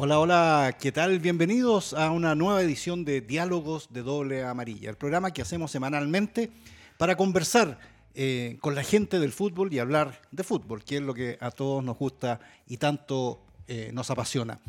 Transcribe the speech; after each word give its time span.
Hola, 0.00 0.20
hola, 0.20 0.76
¿qué 0.80 0.92
tal? 0.92 1.18
Bienvenidos 1.18 1.92
a 1.92 2.12
una 2.12 2.36
nueva 2.36 2.62
edición 2.62 3.04
de 3.04 3.20
Diálogos 3.20 3.88
de 3.92 4.02
Doble 4.02 4.44
Amarilla, 4.44 4.90
el 4.90 4.96
programa 4.96 5.32
que 5.32 5.42
hacemos 5.42 5.72
semanalmente 5.72 6.52
para 6.98 7.16
conversar 7.16 7.80
eh, 8.14 8.58
con 8.60 8.76
la 8.76 8.84
gente 8.84 9.18
del 9.18 9.32
fútbol 9.32 9.72
y 9.72 9.80
hablar 9.80 10.22
de 10.30 10.44
fútbol, 10.44 10.84
que 10.84 10.98
es 10.98 11.02
lo 11.02 11.14
que 11.14 11.36
a 11.40 11.50
todos 11.50 11.82
nos 11.82 11.98
gusta 11.98 12.38
y 12.68 12.76
tanto 12.76 13.42
eh, 13.66 13.90
nos 13.92 14.08
apasiona. 14.08 14.60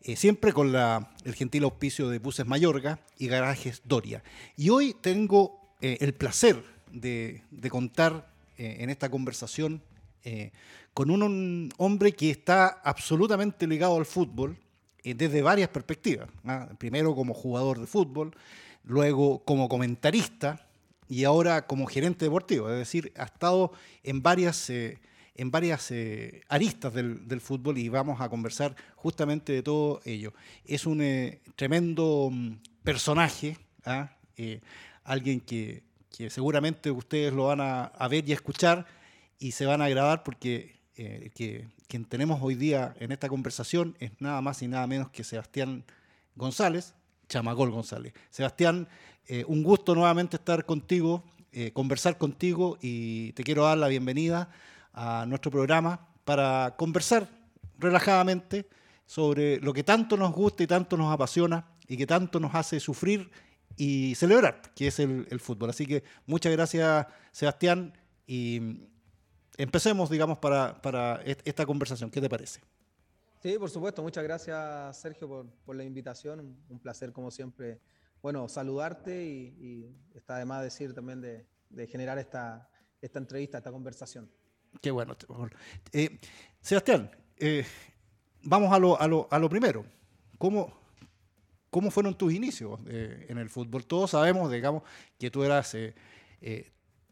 Eh, 0.00 0.16
siempre 0.16 0.54
con 0.54 0.72
la, 0.72 1.12
el 1.26 1.34
gentil 1.34 1.64
auspicio 1.64 2.08
de 2.08 2.18
Buses 2.18 2.46
Mayorga 2.46 3.00
y 3.18 3.26
Garajes 3.26 3.82
Doria. 3.84 4.22
Y 4.56 4.70
hoy 4.70 4.96
tengo 4.98 5.60
el 5.82 6.14
placer 6.14 6.64
de, 6.90 7.42
contar 7.68 8.32
en 8.56 8.88
esta 8.88 9.10
conversación 9.10 9.82
con 10.94 11.10
un 11.10 11.70
hombre 11.76 12.12
que 12.12 12.30
está 12.30 12.80
absolutamente 12.82 13.66
ligado 13.66 13.96
al 13.96 14.06
fútbol, 14.06 14.58
desde 15.04 15.42
varias 15.42 15.68
perspectivas. 15.68 16.28
Primero 16.78 17.14
como 17.14 17.34
jugador 17.34 17.80
de 17.80 17.86
fútbol, 17.86 18.34
luego 18.84 19.42
como 19.44 19.68
comentarista 19.68 20.66
y 21.08 21.24
ahora 21.24 21.66
como 21.66 21.86
gerente 21.86 22.24
deportivo. 22.24 22.70
Es 22.70 22.78
decir, 22.78 23.12
ha 23.16 23.24
estado 23.24 23.72
en 24.04 24.22
varias, 24.22 24.70
eh, 24.70 24.98
en 25.34 25.50
varias 25.50 25.90
eh, 25.90 26.42
aristas 26.48 26.94
del, 26.94 27.40
fútbol 27.40 27.78
y 27.78 27.88
vamos 27.88 28.20
a 28.20 28.28
conversar 28.28 28.76
justamente 28.96 29.52
de 29.52 29.62
todo 29.62 30.00
ello. 30.04 30.32
Es 30.64 30.86
un 30.86 31.02
tremendo 31.56 32.28
mm, 32.30 32.52
personaje, 32.82 33.56
¿ah? 33.84 34.16
alguien 35.04 35.40
que, 35.40 35.82
seguramente 36.28 36.90
ustedes 36.90 37.32
lo 37.32 37.46
van 37.46 37.60
a, 37.60 38.08
ver 38.08 38.28
y 38.28 38.32
escuchar 38.32 38.86
y 39.38 39.52
se 39.52 39.66
van 39.66 39.80
a 39.80 39.88
grabar 39.88 40.22
porque 40.22 40.79
eh, 41.02 41.30
que 41.34 41.66
quien 41.88 42.04
tenemos 42.04 42.40
hoy 42.42 42.54
día 42.54 42.94
en 43.00 43.10
esta 43.10 43.26
conversación 43.26 43.96
es 44.00 44.12
nada 44.20 44.42
más 44.42 44.60
y 44.60 44.68
nada 44.68 44.86
menos 44.86 45.08
que 45.08 45.24
Sebastián 45.24 45.82
González, 46.36 46.92
Chamagol 47.26 47.70
González. 47.70 48.12
Sebastián, 48.28 48.86
eh, 49.26 49.42
un 49.48 49.62
gusto 49.62 49.94
nuevamente 49.94 50.36
estar 50.36 50.66
contigo, 50.66 51.24
eh, 51.52 51.72
conversar 51.72 52.18
contigo 52.18 52.76
y 52.82 53.32
te 53.32 53.44
quiero 53.44 53.64
dar 53.64 53.78
la 53.78 53.88
bienvenida 53.88 54.50
a 54.92 55.24
nuestro 55.26 55.50
programa 55.50 56.06
para 56.26 56.74
conversar 56.76 57.26
relajadamente 57.78 58.68
sobre 59.06 59.58
lo 59.60 59.72
que 59.72 59.84
tanto 59.84 60.18
nos 60.18 60.34
gusta 60.34 60.64
y 60.64 60.66
tanto 60.66 60.98
nos 60.98 61.10
apasiona 61.10 61.64
y 61.88 61.96
que 61.96 62.06
tanto 62.06 62.38
nos 62.38 62.54
hace 62.54 62.78
sufrir 62.78 63.30
y 63.74 64.14
celebrar, 64.16 64.60
que 64.74 64.88
es 64.88 64.98
el, 64.98 65.26
el 65.30 65.40
fútbol. 65.40 65.70
Así 65.70 65.86
que 65.86 66.04
muchas 66.26 66.52
gracias, 66.52 67.06
Sebastián, 67.32 67.94
y 68.26 68.82
empecemos, 69.56 70.10
digamos, 70.10 70.38
para, 70.38 70.80
para 70.80 71.22
esta 71.24 71.66
conversación. 71.66 72.10
¿Qué 72.10 72.20
te 72.20 72.28
parece? 72.28 72.60
Sí, 73.42 73.58
por 73.58 73.70
supuesto. 73.70 74.02
Muchas 74.02 74.24
gracias, 74.24 75.00
Sergio, 75.00 75.26
por, 75.26 75.46
por 75.64 75.76
la 75.76 75.84
invitación. 75.84 76.56
Un 76.68 76.78
placer, 76.78 77.12
como 77.12 77.30
siempre, 77.30 77.80
bueno, 78.22 78.48
saludarte 78.48 79.24
y, 79.24 79.96
está 80.14 80.36
además 80.36 80.62
decir 80.62 80.92
también 80.94 81.20
de, 81.20 81.46
de, 81.70 81.86
generar 81.86 82.18
esta, 82.18 82.68
esta 83.00 83.18
entrevista, 83.18 83.58
esta 83.58 83.72
conversación. 83.72 84.30
Qué 84.80 84.90
bueno. 84.90 85.16
Eh, 85.92 86.18
Sebastián, 86.60 87.10
eh, 87.38 87.64
vamos 88.42 88.72
a 88.72 88.78
lo, 88.78 89.00
a, 89.00 89.08
lo, 89.08 89.26
a 89.30 89.38
lo, 89.38 89.48
primero. 89.48 89.84
¿Cómo, 90.38 90.72
¿Cómo 91.70 91.90
fueron 91.90 92.14
tus 92.14 92.32
inicios 92.32 92.78
eh, 92.86 93.26
en 93.28 93.38
el 93.38 93.48
fútbol? 93.48 93.86
Todos 93.86 94.10
sabemos, 94.10 94.50
digamos, 94.52 94.82
que 95.18 95.30
tú 95.30 95.42
eras, 95.42 95.74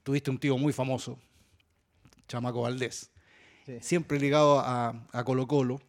tuviste 0.03 0.31
un 0.31 0.39
tío 0.39 0.57
muy 0.59 0.73
famoso, 0.73 1.19
Chamaco 2.29 2.63
Valdés, 2.63 3.11
siempre 3.81 4.21
ligado 4.21 4.61
a, 4.61 5.25
Colo 5.25 5.49
Colo. 5.49 5.81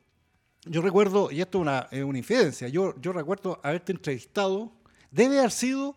Yo 0.66 0.82
recuerdo, 0.82 1.32
y 1.32 1.42
esto 1.42 1.60
es 1.60 1.62
una, 1.62 1.88
es 1.92 2.04
una 2.04 2.18
infidencia, 2.18 2.68
yo, 2.68 3.00
yo 3.00 3.14
recuerdo 3.14 3.60
haberte 3.64 3.92
entrevistado, 3.92 4.72
debe 5.12 5.40
haber 5.40 5.52
sido 5.52 5.96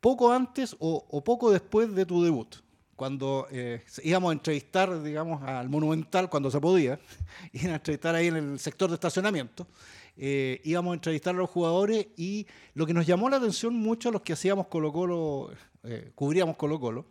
poco 0.00 0.32
antes 0.32 0.76
o, 0.80 1.24
poco 1.24 1.50
después 1.50 1.94
de 1.94 2.04
tu 2.04 2.22
debut, 2.22 2.56
cuando 2.96 3.46
eh, 3.50 3.82
íbamos 4.02 4.30
a 4.30 4.32
entrevistar, 4.34 5.02
digamos, 5.02 5.42
al 5.42 5.68
Monumental, 5.68 6.28
cuando 6.28 6.50
se 6.50 6.60
podía, 6.60 6.98
ir 7.52 7.70
a 7.70 7.76
entrevistar 7.76 8.14
ahí 8.14 8.26
en 8.26 8.36
el 8.36 8.58
sector 8.58 8.90
de 8.90 8.94
estacionamiento, 8.94 9.66
eh, 10.16 10.60
íbamos 10.64 10.92
a 10.92 10.94
entrevistar 10.94 11.34
a 11.34 11.38
los 11.38 11.50
jugadores 11.50 12.06
y 12.16 12.46
lo 12.74 12.86
que 12.86 12.94
nos 12.94 13.06
llamó 13.06 13.30
la 13.30 13.38
atención 13.38 13.74
mucho 13.74 14.10
a 14.10 14.12
los 14.12 14.22
que 14.22 14.34
hacíamos 14.34 14.66
Colo 14.66 14.92
Colo, 14.92 15.50
eh, 15.84 16.12
cubríamos 16.14 16.56
Colo 16.56 16.78
Colo, 16.78 17.06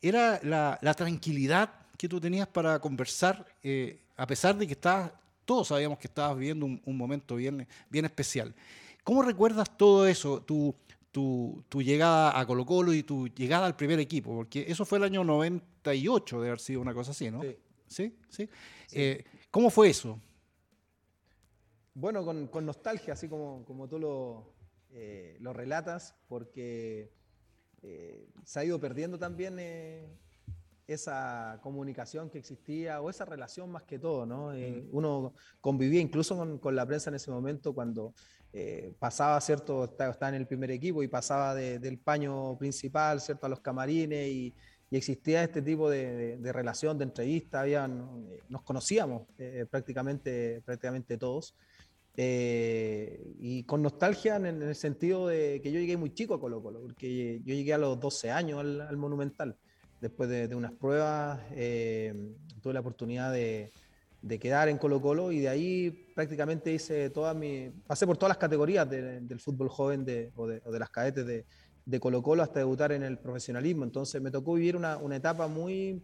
era 0.00 0.40
la, 0.42 0.78
la 0.80 0.94
tranquilidad 0.94 1.79
que 2.00 2.08
tú 2.08 2.18
tenías 2.18 2.48
para 2.48 2.78
conversar, 2.78 3.44
eh, 3.62 4.00
a 4.16 4.26
pesar 4.26 4.56
de 4.56 4.66
que 4.66 4.72
estabas, 4.72 5.12
todos 5.44 5.68
sabíamos 5.68 5.98
que 5.98 6.06
estabas 6.06 6.34
viviendo 6.38 6.64
un, 6.64 6.96
momento 6.96 7.36
bien, 7.36 7.68
bien 7.90 8.06
especial. 8.06 8.54
¿Cómo 9.04 9.20
recuerdas 9.20 9.76
todo 9.76 10.06
eso, 10.06 10.40
tu, 10.40 10.74
tu, 11.12 11.62
tu, 11.68 11.82
llegada 11.82 12.40
a 12.40 12.46
Colo 12.46 12.64
Colo 12.64 12.94
y 12.94 13.02
tu 13.02 13.28
llegada 13.28 13.66
al 13.66 13.76
primer 13.76 14.00
equipo? 14.00 14.34
Porque 14.34 14.64
eso 14.66 14.86
fue 14.86 14.96
el 14.96 15.04
año 15.04 15.24
98, 15.24 16.40
de 16.40 16.48
haber 16.48 16.60
sido 16.60 16.80
una 16.80 16.94
cosa 16.94 17.10
así, 17.10 17.30
¿no? 17.30 17.42
Sí. 17.86 18.16
¿Sí? 18.30 18.48
Eh, 18.92 19.22
¿Cómo 19.50 19.68
fue 19.68 19.90
eso? 19.90 20.18
Bueno, 21.92 22.24
con, 22.24 22.46
con, 22.46 22.64
nostalgia, 22.64 23.12
así 23.12 23.28
como, 23.28 23.62
como 23.66 23.88
tú 23.88 23.98
lo, 23.98 24.54
eh, 24.92 25.36
lo 25.40 25.52
relatas, 25.52 26.14
porque 26.28 27.12
se 28.44 28.58
ha 28.58 28.64
ido 28.64 28.80
perdiendo 28.80 29.18
también 29.18 29.58
esa 30.94 31.58
comunicación 31.62 32.30
que 32.30 32.38
existía 32.38 33.00
o 33.00 33.10
esa 33.10 33.24
relación 33.24 33.70
más 33.70 33.84
que 33.84 33.98
todo, 33.98 34.26
¿no? 34.26 34.52
Eh, 34.52 34.86
uno 34.92 35.34
convivía 35.60 36.00
incluso 36.00 36.58
con, 36.60 36.74
la 36.74 36.86
prensa 36.86 37.10
en 37.10 37.16
ese 37.16 37.30
momento 37.30 37.74
cuando 37.74 38.14
eh, 38.52 38.92
pasaba, 38.98 39.40
¿cierto? 39.40 39.84
Estaba, 39.84 40.28
en 40.28 40.34
el 40.34 40.46
primer 40.46 40.70
equipo 40.70 41.02
y 41.02 41.08
pasaba 41.08 41.54
del 41.54 41.98
paño 41.98 42.56
principal, 42.58 43.20
¿cierto? 43.20 43.46
A 43.46 43.48
los 43.48 43.60
camarines 43.60 44.28
y, 44.28 44.54
existía 44.92 45.44
este 45.44 45.62
tipo 45.62 45.88
de, 45.88 46.36
relación, 46.52 46.98
de 46.98 47.04
entrevista, 47.04 47.60
habían, 47.60 48.26
eh, 48.28 48.40
nos 48.48 48.62
conocíamos 48.62 49.22
prácticamente, 49.70 50.62
prácticamente 50.62 51.16
todos. 51.16 51.54
y 52.16 53.62
con 53.64 53.82
nostalgia 53.82 54.34
en, 54.34 54.46
el 54.46 54.74
sentido 54.74 55.28
de 55.28 55.60
que 55.62 55.70
yo 55.70 55.78
llegué 55.78 55.96
muy 55.96 56.12
chico 56.12 56.34
a 56.34 56.40
Colo 56.40 56.60
Colo, 56.60 56.80
porque 56.80 57.40
yo 57.44 57.54
llegué 57.54 57.72
a 57.72 57.78
los 57.78 58.00
12 58.00 58.32
años 58.32 58.58
al 58.58 58.96
Monumental 58.96 59.56
después 60.00 60.28
de, 60.28 60.54
unas 60.54 60.72
pruebas, 60.72 61.40
eh, 61.52 62.14
tuve 62.62 62.72
la 62.72 62.80
oportunidad 62.80 63.32
de, 63.32 63.70
quedar 64.40 64.68
en 64.68 64.78
Colo 64.78 65.00
Colo 65.00 65.32
y 65.32 65.40
de 65.40 65.48
ahí 65.48 65.90
prácticamente 66.14 66.72
hice 66.72 67.10
toda 67.10 67.32
mi, 67.34 67.70
pasé 67.86 68.06
por 68.06 68.16
todas 68.16 68.30
las 68.30 68.38
categorías 68.38 68.88
del 68.88 69.40
fútbol 69.40 69.68
joven 69.68 70.04
de, 70.04 70.30
o, 70.36 70.46
de, 70.46 70.78
las 70.78 70.90
cadetes 70.90 71.26
de, 71.26 72.00
Colo 72.00 72.22
Colo 72.22 72.42
hasta 72.42 72.60
debutar 72.60 72.92
en 72.92 73.02
el 73.02 73.18
profesionalismo. 73.18 73.84
Entonces 73.84 74.20
me 74.20 74.30
tocó 74.30 74.54
vivir 74.54 74.76
una, 74.76 75.16
etapa 75.16 75.48
muy, 75.48 76.02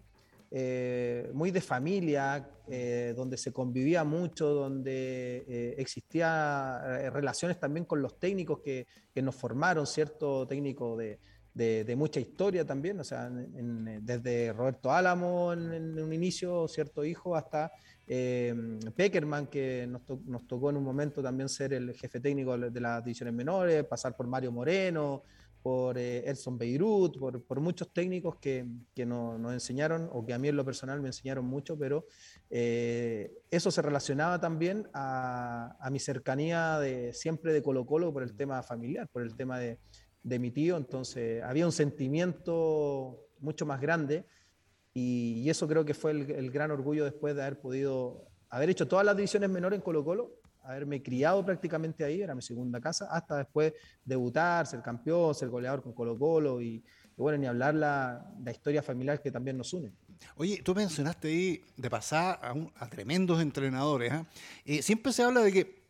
eh, 0.51 1.31
muy 1.33 1.51
de 1.51 1.61
familia, 1.61 2.49
eh, 2.69 3.15
donde 3.17 3.37
se 3.37 3.53
convivía 3.53 4.03
mucho, 4.03 4.49
donde 4.49 5.75
existían 5.79 7.13
relaciones 7.13 7.61
también 7.61 7.85
con 7.85 8.03
los 8.03 8.19
técnicos 8.19 8.61
que, 8.61 8.87
que 9.15 9.23
nos 9.23 9.37
formaron, 9.37 9.87
cierto 9.87 10.47
técnico 10.47 10.97
de 10.97 11.21
de, 11.57 11.97
mucha 11.97 12.21
historia 12.21 12.67
también, 12.67 13.01
o 13.01 13.05
sea, 13.05 13.31
desde 13.31 14.53
Roberto 14.53 14.93
Álamo 14.93 15.55
en, 15.55 15.99
un 15.99 16.13
inicio, 16.13 16.69
cierto 16.69 17.03
hijo, 17.03 17.35
hasta 17.35 17.73
eh, 18.07 18.55
Peckerman, 18.95 19.47
que 19.47 19.89
nos, 19.89 20.47
tocó 20.47 20.69
en 20.69 20.77
un 20.77 20.85
momento 20.85 21.23
también 21.23 21.49
ser 21.49 21.73
el 21.73 21.95
jefe 21.95 22.21
técnico 22.21 22.59
de 22.59 22.81
las 22.81 23.03
divisiones 23.03 23.33
menores, 23.33 23.85
pasar 23.85 24.15
por 24.15 24.27
Mario 24.27 24.53
Moreno, 24.53 25.23
por 25.63 25.97
eh, 25.97 26.29
Edson 26.29 26.59
Beirut, 26.59 27.19
por, 27.19 27.61
muchos 27.61 27.91
técnicos 27.91 28.37
que, 28.37 28.67
nos 29.07 29.53
enseñaron, 29.55 30.11
o 30.13 30.27
que 30.27 30.35
a 30.35 30.39
mí 30.39 30.49
en 30.49 30.57
lo 30.57 30.65
personal 30.65 31.01
me 31.01 31.09
enseñaron 31.09 31.47
mucho, 31.47 31.79
pero 31.79 32.05
eh, 32.51 33.33
eso 33.51 33.71
se 33.71 33.81
relacionaba 33.81 34.39
también 34.39 34.87
a, 34.93 35.75
a, 35.81 35.91
mi 35.91 36.01
cercanía 36.01 36.79
de 36.81 37.15
siempre 37.15 37.55
de 37.55 37.63
Colo 37.63 37.87
Colo 37.87 38.13
por 38.13 38.23
el 38.23 38.37
tema 38.37 38.63
familiar, 38.63 39.09
por 39.09 39.23
el 39.23 39.35
tema 39.35 39.59
de, 39.59 39.79
de 40.27 40.41
mi 40.41 40.51
tío, 40.51 40.77
entonces 40.77 41.41
había 41.45 41.65
un 41.65 41.73
sentimiento 41.73 43.29
mucho 43.39 43.65
más 43.65 43.81
grande 43.81 44.27
y, 44.93 45.49
eso 45.49 45.69
creo 45.69 45.85
que 45.85 45.95
fue 45.95 46.11
el, 46.11 46.51
gran 46.51 46.73
orgullo 46.73 47.05
después 47.05 47.37
de 47.37 47.43
haber 47.43 47.61
podido, 47.61 48.27
haber 48.49 48.71
hecho 48.71 48.89
todas 48.89 49.07
las 49.07 49.17
divisiones 49.17 49.49
menores 49.49 49.77
en 49.77 49.83
Colo 49.83 50.05
Colo, 50.05 50.41
haberme 50.65 51.01
criado 51.01 51.47
prácticamente 51.47 52.03
ahí, 52.03 52.23
era 52.23 52.35
mi 52.35 52.43
segunda 52.43 52.81
casa, 52.81 53.07
hasta 53.09 53.37
después 53.37 53.73
debutar, 54.05 54.67
ser 54.67 54.83
campeón, 54.83 55.33
ser 55.33 55.49
goleador 55.49 55.81
con 55.81 55.93
Colo 55.93 56.19
Colo 56.19 56.61
y, 56.61 56.83
bueno, 57.17 57.39
ni 57.39 57.47
hablar 57.47 57.77
la, 57.77 58.29
la, 58.43 58.51
historia 58.51 58.83
familiar 58.83 59.23
que 59.23 59.31
también 59.31 59.57
nos 59.57 59.73
une. 59.75 59.93
Oye, 60.35 60.61
tú 60.65 60.75
mencionaste 60.75 61.29
ahí 61.29 61.65
de 61.77 61.89
pasar 61.89 62.41
a, 62.75 62.89
tremendos 62.89 63.41
entrenadores. 63.41 64.13
¿ah? 64.13 64.27
Eh, 64.65 64.83
siempre 64.83 65.13
se 65.13 65.23
habla 65.23 65.43
de 65.43 65.53
que 65.53 65.86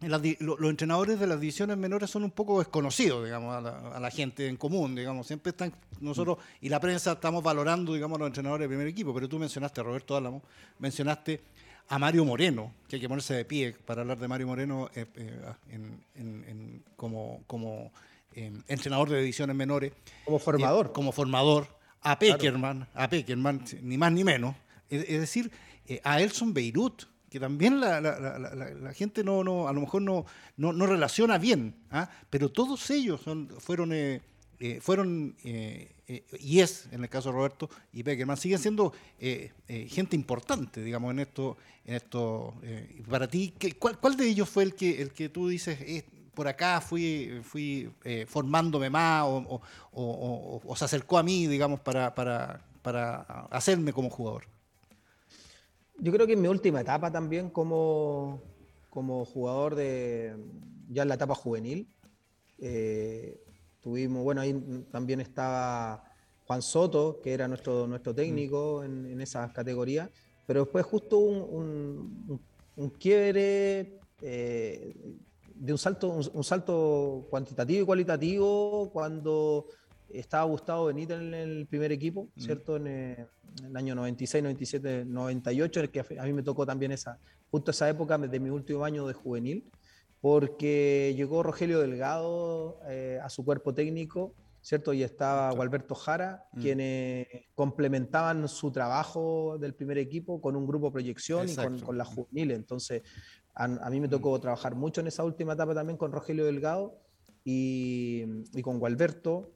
los 0.00 0.70
entrenadores 0.70 1.18
de 1.18 1.26
las 1.26 1.40
divisiones 1.40 1.76
menores 1.76 2.10
son 2.10 2.24
un 2.24 2.30
poco 2.30 2.58
desconocidos, 2.58 3.24
digamos, 3.24 3.54
a 3.54 4.00
la, 4.00 4.10
gente 4.10 4.48
en 4.48 4.56
común, 4.56 4.94
digamos. 4.94 5.26
Siempre 5.26 5.50
están 5.50 5.72
nosotros 6.00 6.38
y 6.60 6.68
la 6.68 6.80
prensa 6.80 7.12
estamos 7.12 7.42
valorando, 7.42 7.94
digamos, 7.94 8.18
los 8.18 8.26
entrenadores 8.26 8.64
de 8.64 8.68
primer 8.68 8.86
equipo. 8.86 9.14
Pero 9.14 9.28
tú 9.28 9.38
mencionaste 9.38 9.80
a 9.80 9.84
Roberto 9.84 10.16
Álamo, 10.16 10.42
mencionaste 10.78 11.40
a 11.88 11.98
Mario 11.98 12.24
Moreno, 12.24 12.72
que 12.88 12.96
hay 12.96 13.00
que 13.00 13.08
ponerse 13.08 13.34
de 13.34 13.44
pie 13.44 13.74
para 13.84 14.02
hablar 14.02 14.18
de 14.18 14.28
Mario 14.28 14.46
Moreno 14.46 14.90
como, 16.96 17.42
como 17.46 17.92
em, 18.34 18.62
entrenador 18.68 19.08
de 19.08 19.20
divisiones 19.20 19.56
menores. 19.56 19.92
Como 20.24 20.38
formador. 20.38 20.92
como 20.92 21.12
formador. 21.12 21.66
A 22.02 22.18
Peckerman, 22.18 22.86
a 22.94 23.08
Peckerman, 23.08 23.64
ni 23.80 23.96
más 23.96 24.12
ni 24.12 24.24
menos. 24.24 24.54
Es, 24.90 25.08
decir, 25.08 25.50
a 26.02 26.20
Elson 26.20 26.52
Beirut, 26.52 27.04
que 27.34 27.40
también 27.40 27.80
la, 27.80 28.92
gente 28.94 29.24
no, 29.24 29.42
no, 29.42 29.66
a 29.66 29.72
lo 29.72 29.80
mejor 29.80 30.02
no, 30.02 30.24
no, 30.56 30.86
relaciona 30.86 31.36
bien, 31.36 31.74
¿ah? 31.90 32.08
pero 32.30 32.48
todos 32.48 32.88
ellos 32.90 33.22
son, 33.22 33.48
fueron, 33.58 33.92
eh, 33.92 34.22
eh, 34.60 34.78
fueron 34.80 35.34
eh, 35.42 35.90
y 36.38 36.60
es, 36.60 36.86
en 36.92 37.02
el 37.02 37.10
caso 37.10 37.30
de 37.30 37.34
Roberto 37.34 37.68
y 37.92 38.04
Peckerman, 38.04 38.36
siguen 38.36 38.60
siendo 38.60 38.92
gente 39.18 40.14
importante, 40.14 40.80
digamos, 40.80 41.10
en 41.10 41.18
esto. 41.18 41.56
En 41.84 41.96
esto 41.96 42.54
para 43.10 43.26
ti, 43.26 43.52
¿cuál, 43.80 43.98
¿cuál, 43.98 44.16
de 44.16 44.28
ellos 44.28 44.48
fue 44.48 44.62
el 44.62 44.74
que, 44.76 45.02
el 45.02 45.10
que 45.10 45.28
tú 45.28 45.48
dices, 45.48 46.04
por 46.34 46.46
acá 46.46 46.80
fui, 46.80 47.40
fui 47.42 47.90
formándome 48.28 48.90
más 48.90 49.24
o, 49.24 49.60
o, 49.92 50.76
se 50.76 50.84
acercó 50.84 51.18
a 51.18 51.24
mí, 51.24 51.48
digamos, 51.48 51.80
para, 51.80 52.14
para, 52.14 52.64
para 52.80 53.22
hacerme 53.50 53.92
como 53.92 54.08
jugador? 54.08 54.53
Yo 55.98 56.12
creo 56.12 56.26
que 56.26 56.34
en 56.34 56.42
mi 56.42 56.48
última 56.48 56.80
etapa 56.80 57.10
también 57.10 57.50
como, 57.50 58.42
como 58.90 59.24
jugador 59.24 59.74
de 59.74 60.36
ya 60.88 61.02
en 61.02 61.08
la 61.08 61.14
etapa 61.14 61.34
juvenil, 61.34 61.88
eh, 62.58 63.40
tuvimos, 63.80 64.22
bueno, 64.22 64.40
ahí 64.40 64.54
también 64.90 65.20
estaba 65.20 66.04
Juan 66.46 66.62
Soto, 66.62 67.20
que 67.22 67.32
era 67.32 67.48
nuestro, 67.48 67.86
nuestro 67.86 68.14
técnico 68.14 68.84
en, 68.84 69.06
en 69.06 69.20
esas 69.20 69.52
categorías, 69.52 70.10
pero 70.46 70.64
después 70.64 70.84
justo 70.84 71.18
un, 71.18 72.40
un, 72.76 72.90
quiebre 72.90 73.98
eh, 74.20 74.94
de 75.54 75.72
un 75.72 75.78
salto, 75.78 76.08
un, 76.32 76.44
salto 76.44 77.26
cuantitativo 77.30 77.82
y 77.82 77.86
cualitativo 77.86 78.90
cuando 78.92 79.66
estaba 80.18 80.44
Gustavo 80.44 80.86
Benítez 80.86 81.18
en 81.18 81.34
el 81.34 81.66
primer 81.66 81.92
equipo, 81.92 82.28
mm. 82.34 82.40
¿cierto? 82.40 82.76
En, 82.76 82.86
eh, 82.86 83.26
en 83.58 83.66
el 83.66 83.76
año 83.76 83.94
96, 83.94 84.42
97, 84.42 85.04
98, 85.06 85.80
en 85.80 85.84
el 85.84 85.90
que 85.90 86.18
a 86.18 86.24
mí 86.24 86.32
me 86.32 86.42
tocó 86.42 86.66
también 86.66 86.92
esa, 86.92 87.18
justo 87.50 87.70
esa 87.70 87.88
época 87.88 88.18
de 88.18 88.40
mi 88.40 88.50
último 88.50 88.84
año 88.84 89.06
de 89.06 89.14
juvenil, 89.14 89.70
porque 90.20 91.14
llegó 91.16 91.42
Rogelio 91.42 91.80
Delgado 91.80 92.80
eh, 92.88 93.20
a 93.22 93.28
su 93.28 93.44
cuerpo 93.44 93.74
técnico, 93.74 94.34
¿cierto? 94.60 94.94
Y 94.94 95.02
estaba 95.02 95.52
Gualberto 95.52 95.94
Jara, 95.94 96.46
mm. 96.52 96.60
quienes 96.60 97.26
complementaban 97.54 98.48
su 98.48 98.72
trabajo 98.72 99.58
del 99.58 99.74
primer 99.74 99.98
equipo 99.98 100.40
con 100.40 100.56
un 100.56 100.66
grupo 100.66 100.90
proyección 100.90 101.48
y 101.48 101.54
con, 101.54 101.78
con, 101.80 101.98
la 101.98 102.04
juvenil. 102.04 102.52
Entonces, 102.52 103.02
a, 103.54 103.68
mí 103.90 104.00
me 104.00 104.08
tocó 104.08 104.36
mm. 104.36 104.40
trabajar 104.40 104.74
mucho 104.74 105.00
en 105.00 105.08
esa 105.08 105.22
última 105.22 105.52
etapa 105.52 105.74
también 105.74 105.98
con 105.98 106.10
Rogelio 106.10 106.46
Delgado 106.46 106.98
y, 107.44 108.24
y 108.54 108.62
con 108.62 108.78
Gualberto. 108.78 109.52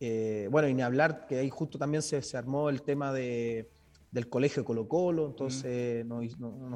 Eh, 0.00 0.48
bueno, 0.50 0.68
y 0.68 0.74
ni 0.74 0.82
hablar 0.82 1.26
que 1.26 1.38
ahí 1.38 1.50
justo 1.50 1.78
también 1.78 2.02
se, 2.02 2.22
se 2.22 2.36
armó 2.36 2.70
el 2.70 2.82
tema 2.82 3.12
de, 3.12 3.68
del 4.10 4.28
colegio 4.28 4.64
Colo 4.64 4.88
Colo, 4.88 5.26
entonces 5.26 6.04
nos, 6.06 6.24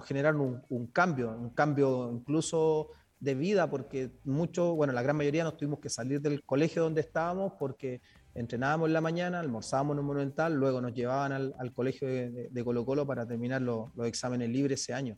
generaron 0.04 0.62
un, 0.68 0.86
cambio, 0.88 1.30
un 1.30 1.50
cambio 1.50 2.10
incluso 2.12 2.90
de 3.20 3.34
vida, 3.34 3.70
porque 3.70 4.10
mucho, 4.24 4.74
bueno, 4.74 4.92
la 4.92 5.02
gran 5.02 5.16
mayoría 5.16 5.44
nos 5.44 5.56
tuvimos 5.56 5.78
que 5.78 5.88
salir 5.88 6.20
del 6.20 6.44
colegio 6.44 6.82
donde 6.82 7.00
estábamos 7.00 7.52
porque 7.58 8.00
entrenábamos 8.34 8.88
en 8.88 8.92
la 8.92 9.00
mañana, 9.00 9.40
almorzábamos 9.40 9.94
en 9.94 10.00
un 10.00 10.06
monumental, 10.06 10.54
luego 10.54 10.80
nos 10.80 10.92
llevaban 10.92 11.32
al, 11.32 11.54
al 11.58 11.72
colegio 11.72 12.08
de, 12.08 12.64
Colo 12.64 12.84
Colo 12.84 13.06
para 13.06 13.26
terminar 13.26 13.62
los 13.62 13.90
exámenes 14.04 14.50
libres 14.50 14.80
ese 14.82 14.94
año. 14.94 15.16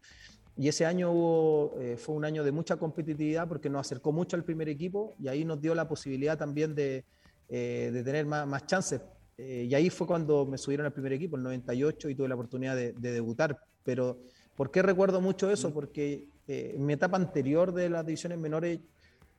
Y 0.56 0.68
ese 0.68 0.86
año 0.86 1.10
hubo, 1.10 1.80
eh, 1.80 1.96
fue 1.96 2.14
un 2.14 2.24
año 2.24 2.44
de 2.44 2.52
mucha 2.52 2.76
competitividad 2.76 3.48
porque 3.48 3.68
nos 3.68 3.80
acercó 3.80 4.12
mucho 4.12 4.36
al 4.36 4.44
primer 4.44 4.68
equipo 4.68 5.16
y 5.18 5.26
ahí 5.26 5.44
nos 5.44 5.60
dio 5.60 5.74
la 5.74 5.88
posibilidad 5.88 6.38
también 6.38 6.76
de, 6.76 7.04
eh, 7.56 7.92
de 7.92 8.02
tener 8.02 8.26
más, 8.26 8.48
más 8.48 8.66
chances. 8.66 9.00
Eh, 9.38 9.68
y 9.70 9.74
ahí 9.76 9.88
fue 9.88 10.08
cuando 10.08 10.44
me 10.44 10.58
subieron 10.58 10.86
al 10.86 10.92
primer 10.92 11.12
equipo, 11.12 11.36
el 11.36 11.44
98, 11.44 12.08
y 12.08 12.16
tuve 12.16 12.26
la 12.26 12.34
oportunidad 12.34 12.74
de, 12.74 12.92
debutar. 12.92 13.56
Pero, 13.84 14.18
¿por 14.56 14.72
qué 14.72 14.82
recuerdo 14.82 15.20
mucho 15.20 15.48
eso? 15.48 15.72
Porque 15.72 16.26
eh, 16.48 16.72
en 16.74 16.84
mi 16.84 16.94
etapa 16.94 17.16
anterior 17.16 17.72
de 17.72 17.90
las 17.90 18.04
divisiones 18.04 18.38
menores 18.38 18.80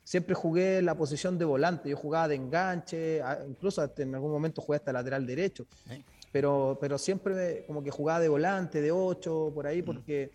siempre 0.06 0.34
jugué 0.34 0.82
la 0.82 0.96
posición 0.96 1.38
de 1.38 1.44
volante. 1.44 1.90
Yo 1.90 1.98
jugaba 1.98 2.30
de 2.30 2.36
enganche, 2.36 3.22
incluso 3.50 3.84
en 3.98 4.16
algún 4.16 4.32
momento 4.32 4.62
jugué 4.62 4.78
hasta 4.78 4.94
lateral 4.94 5.26
derecho. 5.26 5.68
Pero, 6.32 6.78
pero 6.80 6.98
siempre 6.98 7.66
como 7.68 7.84
que 7.84 7.92
jugaba 7.92 8.22
de 8.22 8.30
volante, 8.30 8.80
de 8.80 8.94
8, 8.94 9.52
por 9.54 9.68
ahí, 9.68 9.82
porque 9.82 10.32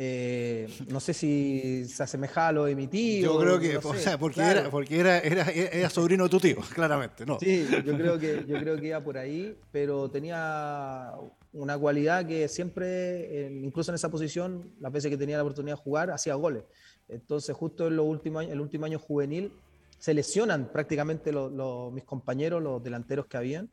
eh, 0.00 0.68
no 0.86 1.00
sé 1.00 1.12
si 1.12 1.84
se 1.86 2.04
asemejaba 2.04 2.48
a 2.48 2.52
lo 2.52 2.64
de 2.66 2.76
mi 2.76 2.86
tío. 2.86 3.34
Yo 3.34 3.40
creo 3.40 3.58
que, 3.58 3.76
o 3.78 3.94
sea, 3.94 4.16
porque, 4.16 4.40
era, 4.40 4.70
porque 4.70 5.00
era, 5.00 5.18
era, 5.18 5.90
sobrino 5.90 6.24
de 6.24 6.30
tu 6.30 6.38
tío, 6.38 6.58
claramente, 6.72 7.26
¿no? 7.26 7.40
Sí, 7.40 7.66
yo 7.84 7.96
creo, 7.96 8.16
que, 8.16 8.44
yo 8.46 8.60
creo 8.60 8.76
que 8.76 8.86
iba 8.86 9.00
por 9.02 9.18
ahí, 9.18 9.58
pero 9.72 10.08
tenía 10.08 11.12
una 11.52 11.76
cualidad 11.76 12.24
que 12.24 12.46
siempre, 12.46 13.50
incluso 13.60 13.90
en 13.90 13.96
esa 13.96 14.08
posición, 14.08 14.70
las 14.78 14.92
veces 14.92 15.10
que 15.10 15.16
tenía 15.16 15.36
la 15.36 15.42
oportunidad 15.42 15.76
de 15.76 15.82
jugar, 15.82 16.12
hacía 16.12 16.34
goles. 16.34 16.62
Entonces, 17.08 17.56
justo 17.56 17.88
en 17.88 17.96
los 17.96 18.06
últimos 18.06 18.44
el 18.44 18.60
último 18.60 18.86
año 18.86 19.00
juvenil, 19.00 19.50
se 19.98 20.14
lesionan 20.14 20.70
prácticamente 20.70 21.32
los, 21.32 21.92
mis 21.92 22.04
compañeros, 22.04 22.62
los 22.62 22.80
delanteros 22.80 23.26
que 23.26 23.36
habían 23.36 23.68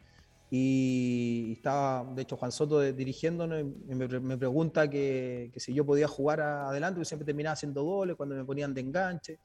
y 0.49 1.53
estaba, 1.53 2.05
de 2.13 2.21
hecho, 2.21 2.37
Juan 2.37 2.51
Soto 2.51 2.79
dirigiéndonos 2.79 3.61
y 3.61 3.95
me, 3.95 4.37
pregunta 4.37 4.87
que, 4.89 5.51
si 5.55 5.73
yo 5.73 5.85
podía 5.85 6.07
jugar 6.07 6.41
adelante, 6.41 6.95
porque 6.95 7.05
siempre 7.05 7.25
terminaba 7.25 7.53
haciendo 7.53 7.83
goles 7.83 8.15
cuando 8.15 8.35
me 8.35 8.45
ponían 8.45 8.73
de 8.73 8.81
enganche. 8.81 9.39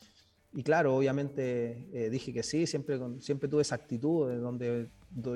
Y 0.53 0.63
claro, 0.63 0.97
obviamente 0.97 1.89
eh, 1.93 2.11
dije 2.11 2.33
que 2.33 2.43
sí, 2.43 2.67
siempre, 2.67 2.99
siempre 3.21 3.49
tuve 3.49 3.63
esa 3.63 3.77
actitud 3.77 4.29
de 4.29 4.37
donde, 4.37 4.89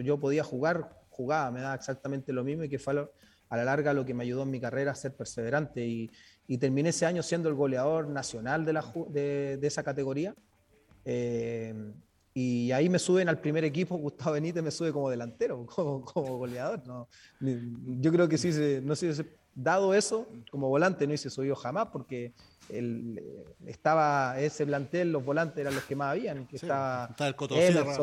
yo 0.02 0.18
podía 0.18 0.44
jugar, 0.44 1.02
jugaba, 1.08 1.50
me 1.50 1.60
da 1.60 1.74
exactamente 1.74 2.32
lo 2.32 2.44
mismo 2.44 2.64
y 2.64 2.68
que 2.68 2.78
fue 2.78 3.08
a 3.48 3.56
la 3.56 3.64
larga 3.64 3.94
lo 3.94 4.04
que 4.04 4.12
me 4.12 4.24
ayudó 4.24 4.42
en 4.42 4.50
mi 4.50 4.60
carrera 4.60 4.92
a 4.92 4.94
ser 4.94 5.14
perseverante. 5.14 5.86
Y, 5.86 6.10
terminé 6.58 6.90
ese 6.90 7.06
año 7.06 7.22
siendo 7.22 7.48
el 7.48 7.54
goleador 7.54 8.06
nacional 8.08 8.66
de, 8.66 8.72
la, 8.74 8.84
de, 9.08 9.56
de 9.56 9.66
esa 9.66 9.82
categoría. 9.82 10.34
Eh, 11.06 11.74
y 12.36 12.72
ahí 12.72 12.88
me 12.88 12.98
suben 12.98 13.28
al 13.28 13.38
primer 13.38 13.64
equipo, 13.64 13.96
Gustavo 13.96 14.32
Benítez 14.32 14.62
me 14.62 14.72
sube 14.72 14.92
como 14.92 15.08
delantero, 15.08 15.64
como, 15.74 16.04
como 16.04 16.36
goleador. 16.38 16.82
¿no? 16.86 17.08
Yo 17.40 18.12
creo 18.12 18.28
que 18.28 18.36
sí, 18.36 18.50
no 18.82 18.96
sé, 18.96 19.14
dado 19.54 19.94
eso, 19.94 20.26
como 20.50 20.68
volante 20.68 21.06
no 21.06 21.14
hice 21.14 21.30
subido 21.30 21.54
jamás, 21.54 21.88
porque 21.92 22.32
el, 22.68 23.22
estaba 23.66 24.40
ese 24.40 24.66
plantel, 24.66 25.12
los 25.12 25.24
volantes 25.24 25.58
eran 25.58 25.76
los 25.76 25.84
que 25.84 25.94
más 25.94 26.10
habían, 26.10 26.46
que 26.48 26.56
estaba, 26.56 27.14
el 27.20 27.36
Cotosierra, 27.36 27.96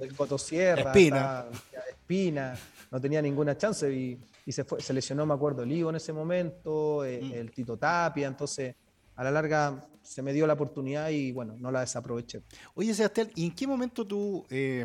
el 0.00 0.14
Cotosierra, 0.14 0.82
Espina. 0.92 1.46
Espina, 1.88 2.54
no 2.90 3.00
tenía 3.00 3.20
ninguna 3.20 3.56
chance 3.56 3.92
y, 3.92 4.16
y 4.46 4.52
se, 4.52 4.62
fue, 4.62 4.80
se 4.80 4.92
lesionó, 4.92 5.26
me 5.26 5.34
acuerdo, 5.34 5.64
Ligo 5.64 5.90
en 5.90 5.96
ese 5.96 6.12
momento, 6.12 7.04
eh, 7.04 7.20
mm. 7.20 7.32
el 7.32 7.50
Tito 7.50 7.76
Tapia, 7.76 8.28
entonces 8.28 8.76
a 9.16 9.24
la 9.24 9.30
larga 9.30 9.88
se 10.02 10.22
me 10.22 10.32
dio 10.32 10.46
la 10.46 10.54
oportunidad 10.54 11.10
y 11.10 11.32
bueno, 11.32 11.54
no 11.58 11.70
la 11.70 11.80
desaproveché. 11.80 12.42
Oye, 12.74 12.92
Sebastián, 12.94 13.30
¿y 13.34 13.46
en 13.46 13.54
qué 13.54 13.66
momento 13.66 14.06
tú 14.06 14.44
eh, 14.50 14.84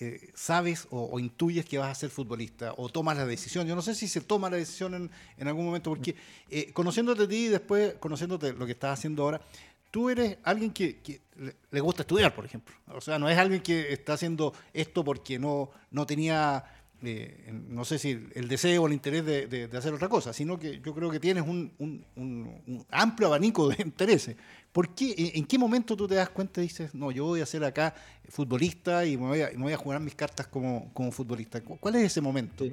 eh, 0.00 0.30
sabes 0.34 0.88
o, 0.90 1.18
intuyes 1.20 1.64
que 1.66 1.78
vas 1.78 1.90
a 1.90 1.94
ser 1.94 2.10
futbolista 2.10 2.74
o 2.76 2.88
tomas 2.88 3.16
la 3.16 3.26
decisión? 3.26 3.66
Yo 3.66 3.76
no 3.76 3.82
sé 3.82 3.94
si 3.94 4.08
se 4.08 4.22
toma 4.22 4.50
la 4.50 4.56
decisión 4.56 5.10
en, 5.36 5.48
algún 5.48 5.66
momento, 5.66 5.90
porque 5.90 6.16
eh, 6.48 6.72
conociéndote 6.72 7.24
a 7.24 7.28
ti 7.28 7.46
y 7.46 7.48
después 7.48 7.94
conociéndote 7.94 8.52
lo 8.54 8.66
que 8.66 8.72
estás 8.72 8.98
haciendo 8.98 9.22
ahora, 9.24 9.40
tú 9.90 10.08
eres 10.08 10.38
alguien 10.42 10.72
que, 10.72 11.20
le 11.70 11.80
gusta 11.80 12.02
estudiar, 12.02 12.34
por 12.34 12.44
ejemplo. 12.44 12.74
O 12.88 13.00
sea, 13.00 13.18
no 13.18 13.28
es 13.28 13.38
alguien 13.38 13.62
que 13.62 13.92
está 13.92 14.14
haciendo 14.14 14.52
esto 14.72 15.04
porque 15.04 15.38
no, 15.38 15.70
no 15.90 16.06
tenía 16.06 16.64
no 17.02 17.84
sé 17.84 17.98
si 17.98 18.10
el 18.34 18.46
deseo 18.46 18.82
o 18.82 18.86
el 18.86 18.92
interés 18.92 19.24
de, 19.24 19.68
hacer 19.72 19.94
otra 19.94 20.08
cosa, 20.08 20.32
sino 20.32 20.58
que 20.58 20.80
yo 20.80 20.94
creo 20.94 21.10
que 21.10 21.18
tienes 21.18 21.44
un, 21.46 22.84
amplio 22.90 23.28
abanico 23.28 23.68
de 23.68 23.76
intereses. 23.84 24.36
¿Por 24.72 24.94
qué, 24.94 25.32
en, 25.34 25.46
qué 25.46 25.58
momento 25.58 25.96
tú 25.96 26.06
te 26.06 26.14
das 26.14 26.28
cuenta 26.28 26.60
y 26.60 26.64
dices, 26.64 26.94
no, 26.94 27.10
yo 27.10 27.24
voy 27.24 27.40
a 27.40 27.46
ser 27.46 27.64
acá 27.64 27.94
futbolista 28.28 29.04
y 29.04 29.16
me 29.16 29.26
voy 29.26 29.40
a, 29.40 29.50
voy 29.56 29.72
a 29.72 29.76
jugar 29.76 30.00
mis 30.00 30.14
cartas 30.14 30.46
como, 30.46 30.92
como, 30.92 31.10
futbolista? 31.10 31.60
¿Cuál 31.62 31.96
es 31.96 32.02
ese 32.02 32.20
momento? 32.20 32.64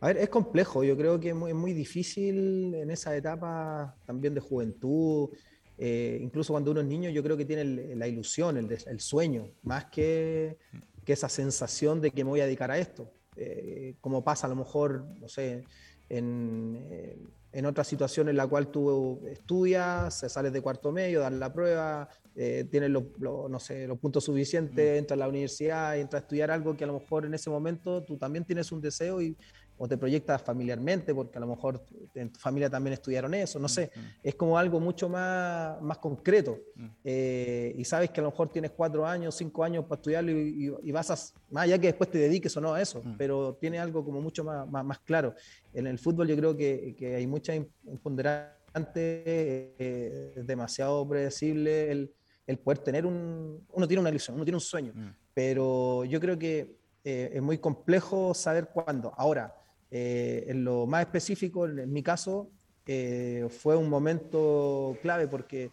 A 0.00 0.08
ver, 0.08 0.18
es 0.18 0.28
complejo, 0.28 0.84
yo 0.84 0.96
creo 0.96 1.18
que 1.18 1.30
es 1.30 1.34
muy, 1.34 1.72
difícil 1.72 2.74
en 2.74 2.90
esa 2.90 3.14
etapa 3.16 3.96
también 4.06 4.32
de 4.32 4.40
juventud, 4.40 5.30
eh, 5.76 6.18
incluso 6.22 6.52
cuando 6.52 6.70
uno 6.70 6.80
es 6.80 6.86
niño, 6.86 7.10
yo 7.10 7.22
creo 7.22 7.36
que 7.36 7.44
tiene 7.44 7.64
la 7.96 8.06
ilusión, 8.06 8.56
el, 8.56 8.70
el 8.70 9.00
sueño, 9.00 9.48
más 9.62 9.86
que, 9.86 10.56
que 11.04 11.12
esa 11.12 11.28
sensación 11.28 12.00
de 12.00 12.12
que 12.12 12.24
me 12.24 12.30
voy 12.30 12.40
a 12.40 12.44
dedicar 12.44 12.70
a 12.70 12.78
esto 12.78 13.12
eh, 13.40 13.94
como 14.00 14.22
pasa 14.22 14.46
a 14.46 14.50
lo 14.50 14.56
mejor, 14.56 15.06
no 15.18 15.28
sé, 15.28 15.64
en, 16.10 16.86
eh, 16.90 17.16
en, 17.52 17.66
otra 17.66 17.84
situación 17.84 18.28
en 18.28 18.36
la 18.36 18.46
cual 18.46 18.68
tú 18.68 19.20
estudias, 19.26 20.14
sales 20.14 20.52
de 20.52 20.60
cuarto 20.60 20.92
medio, 20.92 21.20
das 21.20 21.32
la 21.32 21.50
prueba, 21.50 22.08
eh, 22.36 22.66
tienes 22.70 22.90
los, 22.90 23.04
no 23.18 23.58
sé, 23.58 23.86
los 23.86 23.98
puntos 23.98 24.24
suficientes, 24.24 24.94
mm. 24.94 24.98
entras 24.98 25.16
a 25.16 25.20
la 25.20 25.28
universidad, 25.28 25.96
entras 25.98 26.22
a 26.22 26.24
estudiar 26.24 26.50
algo 26.50 26.76
que 26.76 26.84
a 26.84 26.86
lo 26.86 27.00
mejor 27.00 27.24
en 27.24 27.32
ese 27.32 27.48
momento 27.48 28.02
tú 28.02 28.18
también 28.18 28.44
tienes 28.44 28.70
un 28.72 28.80
deseo 28.80 29.22
y 29.22 29.36
o 29.82 29.88
te 29.88 29.96
proyectas 29.96 30.42
familiarmente, 30.42 31.14
porque 31.14 31.38
a 31.38 31.40
lo 31.40 31.46
mejor 31.46 31.82
en 32.14 32.30
tu 32.30 32.38
familia 32.38 32.68
también 32.68 32.92
estudiaron 32.92 33.32
eso, 33.32 33.58
no 33.58 33.66
sé, 33.66 33.90
es 34.22 34.34
como 34.34 34.58
algo 34.58 34.78
mucho 34.78 35.08
más, 35.08 35.80
más 35.80 35.96
concreto. 35.96 36.58
Eh, 37.02 37.74
y 37.78 37.84
sabes 37.86 38.10
que 38.10 38.20
a 38.20 38.24
lo 38.24 38.30
mejor 38.30 38.50
tienes 38.50 38.72
cuatro 38.72 39.06
años, 39.06 39.34
cinco 39.34 39.64
años 39.64 39.86
para 39.86 39.98
estudiarlo 39.98 40.32
y, 40.32 40.92
vas 40.92 41.10
a, 41.10 41.14
más 41.50 41.64
allá 41.64 41.78
que 41.78 41.86
después 41.86 42.10
te 42.10 42.18
dediques 42.18 42.54
o 42.58 42.60
no 42.60 42.74
a 42.74 42.82
eso, 42.82 43.02
pero 43.16 43.56
tiene 43.58 43.78
algo 43.78 44.04
como 44.04 44.20
mucho 44.20 44.44
más, 44.44 44.70
más, 44.70 44.98
claro. 44.98 45.34
En 45.72 45.86
el 45.86 45.98
fútbol 45.98 46.28
yo 46.28 46.36
creo 46.36 46.54
que, 46.54 46.94
que 46.98 47.16
hay 47.16 47.26
mucha 47.26 47.54
imponderantes, 47.54 48.52
eh, 48.94 50.42
demasiado 50.44 51.08
predecible 51.08 51.90
el, 51.90 52.12
el, 52.46 52.58
poder 52.58 52.80
tener 52.80 53.06
un... 53.06 53.64
Uno 53.72 53.88
tiene 53.88 54.02
una 54.02 54.10
ilusión, 54.10 54.34
uno 54.34 54.44
tiene 54.44 54.56
un 54.56 54.60
sueño, 54.60 54.92
pero 55.32 56.04
yo 56.04 56.20
creo 56.20 56.38
que 56.38 56.76
eh, 57.02 57.30
es 57.32 57.40
muy 57.42 57.56
complejo 57.56 58.34
saber 58.34 58.68
cuándo. 58.68 59.14
Ahora, 59.16 59.54
eh, 59.90 60.44
en 60.46 60.64
lo 60.64 60.86
más 60.86 61.02
específico, 61.02 61.66
en, 61.66 61.92
mi 61.92 62.02
caso, 62.02 62.50
eh, 62.86 63.46
fue 63.50 63.76
un 63.76 63.88
momento 63.88 64.96
clave 65.02 65.26
porque, 65.26 65.70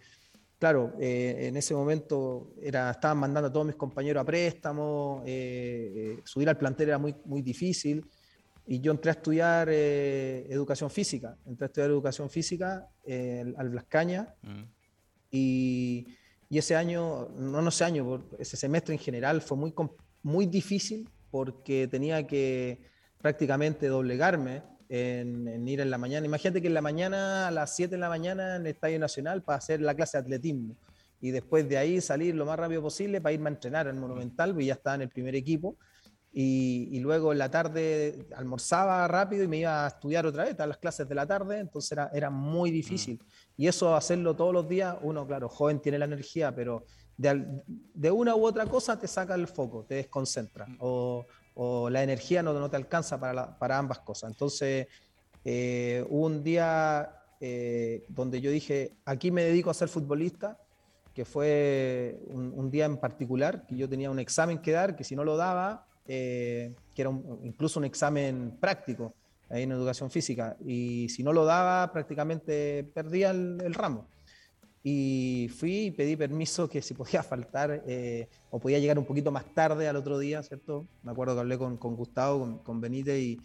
claro, 0.58 0.94
eh, 1.00 1.48
en 1.48 1.58
ese 1.58 1.76
momento 1.76 2.54
era, 2.62 2.90
estaban 2.92 3.20
mandando 3.20 3.50
a 3.50 3.54
todos 3.54 3.68
mis 3.68 3.76
compañeros 3.76 4.22
a 4.22 4.26
préstamo, 4.26 5.24
subir 6.24 6.50
al 6.50 6.58
plantel 6.58 6.90
era 6.90 6.98
muy, 6.98 7.16
muy 7.26 7.42
difícil 7.42 8.06
y 8.66 8.80
yo 8.82 8.92
entré 8.92 9.12
a 9.12 9.14
estudiar 9.14 9.70
educación 9.70 10.90
física, 10.90 11.38
entré 11.46 11.66
a 11.66 11.68
estudiar 11.68 11.92
educación 11.92 12.30
física 12.30 12.90
al 13.08 13.70
Blascaña 13.70 14.34
mm. 14.42 14.64
y, 15.32 16.08
y, 16.50 16.58
ese 16.58 16.76
año, 16.76 17.30
no, 17.38 17.62
no 17.62 17.70
ese 17.70 17.84
año, 17.84 18.28
ese 18.40 18.58
semestre 18.58 18.94
en 18.94 19.00
general 19.00 19.42
fue 19.42 19.58
muy, 19.58 19.74
muy 20.24 20.48
difícil 20.48 21.08
porque 21.30 21.88
tenía 21.88 22.26
que 22.26 22.97
prácticamente 23.22 23.88
doblegarme 23.88 24.64
en, 24.90 25.68
ir 25.68 25.82
en 25.82 25.90
la 25.90 25.98
mañana. 25.98 26.26
Imagínate 26.26 26.62
que 26.62 26.68
en 26.68 26.74
la 26.74 26.82
mañana, 26.82 27.48
a 27.48 27.52
las 27.52 27.76
7 27.76 27.96
de 27.96 28.00
la 28.00 28.10
mañana, 28.10 28.56
en 28.56 28.62
el 28.62 28.68
Estadio 28.68 29.00
Nacional 29.00 29.44
para 29.44 29.58
hacer 29.58 29.82
la 29.82 29.96
clase 29.96 30.18
de 30.18 30.22
atletismo. 30.24 30.76
Y 31.20 31.32
después 31.32 31.68
de 31.68 31.78
ahí 31.78 32.00
salir 32.00 32.36
lo 32.36 32.46
más 32.46 32.60
rápido 32.60 32.82
posible 32.82 33.20
para 33.20 33.34
irme 33.34 33.50
a 33.50 33.54
entrenar 33.54 33.88
al 33.88 33.96
Monumental, 33.96 34.52
porque 34.52 34.66
ya 34.66 34.74
estaba 34.74 34.96
en 34.96 35.02
el 35.02 35.10
primer 35.10 35.36
equipo. 35.36 35.78
Y, 36.40 37.00
luego 37.00 37.32
en 37.32 37.40
la 37.40 37.50
tarde 37.50 38.28
almorzaba 38.36 39.08
rápido 39.08 39.44
y 39.44 39.48
me 39.48 39.58
iba 39.58 39.86
a 39.86 39.88
estudiar 39.88 40.28
otra 40.28 40.44
vez 40.44 40.60
a 40.60 40.68
las 40.68 40.78
clases 40.78 41.10
de 41.10 41.16
la 41.16 41.26
tarde, 41.26 41.60
entonces 41.60 41.94
era, 41.94 42.12
era 42.14 42.30
muy 42.30 42.70
difícil. 42.70 43.16
Mm. 43.16 43.62
Y 43.62 43.68
eso 43.68 43.96
hacerlo 43.96 44.36
todos 44.36 44.54
los 44.54 44.70
días, 44.70 44.96
uno, 45.02 45.26
claro, 45.26 45.50
joven 45.50 45.80
tiene 45.80 45.98
la 45.98 46.06
energía, 46.06 46.54
pero 46.54 46.86
de, 47.18 47.64
de, 47.66 48.12
una 48.12 48.36
u 48.36 48.46
otra 48.46 48.68
cosa 48.68 49.00
te 49.00 49.08
saca 49.08 49.34
el 49.34 49.48
foco, 49.48 49.86
te 49.86 49.96
desconcentra. 49.96 50.68
Mm. 50.68 50.78
O, 50.80 51.26
o 51.60 51.90
la 51.90 52.04
energía 52.04 52.44
no, 52.44 52.54
no 52.54 52.70
te 52.70 52.76
alcanza 52.76 53.20
para, 53.20 53.58
para 53.58 53.80
ambas 53.80 54.00
cosas. 54.00 54.30
Entonces, 54.30 54.88
eh, 55.44 56.06
hubo 56.08 56.28
un 56.28 56.44
día 56.44 57.24
eh, 57.42 58.06
donde 58.10 58.42
yo 58.42 58.52
dije, 58.52 58.94
aquí 59.06 59.32
me 59.32 59.44
dedico 59.44 59.72
a 59.72 59.74
ser 59.74 59.90
futbolista, 59.90 60.60
que 61.16 61.26
fue 61.26 62.20
un, 62.28 62.70
día 62.70 62.86
en 62.86 62.98
particular, 62.98 63.66
que 63.66 63.76
yo 63.76 63.90
tenía 63.90 64.12
un 64.12 64.20
examen 64.20 64.60
que 64.60 64.72
dar, 64.72 64.96
que 64.96 65.04
si 65.04 65.16
no 65.16 65.24
lo 65.24 65.36
daba, 65.36 65.88
eh, 66.08 66.76
que 66.94 67.02
era 67.02 67.12
incluso 67.44 67.80
un 67.80 67.86
examen 67.86 68.56
práctico 68.60 69.16
ahí 69.50 69.64
en 69.64 69.72
educación 69.72 70.12
física, 70.12 70.58
y 70.64 71.10
si 71.10 71.24
no 71.24 71.34
lo 71.34 71.44
daba, 71.44 71.92
prácticamente 71.92 72.84
perdía 72.94 73.32
el 73.32 73.74
ramo 73.74 74.06
y 74.90 75.50
fui 75.50 75.88
y 75.88 75.92
pedí 75.92 76.16
permiso 76.16 76.70
que 76.70 76.82
si 76.82 76.94
podía 76.94 77.22
faltar 77.22 77.84
eh, 77.86 78.30
o 78.50 78.58
podía 78.58 78.80
llegar 78.80 78.98
un 78.98 79.04
poquito 79.04 79.32
más 79.32 79.44
tarde 79.54 79.86
al 79.86 79.98
otro 79.98 80.18
día, 80.18 80.42
¿cierto? 80.44 80.88
Me 81.04 81.12
acuerdo 81.12 81.34
que 81.34 81.42
hablé 81.42 81.58
con, 81.58 81.76
con 81.76 81.98
Gustavo, 81.98 82.40
con, 82.40 82.60
con, 82.60 82.80
Benítez 82.80 83.20
y 83.20 83.42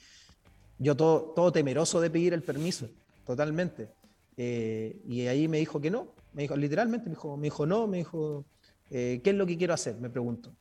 yo 0.79 0.97
todo, 0.97 1.33
todo 1.35 1.51
temeroso 1.51 2.01
de 2.01 2.11
pedir 2.11 2.33
el 2.33 2.45
permiso, 2.45 2.89
totalmente. 3.27 3.89
Eh, 4.37 5.03
y 5.09 5.27
ahí 5.27 5.49
me 5.49 5.59
dijo 5.59 5.81
que 5.81 5.91
no, 5.91 6.13
me 6.33 6.43
dijo 6.43 6.55
literalmente, 6.55 7.07
me 7.07 7.17
dijo, 7.17 7.37
me 7.37 7.47
dijo 7.47 7.67
no, 7.67 7.89
me 7.89 7.97
dijo, 7.97 8.45
eh, 8.93 9.21
¿qué 9.25 9.31
es 9.31 9.37
lo 9.37 9.45
que 9.45 9.59
quiero 9.59 9.75
hacer? 9.75 9.97
Me 9.97 10.11
pregunto, 10.11 10.55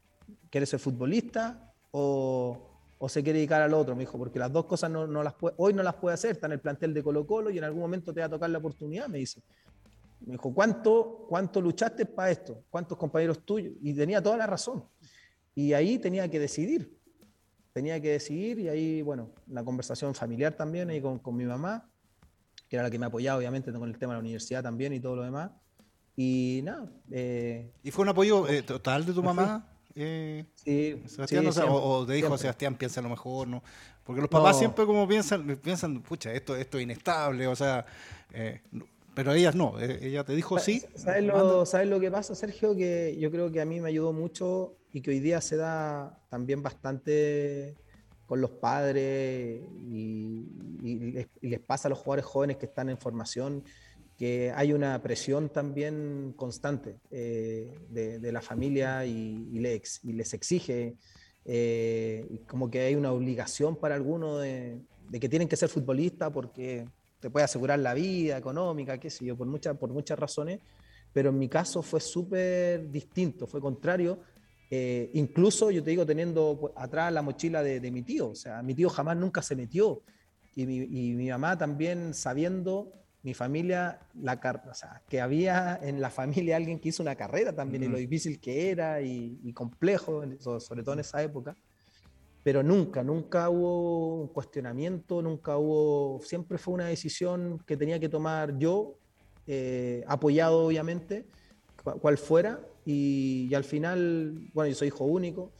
¿quieres 0.50 0.68
ser 0.68 0.80
futbolista 0.80 1.72
o, 1.92 2.58
o 2.98 3.08
se 3.08 3.22
quiere 3.22 3.38
dedicar 3.38 3.62
al 3.62 3.76
otro? 3.76 3.96
Me 3.96 4.02
dijo, 4.02 4.18
porque 4.18 4.40
las 4.40 4.52
dos 4.52 4.66
cosas 4.66 4.90
no, 4.90 5.06
no 5.06 5.22
las 5.22 5.36
puede, 5.36 5.54
hoy 5.60 5.76
no 5.76 5.84
las 5.84 5.94
puede 5.94 6.16
hacer, 6.16 6.32
está 6.32 6.48
en 6.48 6.54
el 6.54 6.60
plantel 6.60 6.92
de 6.92 7.04
Colo 7.04 7.28
Colo 7.28 7.52
y 7.52 7.60
en 7.60 7.66
algún 7.66 7.82
momento 7.82 8.12
te 8.12 8.22
va 8.22 8.26
a 8.26 8.30
tocar 8.30 8.50
la 8.50 8.58
oportunidad, 8.58 9.08
me 9.08 9.20
dice. 9.20 9.44
Me 10.26 10.34
dijo, 10.34 10.54
¿cuánto, 10.54 11.26
cuánto 11.28 11.62
luchaste 11.62 12.06
para 12.06 12.32
esto? 12.32 12.64
¿Cuántos 12.70 12.98
compañeros 12.98 13.46
tuyos? 13.46 13.74
Y 13.82 13.94
tenía 13.94 14.22
toda 14.22 14.38
la 14.38 14.48
razón. 14.48 14.86
Y 15.56 15.74
ahí 15.74 15.98
tenía 15.98 16.30
que 16.30 16.40
decidir. 16.40 16.98
Tenía 17.74 18.02
que 18.02 18.12
decidir 18.12 18.60
y 18.60 18.70
ahí, 18.70 19.02
bueno, 19.02 19.32
la 19.48 19.64
conversación 19.64 20.14
familiar 20.14 20.54
también, 20.54 20.90
ahí 20.90 21.02
con, 21.02 21.20
con 21.20 21.36
mi 21.36 21.46
mamá, 21.46 21.90
que 22.68 22.76
era 22.76 22.84
la 22.84 22.92
que 22.92 23.00
me 23.00 23.06
apoyaba, 23.06 23.38
obviamente, 23.38 23.72
con 23.72 23.90
el 23.90 23.98
tema 23.98 24.14
de 24.14 24.18
la 24.18 24.22
universidad 24.22 24.62
también 24.62 24.94
y 24.94 25.00
todo 25.00 25.16
lo 25.16 25.24
demás. 25.24 25.52
Y 26.16 26.62
nada. 26.64 26.92
Eh, 27.10 27.72
¿Y 27.84 27.92
fue 27.92 28.04
un 28.04 28.10
apoyo 28.10 28.48
eh, 28.48 28.62
total 28.62 29.06
de 29.06 29.14
tu 29.14 29.24
mamá? 29.24 29.68
Eh, 29.96 30.46
sí, 30.54 31.02
Sebastián, 31.06 31.46
o, 31.68 32.06
te 32.06 32.14
dijo 32.14 32.38
Sebastián, 32.38 32.76
piensa 32.76 33.02
lo 33.02 33.10
mejor, 33.10 33.48
¿no? 33.48 33.64
Porque 34.04 34.22
los 34.22 34.30
papás 34.30 34.58
siempre 34.58 34.86
como 34.86 35.08
piensan, 35.08 35.60
piensan, 35.62 36.02
pucha, 36.02 36.34
esto, 36.34 36.56
esto 36.56 36.78
es 36.78 36.84
inestable, 36.84 37.48
o 37.48 37.56
sea, 37.56 37.86
eh, 38.32 38.62
pero 39.14 39.34
ellas 39.34 39.56
no, 39.56 39.80
eh, 39.80 40.00
ella 40.02 40.24
te 40.24 40.34
dijo 40.34 40.58
sí. 40.60 40.84
¿Sabes 40.96 41.24
lo, 41.24 41.66
¿Sabes 41.66 41.88
lo 41.88 42.00
que 42.00 42.10
pasa, 42.10 42.34
Sergio? 42.36 42.76
Que 42.76 43.18
yo 43.20 43.32
creo 43.32 43.52
que 43.52 43.62
a 43.62 43.66
mí 43.66 43.80
me 43.82 43.90
ayudó 43.90 44.14
mucho 44.14 44.78
y 44.94 45.02
que 45.02 45.12
hoy 45.12 45.20
día 45.20 45.42
se 45.42 45.58
da 45.58 46.20
también 46.30 46.64
bastante 46.64 47.76
con 48.26 48.40
los 48.40 48.52
padres 48.52 49.62
y, 49.90 50.46
les, 51.42 51.60
pasa 51.60 51.88
a 51.88 51.90
los 51.90 52.00
jugadores 52.00 52.26
jóvenes 52.26 52.58
que 52.58 52.66
están 52.66 52.90
en 52.90 52.98
formación 52.98 53.64
que 54.18 54.54
hay 54.56 54.72
una 54.72 55.02
presión 55.02 55.50
también 55.50 56.34
constante 56.38 57.00
eh, 57.10 57.78
de, 57.90 58.32
la 58.32 58.42
familia 58.42 59.04
y, 59.06 59.60
les, 59.60 60.00
y 60.04 60.14
les 60.14 60.34
exige, 60.34 60.96
eh, 61.44 62.26
como 62.48 62.70
que 62.70 62.82
hay 62.82 62.96
una 62.96 63.12
obligación 63.12 63.76
para 63.76 63.96
algunos 63.96 64.42
de, 64.42 64.80
de 65.10 65.20
que 65.20 65.28
tienen 65.28 65.48
que 65.48 65.58
ser 65.58 65.70
futbolistas 65.70 66.30
porque 66.32 66.86
te 67.22 67.30
puede 67.30 67.46
asegurar 67.46 67.80
la 67.80 67.94
vida 67.94 68.38
económica, 68.38 68.98
qué 68.98 69.10
sé 69.10 69.24
yo, 69.24 69.38
por, 69.38 69.48
muchas 69.48 69.78
por 69.78 69.92
muchas 69.92 70.20
razones, 70.20 70.60
pero 71.14 71.30
en 71.30 71.38
mi 71.38 71.48
caso 71.48 71.82
fue 71.82 72.02
súper 72.02 72.90
distinto, 72.90 73.48
fue 73.48 73.62
contrario. 73.62 74.20
Eh, 74.70 75.12
incluso 75.14 75.70
yo 75.70 75.84
te 75.84 75.92
digo, 75.92 76.06
teniendo 76.06 76.74
atrás 76.76 77.14
la 77.14 77.22
mochila 77.22 77.62
de, 77.62 77.92
mi 77.92 78.02
tío, 78.02 78.30
o 78.30 78.36
sea, 78.36 78.64
mi 78.64 78.74
tío 78.74 78.90
jamás 78.90 79.16
nunca 79.18 79.42
se 79.42 79.56
metió. 79.56 80.02
Y 80.56 80.66
mi, 80.66 80.78
y 80.78 81.14
mi 81.14 81.30
mamá 81.30 81.58
también 81.58 82.14
sabiendo, 82.14 82.92
mi 83.24 83.34
familia, 83.34 84.00
la, 84.20 84.40
o 84.70 84.74
sea, 84.74 85.02
que 85.08 85.22
había 85.22 85.80
en 85.82 86.02
la 86.02 86.10
familia 86.10 86.58
alguien 86.58 86.80
que 86.80 86.90
hizo 86.90 87.04
una 87.04 87.16
carrera 87.16 87.54
también 87.54 87.84
y 87.84 87.88
lo 87.88 87.98
difícil 87.98 88.40
que 88.40 88.72
era 88.72 89.02
y, 89.02 89.40
y 89.44 89.54
complejo, 89.54 90.24
sobre 90.60 90.82
todo 90.82 90.94
en 90.94 91.02
esa 91.02 91.22
época 91.22 91.56
pero 92.44 92.64
nunca, 92.64 93.04
nunca 93.04 93.50
hubo 93.50 94.22
un 94.22 94.28
cuestionamiento, 94.30 95.22
nunca 95.22 95.58
hubo, 95.58 96.20
siempre 96.24 96.58
fue 96.58 96.74
una 96.74 96.88
decisión 96.88 97.60
que 97.66 97.78
tenía 97.78 98.00
que 98.00 98.10
tomar 98.10 98.58
yo, 98.58 98.98
eh, 99.46 100.04
apoyado 100.08 100.66
obviamente, 100.66 101.28
cual 101.76 102.18
fuera, 102.18 102.60
y, 102.86 103.54
al 103.54 103.64
final, 103.64 104.50
bueno, 104.54 104.70
yo 104.70 104.76
soy 104.76 104.88
hijo 104.88 105.06
único, 105.06 105.52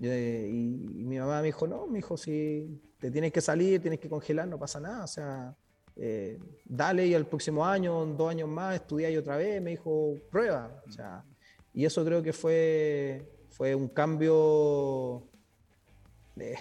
eh, 0.00 0.48
y, 0.50 1.04
mi 1.04 1.18
mamá 1.18 1.40
me 1.40 1.46
dijo, 1.46 1.66
no, 1.66 1.86
mi 1.86 1.98
hijo, 1.98 2.16
si 2.16 2.80
te 2.98 3.10
tienes 3.10 3.32
que 3.32 3.40
salir, 3.40 3.80
tienes 3.80 4.00
que 4.00 4.08
congelar, 4.08 4.48
no 4.48 4.58
pasa 4.58 4.80
nada, 4.80 5.04
o 5.04 5.08
sea, 5.08 5.54
eh, 5.96 6.38
dale 6.64 7.06
y 7.06 7.14
el 7.14 7.26
próximo 7.26 7.66
año, 7.66 8.06
dos 8.06 8.30
años 8.30 8.48
más, 8.48 8.76
estudia 8.76 9.18
otra 9.18 9.36
vez, 9.36 9.60
me 9.60 9.72
dijo, 9.72 10.14
prueba, 10.30 10.82
o 10.86 10.90
sea, 10.90 11.22
y 11.74 11.84
eso 11.84 12.02
creo 12.04 12.22
que 12.22 12.32
fue, 12.32 13.30
fue 13.50 13.74
un 13.74 13.88
cambio 13.88 15.28
eh, 16.38 16.56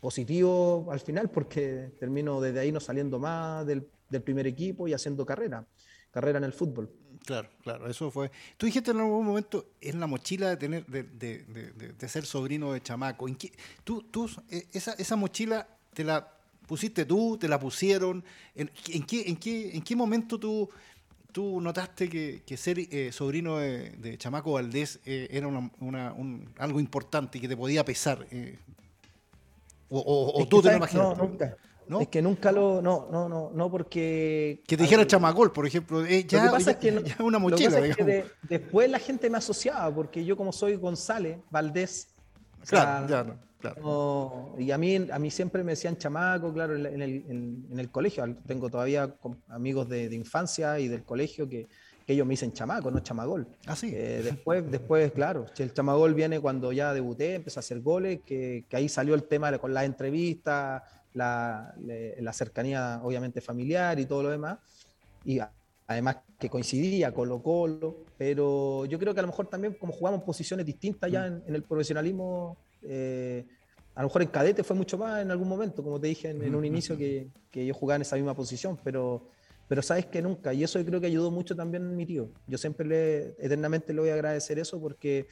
positivo 0.00 0.88
al 0.90 1.00
final 1.00 1.30
porque 1.30 1.92
termino 1.98 2.40
desde 2.40 2.60
ahí 2.60 2.72
no 2.72 2.80
saliendo 2.80 3.18
más 3.18 3.66
del, 3.66 3.86
primer 4.24 4.46
equipo 4.46 4.86
y 4.86 4.94
haciendo 4.94 5.26
carrera, 5.26 5.66
carrera 6.10 6.38
en 6.38 6.44
el 6.44 6.52
fútbol. 6.52 6.90
Claro, 7.24 7.48
claro, 7.62 7.88
eso 7.88 8.10
fue. 8.10 8.30
Tú 8.56 8.66
dijiste 8.66 8.92
en 8.92 8.98
algún 8.98 9.26
momento 9.26 9.72
en 9.80 9.98
la 9.98 10.06
mochila 10.06 10.50
de 10.50 10.56
tener, 10.56 10.86
de, 10.86 11.02
de, 11.02 11.92
de, 11.92 12.08
ser 12.08 12.24
sobrino 12.24 12.72
de 12.72 12.80
chamaco. 12.80 13.26
¿En 13.26 13.34
qué, 13.34 13.50
tú, 13.82 14.02
tú, 14.04 14.30
eh, 14.48 14.68
esa, 14.72 14.92
esa 14.92 15.16
mochila 15.16 15.66
te 15.92 16.04
la 16.04 16.36
pusiste 16.66 17.04
tú, 17.04 17.36
te 17.38 17.48
la 17.48 17.58
pusieron. 17.58 18.24
¿En, 18.54 18.70
en, 18.88 19.02
qué, 19.04 19.28
en, 19.28 19.36
qué, 19.36 19.74
en 19.74 19.82
qué 19.82 19.96
momento 19.96 20.38
tú, 20.38 20.68
tú 21.36 21.60
notaste 21.60 22.08
que, 22.08 22.42
que 22.46 22.56
ser 22.56 22.78
eh, 22.78 23.12
sobrino 23.12 23.58
de, 23.58 24.16
Chamaco 24.16 24.52
Valdés 24.52 25.00
era 25.04 25.46
una, 25.46 25.70
una, 25.80 26.14
un, 26.14 26.48
algo 26.56 26.80
importante 26.80 27.36
y 27.36 27.42
que 27.42 27.48
te 27.48 27.58
podía 27.58 27.84
pesar? 27.84 28.26
O, 29.90 30.46
tú 30.48 30.62
te 30.62 30.70
lo 30.70 30.76
imaginas. 30.78 31.18
No, 31.18 31.26
nunca. 31.26 31.54
Es 32.00 32.08
que 32.08 32.22
nunca 32.22 32.50
lo. 32.50 32.80
No, 32.80 33.08
no, 33.12 33.28
no, 33.28 33.50
no, 33.52 33.70
porque. 33.70 34.62
Que 34.66 34.78
te 34.78 34.84
dijera 34.84 35.06
Chamagol, 35.06 35.52
por 35.52 35.66
ejemplo. 35.66 36.06
Eh, 36.06 36.24
ya, 36.26 36.38
lo 36.38 36.44
que 36.44 36.56
pasa 36.56 36.70
es 36.70 36.76
que. 36.78 36.90
Ya 37.04 37.22
una 37.22 37.38
mochila, 37.38 37.80
es 37.80 37.94
que 37.94 38.24
después 38.48 38.90
la 38.90 38.98
gente 38.98 39.28
me 39.28 39.36
asociaba, 39.36 39.94
porque 39.94 40.24
yo, 40.24 40.38
como 40.38 40.52
soy 40.52 40.76
González 40.76 41.36
Valdés. 41.50 42.08
Claro, 42.66 43.06
ya, 43.06 43.38
y 44.58 44.70
a 44.70 44.78
mí, 44.78 44.96
a 45.10 45.18
mí 45.18 45.30
siempre 45.30 45.62
me 45.64 45.72
decían 45.72 45.96
chamaco, 45.96 46.52
claro, 46.52 46.76
en 46.76 47.02
el, 47.02 47.24
en, 47.28 47.78
el 47.78 47.90
colegio. 47.90 48.24
Tengo 48.46 48.68
todavía 48.68 49.14
amigos 49.48 49.88
de, 49.88 50.14
infancia 50.14 50.78
y 50.78 50.88
del 50.88 51.04
colegio 51.04 51.48
que, 51.48 51.66
ellos 52.08 52.24
me 52.24 52.34
dicen 52.34 52.52
chamaco, 52.52 52.88
no 52.92 53.00
chamagol. 53.00 53.48
Ah, 53.66 53.74
sí. 53.74 53.90
Eh, 53.92 54.20
después, 54.22 54.64
después, 54.70 55.10
claro, 55.10 55.46
el 55.58 55.72
chamagol 55.72 56.14
viene 56.14 56.38
cuando 56.38 56.72
ya 56.72 56.94
debuté, 56.94 57.34
empecé 57.34 57.58
a 57.58 57.60
hacer 57.60 57.80
goles, 57.80 58.20
que, 58.24 58.64
que 58.68 58.76
ahí 58.76 58.88
salió 58.88 59.14
el 59.16 59.24
tema 59.24 59.58
con 59.58 59.74
las 59.74 59.84
entrevistas, 59.84 60.82
la, 61.16 61.74
la, 62.20 62.32
cercanía 62.32 63.00
obviamente 63.02 63.40
familiar 63.40 63.98
y 63.98 64.06
todo 64.06 64.22
lo 64.22 64.30
demás. 64.30 64.58
Y 65.24 65.40
además 65.86 66.18
que 66.38 66.50
coincidía 66.50 67.12
Colo 67.12 67.42
Colo, 67.42 68.04
pero 68.18 68.84
yo 68.84 68.98
creo 68.98 69.14
que 69.14 69.20
a 69.20 69.22
lo 69.22 69.28
mejor 69.28 69.46
también 69.46 69.74
como 69.74 69.92
jugamos 69.92 70.22
posiciones 70.22 70.66
distintas 70.66 71.10
ya 71.10 71.22
mm. 71.22 71.42
en, 71.46 71.54
el 71.54 71.62
profesionalismo, 71.62 72.56
eh, 72.82 73.46
a 73.96 74.02
lo 74.02 74.08
mejor 74.08 74.22
en 74.22 74.28
cadete 74.28 74.62
fue 74.62 74.76
mucho 74.76 74.96
más 74.96 75.22
en 75.22 75.30
algún 75.30 75.48
momento, 75.48 75.82
como 75.82 75.98
te 75.98 76.06
dije 76.06 76.30
en, 76.30 76.54
un 76.54 76.64
inicio 76.64 76.96
que, 76.96 77.30
que, 77.50 77.66
yo 77.66 77.74
jugaba 77.74 77.96
en 77.96 78.02
esa 78.02 78.14
misma 78.16 78.34
posición, 78.34 78.78
pero, 78.84 79.28
pero 79.66 79.82
sabes 79.82 80.06
que 80.06 80.22
nunca, 80.22 80.52
y 80.52 80.62
eso 80.62 80.78
yo 80.78 80.84
creo 80.84 81.00
que 81.00 81.06
ayudó 81.06 81.30
mucho 81.30 81.56
también 81.56 81.96
mi 81.96 82.06
tío. 82.06 82.30
Yo 82.46 82.58
siempre 82.58 82.86
le, 82.86 83.28
eternamente 83.38 83.92
le 83.92 84.00
voy 84.00 84.10
a 84.10 84.14
agradecer 84.14 84.58
eso 84.58 84.80
porque 84.80 85.26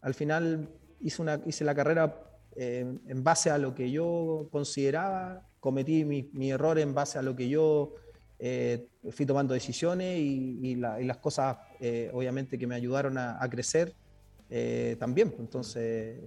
al 0.00 0.14
final 0.14 0.70
hice, 1.00 1.20
una, 1.20 1.42
hice 1.44 1.64
la 1.64 1.74
carrera 1.74 2.18
eh, 2.56 2.86
en 3.06 3.24
base 3.24 3.50
a 3.50 3.58
lo 3.58 3.74
que 3.74 3.90
yo 3.90 4.48
consideraba, 4.50 5.46
cometí 5.58 6.04
mi, 6.04 6.30
mi 6.32 6.52
error 6.52 6.78
en 6.78 6.94
base 6.94 7.18
a 7.18 7.22
lo 7.22 7.34
que 7.34 7.48
yo 7.48 7.94
eh, 8.38 8.88
fui 9.10 9.26
tomando 9.26 9.54
decisiones 9.54 10.18
y, 10.18 10.74
las 10.76 11.16
cosas, 11.18 11.56
eh, 11.80 12.10
obviamente, 12.12 12.58
que 12.58 12.66
me 12.66 12.74
ayudaron 12.74 13.16
a, 13.16 13.40
crecer 13.48 13.94
eh, 14.56 14.96
también. 14.98 15.30
Pues, 15.30 15.40
entonces, 15.40 16.20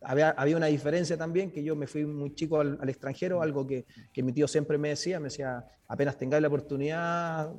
había, 0.00 0.56
una 0.56 0.66
diferencia 0.66 1.16
también, 1.16 1.50
que 1.50 1.62
yo 1.62 1.74
me 1.74 1.86
fui 1.86 2.04
muy 2.06 2.34
chico 2.34 2.60
al, 2.60 2.88
extranjero, 2.88 3.42
algo 3.42 3.66
que, 3.66 3.84
mi 4.16 4.32
tío 4.32 4.46
siempre 4.46 4.78
me 4.78 4.90
decía, 4.90 5.18
me 5.18 5.24
decía, 5.24 5.64
apenas 5.88 6.16
tengáis 6.16 6.42
la 6.42 6.48
oportunidad, 6.48 7.52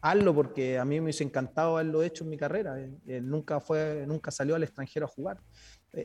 hazlo, 0.00 0.34
porque 0.34 0.78
a 0.78 0.84
mí 0.84 0.96
me 0.96 1.04
hubiese 1.04 1.24
encantado 1.24 1.76
haberlo 1.76 2.02
hecho 2.02 2.24
en 2.24 2.30
mi 2.30 2.36
carrera. 2.36 2.76
nunca, 3.22 3.60
fue, 3.60 4.04
nunca 4.06 4.30
salió 4.30 4.54
al 4.54 4.62
extranjero 4.62 5.06
a 5.06 5.08
jugar. 5.08 5.38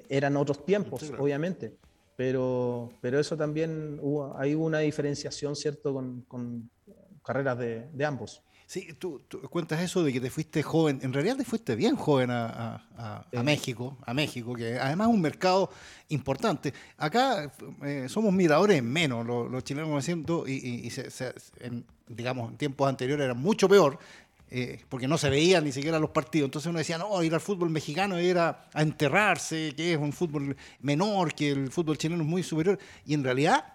eran 0.10 0.36
otros 0.38 0.66
tiempos, 0.66 1.14
obviamente 1.18 1.78
pero, 2.16 2.90
pero 3.02 3.20
eso 3.20 3.36
también 3.36 4.00
hubo, 4.02 4.38
hay 4.38 4.56
una 4.56 4.80
diferenciación, 4.80 5.56
¿cierto?, 5.56 5.94
con, 6.28 6.70
carreras 7.24 7.58
de, 7.58 8.06
ambos. 8.06 8.44
Sí, 8.68 8.94
tú, 8.98 9.22
cuentas 9.52 9.80
eso 9.82 10.04
de 10.04 10.12
que 10.12 10.20
te 10.20 10.32
fuiste 10.32 10.64
joven, 10.64 11.00
en 11.04 11.14
realidad 11.14 11.38
te 11.38 11.46
fuiste 11.46 11.76
bien 11.76 11.96
joven 11.96 12.32
a, 12.32 12.84
México, 13.44 13.96
a 14.04 14.14
México, 14.14 14.56
que 14.56 14.80
además 14.80 15.08
es 15.08 15.14
un 15.14 15.22
mercado 15.22 15.70
importante. 16.10 16.74
Acá 16.98 17.54
eh, 17.84 18.08
somos 18.10 18.34
miradores 18.34 18.82
menos, 18.82 19.24
los, 19.26 19.64
chilenos 19.64 19.92
me 19.92 20.02
siento, 20.02 20.48
y, 20.48 20.92
en, 21.60 21.86
digamos, 22.08 22.52
en 22.52 22.58
tiempos 22.58 22.90
anteriores 22.90 23.26
era 23.26 23.36
mucho 23.36 23.70
peor, 23.70 24.00
eh, 24.50 24.82
porque 24.90 25.08
no 25.08 25.20
se 25.20 25.30
veían 25.30 25.64
ni 25.64 25.72
siquiera 25.72 26.00
los 26.00 26.10
partidos. 26.10 26.48
Entonces 26.48 26.68
uno 26.68 26.80
decía, 26.80 26.98
no, 26.98 27.22
ir 27.22 27.36
al 27.36 27.42
fútbol 27.42 27.70
mexicano 27.70 28.18
era 28.18 28.68
a 28.74 28.82
enterrarse, 28.82 29.74
que 29.78 29.94
es 29.94 30.00
un 30.00 30.12
fútbol 30.12 30.58
menor, 30.82 31.36
que 31.36 31.52
el 31.52 31.72
fútbol 31.72 32.00
chileno 32.00 32.24
es 32.24 32.28
muy 32.28 32.42
superior. 32.42 32.80
Y 33.06 33.14
en 33.14 33.24
realidad 33.24 33.75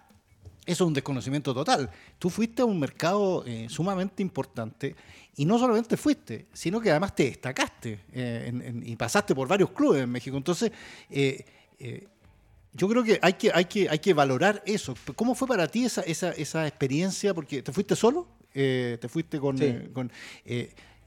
eso 0.70 0.84
es 0.84 0.88
un 0.88 0.94
desconocimiento 0.94 1.52
total. 1.52 1.90
Tú 2.16 2.30
fuiste 2.30 2.62
a 2.62 2.64
un 2.64 2.78
mercado 2.78 3.44
eh, 3.44 3.66
sumamente 3.68 4.22
importante 4.22 4.94
y 5.36 5.44
no 5.44 5.58
solamente 5.58 5.96
fuiste, 5.96 6.46
sino 6.52 6.80
que 6.80 6.90
además 6.90 7.12
te 7.16 7.24
destacaste 7.24 7.98
eh, 8.12 8.82
y 8.84 8.94
pasaste 8.94 9.34
por 9.34 9.48
varios 9.48 9.70
clubes 9.70 10.04
en 10.04 10.10
México. 10.10 10.36
Entonces, 10.36 10.70
eh, 11.10 11.44
yo 12.72 12.88
creo 12.88 13.02
que 13.02 13.18
hay 13.20 13.32
que, 13.32 13.50
hay, 13.52 13.64
que 13.64 13.88
hay 13.88 13.98
que 13.98 14.14
valorar 14.14 14.62
eso. 14.64 14.94
¿Cómo 15.16 15.34
fue 15.34 15.48
para 15.48 15.66
ti 15.66 15.86
esa, 15.86 16.02
esa, 16.02 16.30
esa 16.30 16.68
experiencia? 16.68 17.34
Porque 17.34 17.62
te 17.62 17.72
fuiste 17.72 17.96
solo, 17.96 18.28
te 18.52 19.08
fuiste 19.08 19.40
con... 19.40 19.60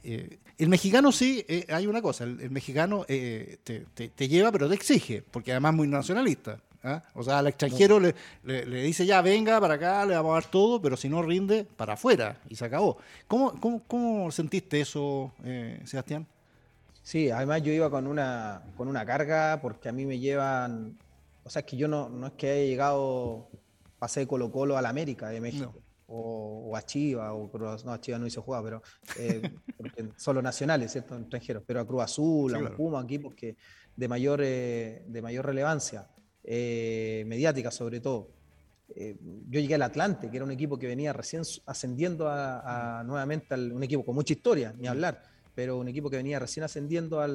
el 0.04 0.68
mexicano 0.68 1.14
sí, 1.14 1.46
hay 1.70 1.88
una 1.88 2.02
cosa, 2.02 2.26
el, 2.26 2.52
mexicano 2.52 3.06
te, 3.06 3.60
te, 3.64 4.28
lleva 4.28 4.52
pero 4.52 4.68
te 4.68 4.76
exige, 4.76 5.22
porque 5.22 5.52
además 5.52 5.72
es 5.72 5.78
muy 5.78 5.88
nacionalista. 5.88 6.60
¿Ah? 6.84 7.04
O 7.14 7.24
sea, 7.24 7.40
al 7.40 7.48
extranjero 7.48 8.00
le, 8.00 8.14
le, 8.44 8.84
dice 8.84 9.06
ya, 9.06 9.22
venga 9.22 9.60
para 9.60 9.76
acá, 9.76 10.06
le 10.06 10.16
vamos 10.16 10.32
a 10.32 10.34
dar 10.36 10.46
todo, 10.46 10.82
pero 10.82 10.98
si 10.98 11.10
no 11.10 11.22
rinde, 11.22 11.64
para 11.64 11.94
afuera 11.94 12.38
y 12.50 12.56
se 12.56 12.66
acabó. 12.66 12.98
¿Cómo, 13.28 13.60
cómo, 13.60 13.84
cómo 13.88 14.32
sentiste 14.32 14.82
eso, 14.82 15.34
eh, 15.44 15.82
Sebastián? 15.86 16.28
Sí, 17.02 17.30
además 17.30 17.62
yo 17.64 17.74
iba 17.74 17.90
con 17.90 18.08
una, 18.08 18.64
con 18.78 18.88
una 18.88 19.06
carga 19.06 19.60
porque 19.62 19.90
a 19.90 19.92
mí 19.92 20.06
me 20.06 20.20
llevan, 20.20 20.98
o 21.44 21.50
sea, 21.50 21.62
es 21.62 21.66
que 21.66 21.78
yo 21.78 21.88
no, 21.88 22.10
no 22.10 22.28
es 22.28 22.34
que 22.34 22.52
haya 22.52 22.66
llegado, 22.66 23.50
pasé 24.00 24.22
de 24.22 24.28
Colo 24.28 24.52
Colo 24.52 24.78
a 24.78 24.82
la 24.82 24.90
América 24.90 25.30
de 25.30 25.42
México. 25.42 25.74
O, 26.16 26.76
a 26.78 26.86
Chiva, 26.86 27.34
o 27.34 27.50
Cruz, 27.50 27.86
no, 27.86 27.92
a 27.92 28.00
Chiva 28.00 28.20
no 28.20 28.28
hice 28.28 28.40
jugar, 28.40 28.64
pero 28.64 28.84
eh, 29.18 29.42
solo 30.16 30.44
nacionales, 30.44 30.92
¿cierto? 30.92 31.18
Extranjeros, 31.18 31.64
pero 31.66 31.80
a 31.80 31.88
Cruz 31.88 32.04
Azul, 32.04 32.54
a 32.54 32.60
un 32.60 32.76
Puma, 32.76 33.02
equipos 33.02 33.34
que 33.34 33.56
de 33.96 34.08
mayor, 34.08 34.42
eh, 34.44 35.04
de 35.08 35.22
mayor 35.24 35.46
relevancia. 35.46 36.08
Eh, 36.44 37.24
mediática 37.26 37.72
sobre 37.72 38.00
todo. 38.00 38.32
Eh, 38.96 39.18
yo 39.50 39.60
llegué 39.60 39.76
al 39.76 39.82
Atlante, 39.82 40.30
que 40.30 40.36
era 40.36 40.46
un 40.46 40.52
equipo 40.52 40.78
que 40.78 40.88
venía 40.88 41.14
recién 41.14 41.44
ascendiendo 41.66 42.28
a, 42.30 43.04
nuevamente, 43.06 43.56
un 43.56 43.82
equipo 43.84 44.04
con 44.04 44.16
mucha 44.16 44.34
historia, 44.34 44.74
ni 44.78 44.88
hablar, 44.88 45.24
pero 45.56 45.78
un 45.78 45.88
equipo 45.88 46.10
que 46.10 46.18
venía 46.18 46.40
recién 46.40 46.64
ascendiendo 46.64 47.22
a 47.22 47.28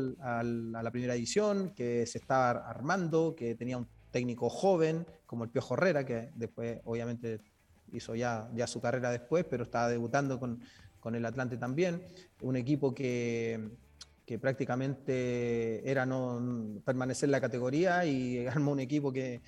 la 0.42 0.90
primera 0.90 1.14
edición, 1.14 1.70
que 1.74 2.06
se 2.06 2.18
estaba 2.18 2.50
armando, 2.68 3.34
que 3.34 3.54
tenía 3.54 3.78
un 3.78 3.88
técnico 4.10 4.48
joven, 4.50 5.06
como 5.26 5.44
el 5.44 5.50
Piojo 5.50 5.74
Herrera, 5.74 6.04
que 6.04 6.30
después 6.34 6.80
obviamente 6.84 7.40
hizo 7.92 8.14
ya, 8.14 8.50
su 8.66 8.80
carrera 8.80 9.10
después, 9.10 9.44
pero 9.48 9.64
estaba 9.64 9.88
debutando 9.88 10.38
con 10.38 11.14
el 11.14 11.24
Atlante 11.24 11.56
también. 11.56 12.02
Un 12.42 12.56
equipo 12.56 12.94
que, 12.94 13.70
que 14.28 14.38
prácticamente 14.38 15.90
era 15.90 16.04
no 16.04 16.82
permanecer 16.84 17.28
en 17.28 17.30
la 17.30 17.40
categoría 17.40 18.04
y 18.04 18.46
armó 18.46 18.72
un 18.72 18.80
equipo 18.80 19.10
que 19.10 19.40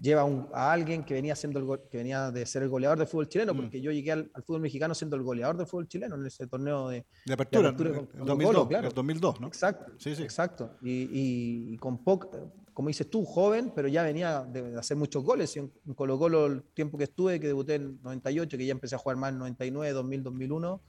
lleva 0.00 0.22
a 0.52 0.72
alguien 0.72 1.04
que 1.04 1.14
venía, 1.14 1.36
siendo 1.36 1.60
el, 1.60 1.88
que 1.88 1.98
venía 1.98 2.32
de 2.32 2.44
ser 2.44 2.64
el 2.64 2.68
goleador 2.68 2.98
del 2.98 3.06
fútbol 3.06 3.28
chileno, 3.28 3.54
mm. 3.54 3.56
porque 3.56 3.80
yo 3.80 3.92
llegué 3.92 4.10
al, 4.10 4.32
fútbol 4.44 4.62
mexicano 4.62 4.92
siendo 4.92 5.14
el 5.14 5.22
goleador 5.22 5.56
del 5.56 5.68
fútbol 5.68 5.86
chileno 5.86 6.16
en 6.16 6.26
ese 6.26 6.48
torneo 6.48 6.88
de, 6.88 7.06
de 7.24 7.32
apertura, 7.32 7.68
en 7.68 8.26
2002, 8.26 8.66
claro. 8.66 8.88
2002, 8.92 9.40
¿no? 9.40 9.46
Exacto, 9.46 9.92
sí, 9.98 10.16
sí. 10.16 10.24
exacto. 10.24 10.78
Y, 10.82 11.76
con 11.78 12.02
poco, 12.02 12.28
como 12.72 12.88
dices 12.88 13.08
tú, 13.08 13.24
joven, 13.24 13.70
pero 13.72 13.86
ya 13.86 14.02
venía 14.02 14.40
de, 14.42 14.76
hacer 14.76 14.96
muchos 14.96 15.22
goles. 15.22 15.54
Y 15.54 15.60
en, 15.60 15.72
Colo 15.94 16.18
Colo 16.18 16.46
el 16.46 16.64
tiempo 16.74 16.98
que 16.98 17.04
estuve, 17.04 17.38
que 17.38 17.46
debuté 17.46 17.76
en 17.76 18.02
98, 18.02 18.58
que 18.58 18.66
ya 18.66 18.72
empecé 18.72 18.96
a 18.96 18.98
jugar 18.98 19.16
más 19.16 19.30
en 19.30 19.38
99, 19.38 19.92
2000, 19.92 20.22
2001, 20.24 20.80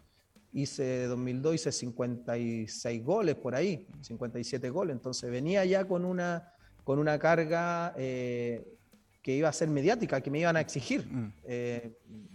hice 0.56 1.06
2002, 1.08 1.56
hice 1.56 1.72
56 1.72 3.04
goles 3.04 3.36
por 3.36 3.56
ahí, 3.56 3.86
57 4.02 4.70
goles, 4.70 4.96
entonces 4.96 5.30
venía 5.30 5.66
ya 5.66 5.86
con 5.86 6.06
una, 6.06 6.54
con 6.86 6.98
una 6.98 7.20
carga 7.20 7.94
eh, 7.98 8.66
que 9.22 9.36
iba 9.36 9.50
a 9.50 9.54
ser 9.54 9.68
mediática, 9.68 10.22
que 10.22 10.32
me 10.32 10.40
iban 10.40 10.56
a 10.56 10.62
exigir. 10.62 11.06
Mm. 11.06 11.34
Eh, 11.44 11.92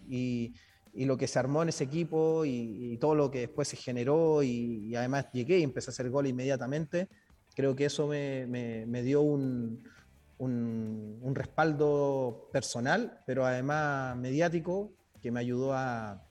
y, 0.06 0.52
y, 0.92 1.04
lo 1.06 1.16
que 1.16 1.26
se 1.26 1.38
armó 1.38 1.62
en 1.62 1.70
ese 1.70 1.84
equipo 1.84 2.44
y, 2.44 2.98
todo 3.00 3.14
lo 3.14 3.30
que 3.30 3.40
después 3.40 3.68
se 3.68 3.78
generó 3.78 4.42
y, 4.42 4.94
además 4.94 5.26
llegué 5.32 5.58
y 5.58 5.62
empecé 5.62 5.90
a 5.90 5.92
hacer 5.92 6.10
gol 6.10 6.26
inmediatamente, 6.26 7.08
creo 7.54 7.74
que 7.74 7.86
eso 7.86 8.06
me, 8.06 8.46
me, 8.46 8.84
me 8.84 9.02
dio 9.02 9.22
un, 9.22 9.82
un, 10.36 11.18
un 11.22 11.34
respaldo 11.34 12.50
personal, 12.52 13.22
pero 13.24 13.46
además 13.46 14.14
mediático, 14.18 14.92
que 15.22 15.30
me 15.30 15.40
ayudó 15.40 15.72
a 15.72 16.29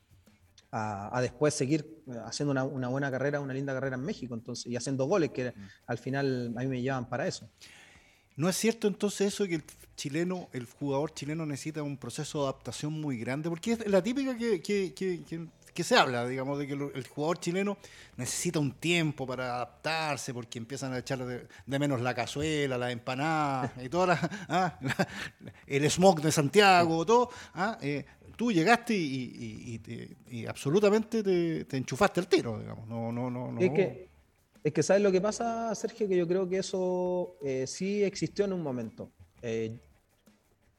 a, 0.71 1.19
después 1.21 1.53
seguir 1.53 2.03
eh, 2.08 2.13
haciendo 2.25 2.51
una, 2.51 2.88
buena 2.88 3.10
carrera, 3.10 3.39
una 3.39 3.53
linda 3.53 3.73
carrera 3.73 3.95
en 3.95 4.03
México, 4.03 4.36
entonces, 4.36 4.67
y 4.67 4.75
haciendo 4.75 5.05
goles 5.05 5.32
que 5.32 5.51
mm. 5.51 5.53
al 5.88 5.97
final 5.97 6.53
a 6.55 6.62
mí 6.62 6.67
me 6.67 6.82
llevan 6.82 7.08
para 7.10 7.27
eso. 7.27 7.49
¿No 8.36 8.47
es 8.47 8.55
cierto 8.55 8.88
entonces 8.88 9.34
eso 9.34 9.45
que 9.47 9.55
el 9.55 9.63
chileno, 9.97 10.47
el 10.53 10.65
jugador 10.65 11.13
chileno 11.13 11.45
necesita 11.45 11.84
un 11.84 11.97
proceso 11.97 12.43
de 12.43 12.43
adaptación 12.45 12.93
muy 12.93 13.17
grande? 13.17 13.49
Porque 13.49 13.73
es 13.73 13.86
la 13.88 14.01
típica 14.01 14.38
que, 14.38 14.62
que, 14.62 14.93
que, 14.93 15.84
se 15.84 15.95
habla, 15.97 16.25
digamos, 16.25 16.58
de 16.58 16.65
que 16.65 16.73
el 16.73 17.08
jugador 17.08 17.39
chileno 17.39 17.77
necesita 18.15 18.60
un 18.60 18.71
tiempo 18.71 19.27
para 19.27 19.55
adaptarse 19.55 20.34
porque 20.34 20.58
empiezan 20.58 20.93
a 20.93 20.99
echar 20.99 21.19
de, 21.25 21.47
menos 21.79 21.99
la 21.99 22.13
cazuela, 22.13 22.77
la 22.77 22.91
empanada 22.91 23.73
y 23.84 23.89
toda 23.89 24.17
ah, 24.47 24.77
la, 24.79 25.08
el 25.67 25.91
smog 25.91 26.21
de 26.21 26.32
Santiago, 26.32 27.05
todo. 27.05 27.29
Ah, 27.53 27.77
eh, 27.82 28.05
tú 28.39 28.54
llegaste 28.54 28.95
y, 28.95 30.45
absolutamente 30.47 31.21
te, 31.65 31.75
enchufaste 31.75 32.21
al 32.21 32.28
tiro, 32.30 32.58
digamos. 32.58 32.88
No, 32.88 33.12
no, 33.12 33.30
no, 33.30 33.60
Es, 33.60 33.71
que, 33.71 34.08
es 34.63 34.71
que, 34.71 34.82
¿sabes 34.82 35.04
lo 35.04 35.12
que 35.12 35.19
pasa, 35.19 35.75
Sergio? 35.75 36.08
Que 36.08 36.15
yo 36.15 36.25
creo 36.25 36.47
que 36.47 36.60
eso 36.60 37.36
eh, 37.43 37.67
sí 37.67 38.02
existió 38.02 38.45
en 38.45 38.54
un 38.54 38.63
momento. 38.63 39.12
Eh, 39.41 39.78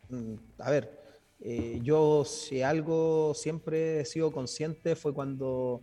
mm, 0.09 0.35
a 0.57 0.71
ver, 0.71 1.03
eh, 1.43 1.81
yo 1.83 2.25
si 2.25 2.63
algo 2.63 3.35
siempre 3.35 4.01
he 4.01 4.05
sido 4.07 4.33
consciente 4.33 4.97
fue 4.97 5.13
cuando 5.13 5.83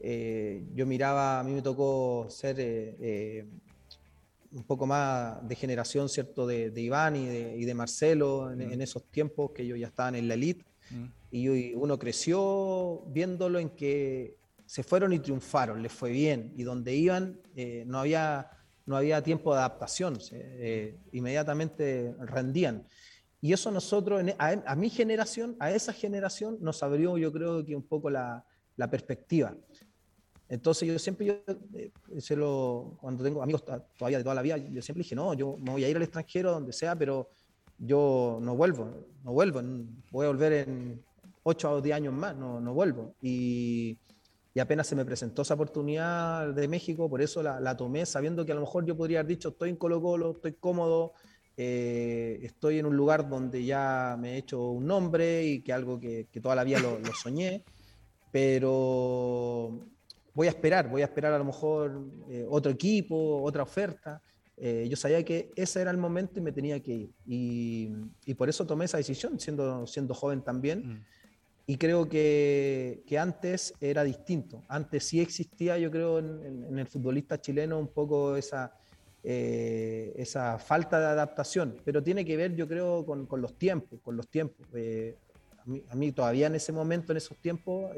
yo 0.00 0.86
miraba, 0.86 1.40
a 1.40 1.44
mí 1.44 1.52
me 1.52 1.60
tocó 1.60 2.26
ser 2.30 2.56
un 4.52 4.64
poco 4.64 4.86
más 4.86 5.46
de 5.46 5.54
generación, 5.56 6.08
¿cierto? 6.08 6.46
De, 6.46 6.72
Iván 6.74 7.16
y 7.16 7.64
de, 7.66 7.74
Marcelo 7.74 8.50
mm. 8.56 8.60
en, 8.62 8.80
esos 8.80 9.04
tiempos 9.10 9.50
que 9.50 9.64
ellos 9.64 9.78
ya 9.78 9.88
estaban 9.88 10.14
en 10.14 10.26
la 10.26 10.32
elite. 10.32 10.64
Mm. 10.90 11.17
Y 11.30 11.74
uno 11.74 11.98
creció 11.98 13.02
viéndolo 13.08 13.58
en 13.58 13.70
que 13.70 14.38
se 14.64 14.82
fueron 14.82 15.12
y 15.12 15.18
triunfaron, 15.18 15.82
les 15.82 15.92
fue 15.92 16.10
bien. 16.10 16.52
Y 16.56 16.62
donde 16.62 16.94
iban 16.94 17.40
eh, 17.56 17.84
no, 17.86 18.00
había, 18.00 18.50
no 18.86 18.96
había 18.96 19.22
tiempo 19.22 19.52
de 19.52 19.60
adaptación, 19.60 20.18
eh, 20.32 20.96
inmediatamente 21.12 22.14
rendían. 22.18 22.86
Y 23.40 23.52
eso 23.52 23.70
nosotros, 23.70 24.22
a, 24.38 24.74
mi 24.74 24.90
generación, 24.90 25.56
a 25.60 25.70
esa 25.70 25.92
generación, 25.92 26.58
nos 26.60 26.82
abrió 26.82 27.16
yo 27.18 27.32
creo 27.32 27.64
que 27.64 27.76
un 27.76 27.84
poco 27.84 28.10
la, 28.10 28.44
la 28.76 28.90
perspectiva. 28.90 29.54
Entonces 30.48 30.88
yo 30.88 30.98
siempre, 30.98 31.26
yo, 31.26 31.34
eh, 31.74 31.92
se 32.18 32.34
lo, 32.34 32.96
cuando 33.00 33.22
tengo 33.22 33.42
amigos 33.42 33.64
todavía 33.64 34.18
de 34.18 34.24
toda 34.24 34.34
la 34.34 34.42
vida, 34.42 34.56
yo 34.56 34.80
siempre 34.80 35.02
dije, 35.02 35.14
no, 35.14 35.34
yo 35.34 35.56
me 35.58 35.72
voy 35.72 35.84
a 35.84 35.88
ir 35.88 35.96
al 35.96 36.02
extranjero, 36.02 36.52
donde 36.52 36.72
sea, 36.72 36.96
pero 36.96 37.30
yo 37.78 38.38
no 38.40 38.56
vuelvo, 38.56 39.06
no 39.24 39.32
vuelvo, 39.32 39.62
voy 40.10 40.24
a 40.24 40.28
volver 40.28 40.52
en 40.52 41.04
8 41.42 41.72
o 41.72 41.80
10 41.80 41.96
años 41.96 42.14
más, 42.14 42.36
no, 42.36 42.60
no 42.60 42.74
vuelvo. 42.74 43.14
Y, 43.20 43.98
y, 44.54 44.60
apenas 44.60 44.86
se 44.86 44.96
me 44.96 45.04
presentó 45.04 45.42
esa 45.42 45.54
oportunidad 45.54 46.52
de 46.54 46.68
México, 46.68 47.08
por 47.08 47.22
eso 47.22 47.42
la, 47.42 47.60
la, 47.60 47.76
tomé, 47.76 48.06
sabiendo 48.06 48.44
que 48.44 48.52
a 48.52 48.54
lo 48.54 48.62
mejor 48.62 48.84
yo 48.84 48.96
podría 48.96 49.20
haber 49.20 49.28
dicho, 49.28 49.50
estoy 49.50 49.70
en 49.70 49.76
Colo 49.76 50.00
Colo, 50.00 50.32
estoy 50.32 50.54
cómodo, 50.54 51.12
eh, 51.56 52.38
estoy 52.42 52.78
en 52.78 52.86
un 52.86 52.96
lugar 52.96 53.28
donde 53.28 53.64
ya 53.64 54.16
me 54.18 54.34
he 54.34 54.36
hecho 54.38 54.70
un 54.70 54.86
nombre 54.86 55.44
y 55.44 55.60
que 55.62 55.72
algo 55.72 55.98
que, 55.98 56.28
que 56.30 56.40
toda 56.40 56.54
la 56.54 56.64
vida 56.64 56.78
lo, 56.80 56.98
lo 56.98 57.12
soñé, 57.12 57.64
pero 58.30 59.80
voy 60.38 60.46
a 60.46 60.50
esperar, 60.50 60.88
voy 60.88 61.02
a 61.02 61.06
esperar 61.06 61.32
a 61.32 61.38
lo 61.38 61.44
mejor 61.44 62.00
eh, 62.30 62.46
otro 62.48 62.70
equipo, 62.70 63.42
otra 63.42 63.64
oferta. 63.64 64.22
Eh, 64.56 64.86
yo 64.88 64.96
sabía 64.96 65.24
que 65.24 65.50
ese 65.56 65.80
era 65.80 65.90
el 65.90 65.96
momento 65.96 66.38
y 66.38 66.42
me 66.42 66.52
tenía 66.52 66.80
que 66.80 66.92
ir. 66.92 67.10
Y, 67.26 68.34
por 68.34 68.48
eso 68.48 68.64
tomé 68.64 68.84
esa 68.84 68.98
decisión, 68.98 69.40
siendo, 69.40 69.84
siendo 69.88 70.14
joven 70.14 70.42
también. 70.42 70.86
Mm. 70.86 71.04
Y 71.68 71.76
creo 71.76 72.08
que, 72.08 73.04
que, 73.06 73.18
antes 73.18 73.72
era 73.80 74.02
distinto. 74.02 74.64
Antes 74.68 75.04
sí 75.04 75.20
existía, 75.20 75.78
yo 75.78 75.90
creo, 75.90 76.18
en, 76.18 76.76
el 76.76 76.86
futbolista 76.86 77.40
chileno 77.40 77.78
un 77.78 77.88
poco 77.88 78.36
esa, 78.36 78.72
eh, 79.22 80.12
esa 80.16 80.58
falta 80.58 80.98
de 80.98 81.06
adaptación. 81.06 81.76
Pero 81.84 82.02
tiene 82.02 82.24
que 82.24 82.36
ver, 82.36 82.56
yo 82.56 82.66
creo, 82.66 83.04
con, 83.04 83.26
con 83.26 83.40
los 83.40 83.56
tiempos, 83.56 84.00
con 84.02 84.16
los 84.16 84.28
tiempos. 84.28 84.66
a, 85.90 85.94
mí, 85.94 86.12
todavía 86.12 86.46
en 86.48 86.56
ese 86.56 86.72
momento, 86.72 87.12
en 87.12 87.18
esos 87.18 87.36
tiempos, 87.36 87.92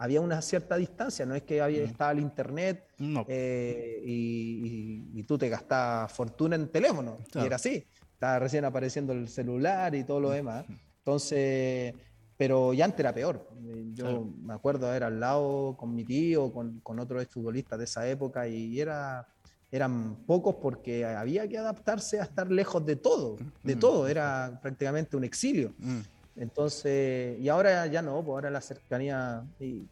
había 0.00 0.22
una 0.22 0.40
cierta 0.40 0.76
distancia, 0.76 1.26
no 1.26 1.34
es 1.34 1.42
que 1.42 1.60
había, 1.60 1.82
mm. 1.82 1.88
estaba 1.88 2.12
el 2.12 2.20
internet 2.20 2.86
eh, 3.28 4.00
y, 4.02 5.22
tú 5.24 5.36
te 5.36 5.50
gastabas 5.50 6.10
fortuna 6.10 6.56
en 6.56 6.68
teléfono, 6.68 7.18
y 7.34 7.44
era 7.44 7.56
así, 7.56 7.86
estaba 8.14 8.38
recién 8.38 8.64
apareciendo 8.64 9.12
el 9.12 9.28
celular 9.28 9.94
y 9.94 10.04
todo 10.04 10.20
lo 10.20 10.30
demás. 10.30 10.64
Entonces, 11.04 11.94
pero 12.40 12.72
ya 12.72 12.86
antes 12.86 13.00
era 13.00 13.12
peor. 13.12 13.46
Yo 13.92 14.26
me 14.42 14.54
acuerdo 14.54 14.86
de 14.86 14.92
haber 14.92 15.04
hablado 15.04 15.76
con 15.76 15.94
mi 15.94 16.06
tío, 16.06 16.50
con, 16.50 16.80
con 16.80 16.98
otros 16.98 17.26
futbolistas 17.26 17.78
de 17.78 17.84
esa 17.84 18.08
época 18.08 18.48
y 18.48 18.80
era, 18.80 19.28
eran 19.70 20.16
pocos 20.24 20.54
porque 20.54 21.04
había 21.04 21.46
que 21.46 21.58
adaptarse 21.58 22.18
a 22.18 22.22
estar 22.22 22.50
lejos 22.50 22.86
de 22.86 22.96
todo, 22.96 23.36
de 23.62 23.76
mm. 23.76 23.78
todo, 23.78 24.08
era 24.08 24.58
prácticamente 24.62 25.18
un 25.18 25.24
exilio. 25.24 25.74
Mm. 25.76 26.00
Entonces, 26.36 27.38
y 27.38 27.46
ahora 27.50 27.86
ya 27.88 28.00
no, 28.00 28.24
pues 28.24 28.36
ahora 28.36 28.50
la 28.50 28.62
cercanía 28.62 29.44
y, 29.58 29.86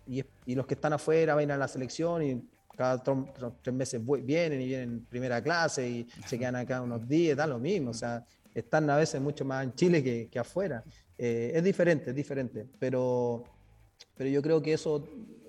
los 0.46 0.66
que 0.66 0.72
están 0.72 0.94
afuera 0.94 1.34
van 1.34 1.50
a 1.50 1.58
la 1.58 1.68
selección 1.68 2.22
y 2.22 2.42
cada 2.74 3.02
tres 3.61 3.74
meses 3.74 4.00
vienen 4.24 4.62
y 4.62 4.68
vienen 4.68 4.88
en 4.88 5.04
primera 5.04 5.42
clase 5.42 5.87
y 5.87 6.08
se 6.26 6.38
quedan 6.38 6.56
acá 6.56 6.80
unos 6.80 7.06
días, 7.06 7.37
da 7.37 7.46
lo 7.46 7.58
mismo, 7.58 7.90
o 7.90 7.94
sea, 7.94 8.24
están 8.54 8.88
a 8.88 8.96
veces 8.96 9.20
mucho 9.20 9.44
más 9.44 9.64
en 9.64 9.74
Chile 9.74 10.02
que, 10.02 10.38
afuera. 10.38 10.82
Eh, 11.18 11.52
es 11.54 11.64
diferente, 11.64 12.11
es 12.11 12.16
diferente, 12.16 12.66
pero, 12.78 13.42
pero 14.16 14.31
yo 14.31 14.40
creo 14.40 14.62
que 14.62 14.72
eso 14.72 15.04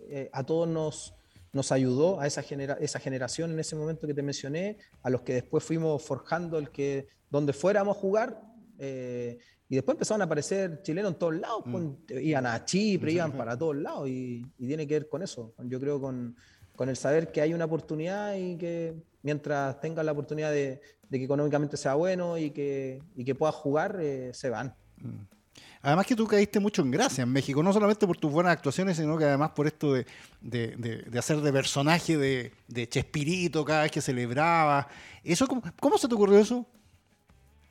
eh, 0.09 0.29
a 0.33 0.43
todos 0.43 0.67
nos, 0.67 1.13
nos 1.53 1.71
ayudó, 1.71 2.19
a 2.19 2.27
esa, 2.27 2.41
genera, 2.41 2.73
esa 2.81 2.99
generación 2.99 3.51
en 3.51 3.59
ese 3.59 3.75
momento 3.75 4.07
que 4.07 4.15
te 4.15 4.23
mencioné, 4.23 4.77
a 5.03 5.09
los 5.09 5.21
que 5.21 5.33
después 5.33 5.63
fuimos 5.63 6.01
forjando 6.01 6.57
el 6.57 6.71
que 6.71 7.07
donde 7.29 7.53
fuéramos 7.53 7.95
a 7.95 7.99
jugar, 7.99 8.41
eh, 8.79 9.37
y 9.67 9.75
después 9.75 9.93
empezaron 9.93 10.21
a 10.21 10.25
aparecer 10.25 10.81
chilenos 10.81 11.13
en 11.13 11.19
todos 11.19 11.35
lados, 11.35 11.63
mm. 11.65 11.91
iban 12.21 12.47
a 12.47 12.65
Chipre, 12.65 13.11
iban 13.11 13.31
para 13.33 13.55
todos 13.55 13.75
lados, 13.75 14.09
y, 14.09 14.43
tiene 14.57 14.87
que 14.87 14.95
ver 14.95 15.09
con 15.09 15.21
eso. 15.21 15.53
Yo 15.65 15.79
creo 15.79 16.01
con, 16.01 16.35
con, 16.75 16.89
el 16.89 16.97
saber 16.97 17.31
que 17.31 17.41
hay 17.41 17.53
una 17.53 17.65
oportunidad 17.65 18.35
y 18.35 18.57
que 18.57 18.95
mientras 19.21 19.79
tengan 19.79 20.07
la 20.07 20.13
oportunidad 20.13 20.51
de, 20.51 20.81
que 21.11 21.23
económicamente 21.23 21.77
sea 21.77 21.93
bueno 21.93 22.37
y 22.39 22.49
que, 22.49 23.03
y 23.15 23.23
que 23.23 23.35
puedas 23.35 23.53
jugar, 23.53 23.97
eh, 23.99 24.31
se 24.33 24.49
van. 24.49 24.73
Mm. 24.97 25.38
Además 25.81 26.05
que 26.05 26.15
tú 26.15 26.27
caíste 26.27 26.59
mucho 26.59 26.81
en 26.81 26.91
gracia 26.91 27.21
en 27.23 27.31
México, 27.31 27.63
no 27.63 27.71
solamente 27.71 28.05
por 28.05 28.17
tus 28.17 28.31
buenas 28.31 28.51
actuaciones, 28.51 28.97
sino 28.97 29.17
que 29.17 29.23
además 29.23 29.51
por 29.51 29.65
esto 29.65 29.93
de, 29.93 30.05
de, 30.41 30.75
de, 30.75 31.19
hacer 31.19 31.39
de 31.39 31.53
personaje 31.53 32.17
de, 32.17 32.51
de, 32.67 32.89
Chespirito 32.89 33.63
cada 33.63 33.83
vez 33.83 33.91
que 33.91 34.01
celebraba. 34.01 34.89
Eso, 35.23 35.47
¿cómo, 35.47 35.63
¿Cómo 35.79 35.97
se 35.97 36.09
te 36.09 36.15
ocurrió 36.15 36.37
eso? 36.37 36.65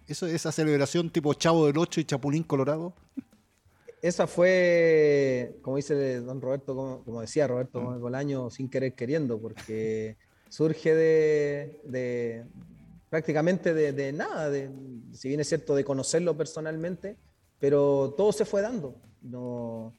¿Eso, 0.07 0.27
¿Esa 0.27 0.51
celebración 0.53 1.11
tipo 1.11 1.35
Chavo 1.35 1.67
del 1.67 1.77
Ocho 1.77 2.01
y 2.01 2.05
Chapulín 2.05 2.45
Colorado? 2.45 2.95
Esa 4.01 4.27
fue, 4.27 5.59
como 5.61 5.77
dice 5.77 6.21
don 6.21 6.41
Roberto, 6.41 7.03
como, 7.05 7.21
decía 7.21 7.47
Roberto 7.47 7.81
mm. 7.81 8.01
Bolaño, 8.01 8.51
sin 8.51 8.71
querer 8.71 8.95
queriendo, 8.95 9.39
porque 9.39 10.17
surge 10.49 10.95
de, 10.95 12.45
prácticamente 13.11 13.75
de, 13.75 14.13
nada, 14.13 14.51
si 15.13 15.29
bien 15.29 15.41
es 15.41 15.49
cierto, 15.49 15.75
de 15.75 15.85
conocerlo 15.85 16.37
personalmente, 16.37 17.17
pero 17.59 18.15
todo 18.17 18.33
se 18.33 18.45
fue 18.45 18.63
dando. 18.63 18.95
No, 19.23 19.93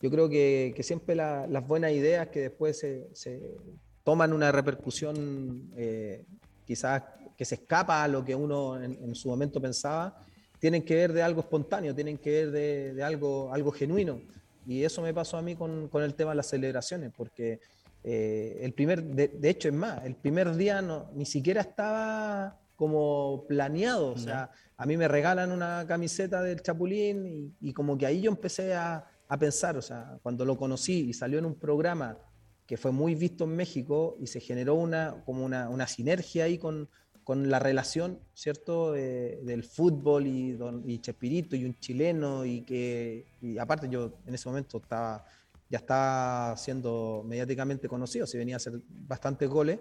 yo 0.00 0.10
creo 0.10 0.28
que, 0.28 0.74
siempre 0.82 1.14
las 1.14 1.66
buenas 1.66 1.92
ideas 1.92 2.28
que 2.28 2.40
después 2.40 2.78
se, 2.78 3.56
toman 4.02 4.32
una 4.32 4.50
repercusión 4.50 5.70
eh, 5.76 6.24
quizás 6.66 7.02
que 7.36 7.44
se 7.44 7.54
escapa 7.56 8.02
a 8.02 8.08
lo 8.08 8.24
que 8.24 8.34
uno 8.34 8.82
en, 8.82 9.14
su 9.14 9.28
momento 9.28 9.60
pensaba, 9.60 10.18
tienen 10.58 10.82
que 10.82 10.94
ver 10.94 11.12
de 11.12 11.22
algo 11.22 11.40
espontáneo, 11.40 11.94
tienen 11.94 12.18
que 12.18 12.30
ver 12.30 12.50
de, 12.94 13.02
algo, 13.02 13.52
algo 13.52 13.72
genuino. 13.72 14.20
Y 14.66 14.84
eso 14.84 15.02
me 15.02 15.12
pasó 15.12 15.36
a 15.36 15.42
mí 15.42 15.56
con, 15.56 15.88
con 15.88 16.02
el 16.02 16.14
tema 16.14 16.30
de 16.30 16.36
las 16.36 16.48
celebraciones, 16.48 17.12
porque 17.16 17.60
eh, 18.04 18.58
el 18.62 18.72
primer, 18.72 19.02
de, 19.02 19.48
hecho 19.48 19.68
es 19.68 19.74
más, 19.74 20.04
el 20.04 20.16
primer 20.16 20.54
día 20.56 20.82
no, 20.82 21.10
ni 21.14 21.24
siquiera 21.24 21.60
estaba 21.60 22.58
como 22.76 23.44
planeado, 23.48 24.12
o 24.12 24.18
sea, 24.18 24.50
a 24.76 24.86
mí 24.86 24.96
me 24.96 25.08
regalan 25.08 25.52
una 25.52 25.84
camiseta 25.86 26.42
del 26.42 26.62
Chapulín 26.62 27.56
y, 27.60 27.72
como 27.72 27.96
que 27.96 28.06
ahí 28.06 28.20
yo 28.20 28.30
empecé 28.30 28.74
a, 28.74 29.04
a, 29.28 29.38
pensar, 29.38 29.76
o 29.76 29.82
sea, 29.82 30.18
cuando 30.22 30.44
lo 30.44 30.56
conocí 30.56 31.08
y 31.08 31.12
salió 31.12 31.38
en 31.38 31.44
un 31.44 31.54
programa 31.54 32.18
que 32.66 32.76
fue 32.76 32.90
muy 32.90 33.14
visto 33.14 33.44
en 33.44 33.54
México 33.54 34.16
y 34.20 34.26
se 34.26 34.40
generó 34.40 34.74
una, 34.74 35.22
como 35.24 35.44
una, 35.44 35.68
una 35.68 35.86
sinergia 35.86 36.44
ahí 36.44 36.58
con, 36.58 36.88
con 37.24 37.50
la 37.50 37.58
relación, 37.58 38.18
¿cierto?, 38.34 38.92
del 38.92 39.64
fútbol 39.64 40.26
y, 40.26 40.52
don, 40.52 40.82
y 40.88 40.98
Chespirito 40.98 41.54
y 41.54 41.64
un 41.64 41.78
chileno 41.78 42.44
y 42.44 42.62
que, 42.62 43.26
y 43.40 43.58
aparte 43.58 43.88
yo 43.88 44.14
en 44.26 44.34
ese 44.34 44.48
momento 44.48 44.78
estaba, 44.78 45.24
ya 45.68 45.78
estaba 45.78 46.56
siendo 46.56 47.22
mediáticamente 47.26 47.88
conocido, 47.88 48.26
se 48.26 48.38
venía 48.38 48.56
a 48.56 48.58
hacer 48.58 48.80
bastantes 48.88 49.48
goles, 49.48 49.78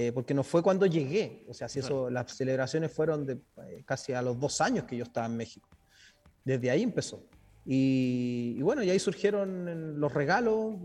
eh, 0.00 0.12
porque 0.12 0.32
no 0.32 0.44
fue 0.44 0.62
cuando 0.62 0.86
llegué, 0.86 1.44
o 1.48 1.54
sea, 1.54 1.68
si 1.68 1.80
eso, 1.80 2.08
las 2.08 2.30
celebraciones 2.30 2.92
fueron 2.92 3.26
de, 3.26 3.32
eh, 3.32 3.82
casi 3.84 4.12
a 4.12 4.22
los 4.22 4.38
dos 4.38 4.60
años 4.60 4.84
que 4.84 4.96
yo 4.96 5.02
estaba 5.02 5.26
en 5.26 5.36
México. 5.36 5.68
Desde 6.44 6.70
ahí 6.70 6.84
empezó. 6.84 7.24
Y, 7.64 8.62
bueno, 8.62 8.84
y 8.84 8.90
ahí 8.90 8.98
surgieron 9.00 9.98
los 9.98 10.14
regalos, 10.14 10.76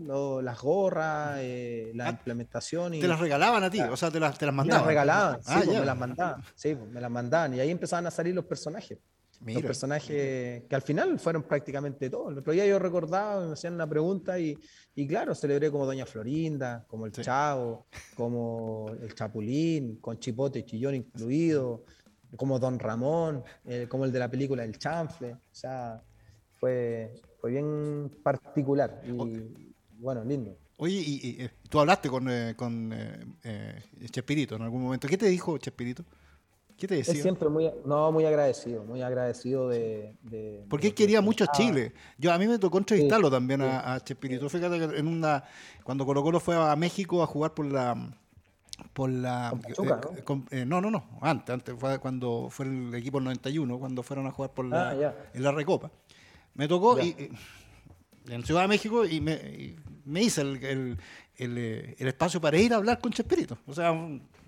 las 0.42 0.60
gorras, 0.60 1.38
eh, 1.38 1.92
la 1.94 2.08
ah, 2.08 2.10
implementación. 2.10 2.94
Y, 2.94 3.00
¿Te 3.00 3.06
las 3.06 3.20
regalaban 3.20 3.62
a 3.62 3.70
ti? 3.70 3.80
o 3.80 3.96
sea, 3.96 4.10
te 4.10 4.18
las, 4.18 4.36
te 4.36 4.46
las 4.46 4.54
mandaban. 4.54 4.82
Me 4.82 4.84
las 4.84 4.86
regalaban, 4.88 5.42
sí, 5.42 5.52
ah, 5.54 5.62
pues, 5.64 5.78
me 5.78 5.86
las 5.86 5.96
mandaban. 5.96 6.42
Sí, 6.56 6.74
pues, 6.74 6.90
me 6.90 7.00
las 7.00 7.10
mandaban. 7.10 7.54
Y 7.54 7.60
ahí 7.60 7.70
empezaban 7.70 8.08
a 8.08 8.10
salir 8.10 8.34
los 8.34 8.44
personajes. 8.44 8.98
Los 9.44 9.62
personajes 9.62 10.64
que 10.64 10.74
al 10.74 10.82
final 10.82 11.18
fueron 11.18 11.42
prácticamente 11.42 12.10
todos. 12.10 12.32
El 12.32 12.38
otro 12.38 12.52
día 12.52 12.66
yo 12.66 12.78
recordaba, 12.78 13.46
me 13.46 13.52
hacían 13.52 13.74
una 13.74 13.88
pregunta 13.88 14.38
y, 14.38 14.58
y 14.94 15.06
claro, 15.06 15.34
celebré 15.34 15.70
como 15.70 15.86
Doña 15.86 16.06
Florinda, 16.06 16.84
como 16.88 17.06
el 17.06 17.12
Chavo, 17.12 17.86
como 18.16 18.86
el 19.00 19.14
Chapulín, 19.14 19.96
con 19.96 20.18
Chipote 20.18 20.60
y 20.60 20.62
Chillón 20.64 20.94
incluido, 20.94 21.84
como 22.36 22.58
Don 22.58 22.78
Ramón, 22.78 23.42
eh, 23.64 23.86
como 23.88 24.04
el 24.04 24.12
de 24.12 24.18
la 24.18 24.30
película 24.30 24.64
El 24.64 24.78
Chanfle. 24.78 25.32
O 25.32 25.38
sea, 25.52 26.02
fue, 26.52 27.14
fue 27.40 27.50
bien 27.50 28.10
particular 28.22 29.02
y 29.04 29.74
bueno, 29.98 30.24
lindo. 30.24 30.56
Oye, 30.76 31.02
y, 31.06 31.36
eh, 31.40 31.50
tú 31.68 31.78
hablaste 31.78 32.08
con, 32.08 32.28
eh, 32.28 32.54
con 32.56 32.90
eh, 32.92 33.82
Chespirito 34.10 34.56
en 34.56 34.62
algún 34.62 34.82
momento. 34.82 35.06
¿Qué 35.06 35.16
te 35.16 35.26
dijo 35.26 35.56
Chespirito? 35.58 36.04
¿Qué 36.76 36.88
te 36.88 36.96
decía? 36.96 37.14
Es 37.14 37.22
siempre 37.22 37.48
muy, 37.48 37.70
no, 37.84 38.10
muy 38.10 38.24
agradecido, 38.24 38.84
muy 38.84 39.00
agradecido 39.00 39.68
de... 39.68 40.16
Porque 40.68 40.88
él 40.88 40.94
quería 40.94 41.20
mucho 41.20 41.44
a 41.44 41.52
Chile. 41.52 41.92
Yo, 42.18 42.32
a 42.32 42.38
mí 42.38 42.46
me 42.46 42.58
tocó 42.58 42.78
entrevistarlo 42.78 43.30
también 43.30 43.62
A, 43.62 44.00
Chespirito. 44.00 44.48
Fíjate 44.48 44.78
que 44.78 44.98
en 44.98 45.06
una, 45.06 45.44
cuando 45.84 46.04
Colo 46.04 46.22
Colo 46.22 46.40
fue 46.40 46.56
a 46.56 46.74
México 46.76 47.22
a 47.22 47.26
jugar 47.26 47.54
por 47.54 47.66
la 47.66 47.96
por 48.92 49.08
la... 49.10 49.52
¿no? 50.66 50.80
¿no? 50.80 50.90
no, 50.90 51.04
antes, 51.20 51.54
antes 51.54 51.74
fue 51.78 51.98
cuando 51.98 52.48
fue 52.50 52.66
el 52.66 52.94
equipo 52.94 53.20
91, 53.20 53.78
cuando 53.78 54.02
fueron 54.02 54.26
a 54.26 54.32
jugar 54.32 54.52
por 54.52 54.64
la, 54.64 54.90
ah, 54.90 55.14
en 55.32 55.42
la 55.42 55.52
Recopa. 55.52 55.90
Me 56.54 56.66
tocó 56.66 56.98
y, 57.00 57.30
en 58.28 58.44
Ciudad 58.44 58.62
de 58.62 58.68
México 58.68 59.04
y 59.04 59.20
me, 59.20 59.76
me 60.04 60.22
hice 60.22 60.40
el, 60.42 60.98
espacio 61.98 62.40
para 62.40 62.58
ir 62.58 62.72
a 62.72 62.76
hablar 62.76 62.98
con 63.00 63.12
Chespirito. 63.12 63.58
O 63.66 63.74
sea, 63.74 63.92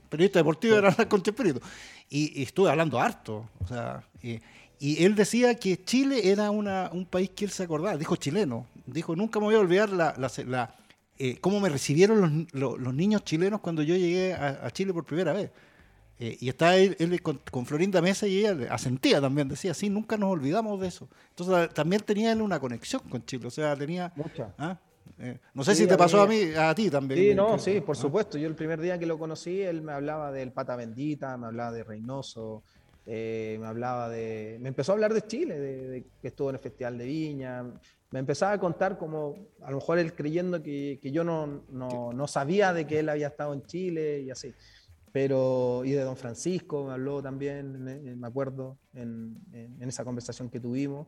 periodista 0.09 0.39
deportivo 0.39 0.77
era 0.77 0.89
hablar 0.89 1.09
con 1.09 1.23
Chespirito. 1.23 1.61
Y, 2.09 2.43
estuve 2.43 2.71
hablando 2.71 2.99
harto. 2.99 3.49
O 3.63 3.67
sea, 3.67 4.05
y, 4.23 5.05
él 5.05 5.15
decía 5.15 5.55
que 5.55 5.83
Chile 5.85 6.31
era 6.31 6.51
una, 6.51 6.91
un 6.93 7.07
país 7.07 7.31
que 7.31 7.45
él 7.45 7.51
se 7.51 7.63
acordaba. 7.63 7.97
Dijo 7.97 8.17
chileno. 8.17 8.67
Dijo, 8.87 9.17
nunca 9.17 9.41
me 9.41 9.47
voy 9.47 9.55
a 9.55 9.61
olvidar 9.61 9.91
la, 9.91 10.15
la, 10.19 10.75
eh, 11.19 11.39
cómo 11.41 11.61
me 11.61 11.69
recibieron 11.69 12.47
los, 12.53 12.79
los, 12.79 12.95
niños 12.95 13.25
chilenos 13.25 13.61
cuando 13.61 13.83
yo 13.83 13.97
llegué 13.97 14.35
a, 14.35 14.71
Chile 14.71 14.93
por 14.93 15.05
primera 15.05 15.33
vez. 15.33 15.51
Eh, 16.19 16.37
y 16.41 16.49
estaba 16.49 16.77
él, 16.77 17.21
con, 17.23 17.67
Florinda 17.67 18.01
Mesa 18.01 18.27
y 18.27 18.39
ella 18.39 18.57
asentía 18.71 19.21
también, 19.21 19.49
decía, 19.49 19.75
sí, 19.75 19.91
nunca 19.91 20.17
nos 20.17 20.31
olvidamos 20.31 20.81
de 20.81 20.89
eso. 20.89 21.09
Entonces 21.31 21.73
también 21.75 22.03
tenía 22.03 22.33
él 22.33 22.43
una 22.43 22.59
conexión 22.59 23.03
con 23.09 23.25
Chile, 23.25 23.47
o 23.47 23.51
sea, 23.51 23.77
tenía... 23.77 24.13
Mucha. 24.17 24.55
¿ah? 24.59 24.79
Eh, 25.19 25.39
no 25.55 25.65
sé 25.65 25.75
si 25.75 25.87
te 25.87 25.97
pasó 25.97 26.21
a 26.21 26.27
mí, 26.27 26.53
a 26.57 26.75
ti 26.75 26.91
también. 26.91 27.21
Sí, 27.21 27.35
no, 27.35 27.59
sí, 27.59 27.81
por 27.81 27.97
¿ah? 27.97 28.01
supuesto. 28.01 28.39
Yo 28.39 28.47
el 28.47 28.55
primer 28.55 28.81
día 28.81 28.99
que 28.99 29.07
lo 29.07 29.19
conocí, 29.19 29.63
él 29.63 29.83
me 29.83 29.93
hablaba 29.93 30.33
del 30.33 30.53
Pata 30.53 30.77
Bendita, 30.77 31.37
me 31.37 31.47
hablaba 31.47 31.73
de 31.73 31.85
Reynoso, 31.85 32.63
eh, 33.07 33.57
me 33.61 33.67
hablaba 33.67 34.09
de... 34.09 34.59
Me 34.61 34.69
empezó 34.69 34.93
a 34.93 34.95
hablar 34.95 35.15
de 35.15 35.23
Chile, 35.23 35.59
de, 35.59 36.05
que 36.21 36.29
estuvo 36.29 36.51
en 36.51 36.57
el 36.57 36.61
Festival 36.61 36.99
de 36.99 37.05
Viña. 37.07 37.65
Me 38.11 38.19
empezaba 38.19 38.53
a 38.53 38.59
contar 38.59 38.99
como, 38.99 39.49
a 39.63 39.71
lo 39.71 39.77
mejor 39.77 39.99
él 39.99 40.15
creyendo 40.15 40.63
que, 40.63 40.99
que 41.01 41.11
yo 41.11 41.25
no, 41.25 41.63
no, 41.71 42.13
no, 42.13 42.27
sabía 42.27 42.73
de 42.73 42.87
que 42.87 43.01
él 43.01 43.09
había 43.09 43.29
estado 43.29 43.55
en 43.55 43.63
Chile 43.65 44.21
y 44.21 44.31
así. 44.31 44.53
Pero, 45.13 45.83
y 45.85 45.93
de 45.93 46.03
Don 46.03 46.17
Francisco 46.17 46.85
me 46.85 46.93
habló 46.93 47.23
también, 47.23 48.19
me, 48.19 48.27
acuerdo, 48.27 48.77
en, 48.93 49.39
en, 49.53 49.89
esa 49.89 50.05
conversación 50.05 50.51
que 50.51 50.61
tuvimos 50.61 51.07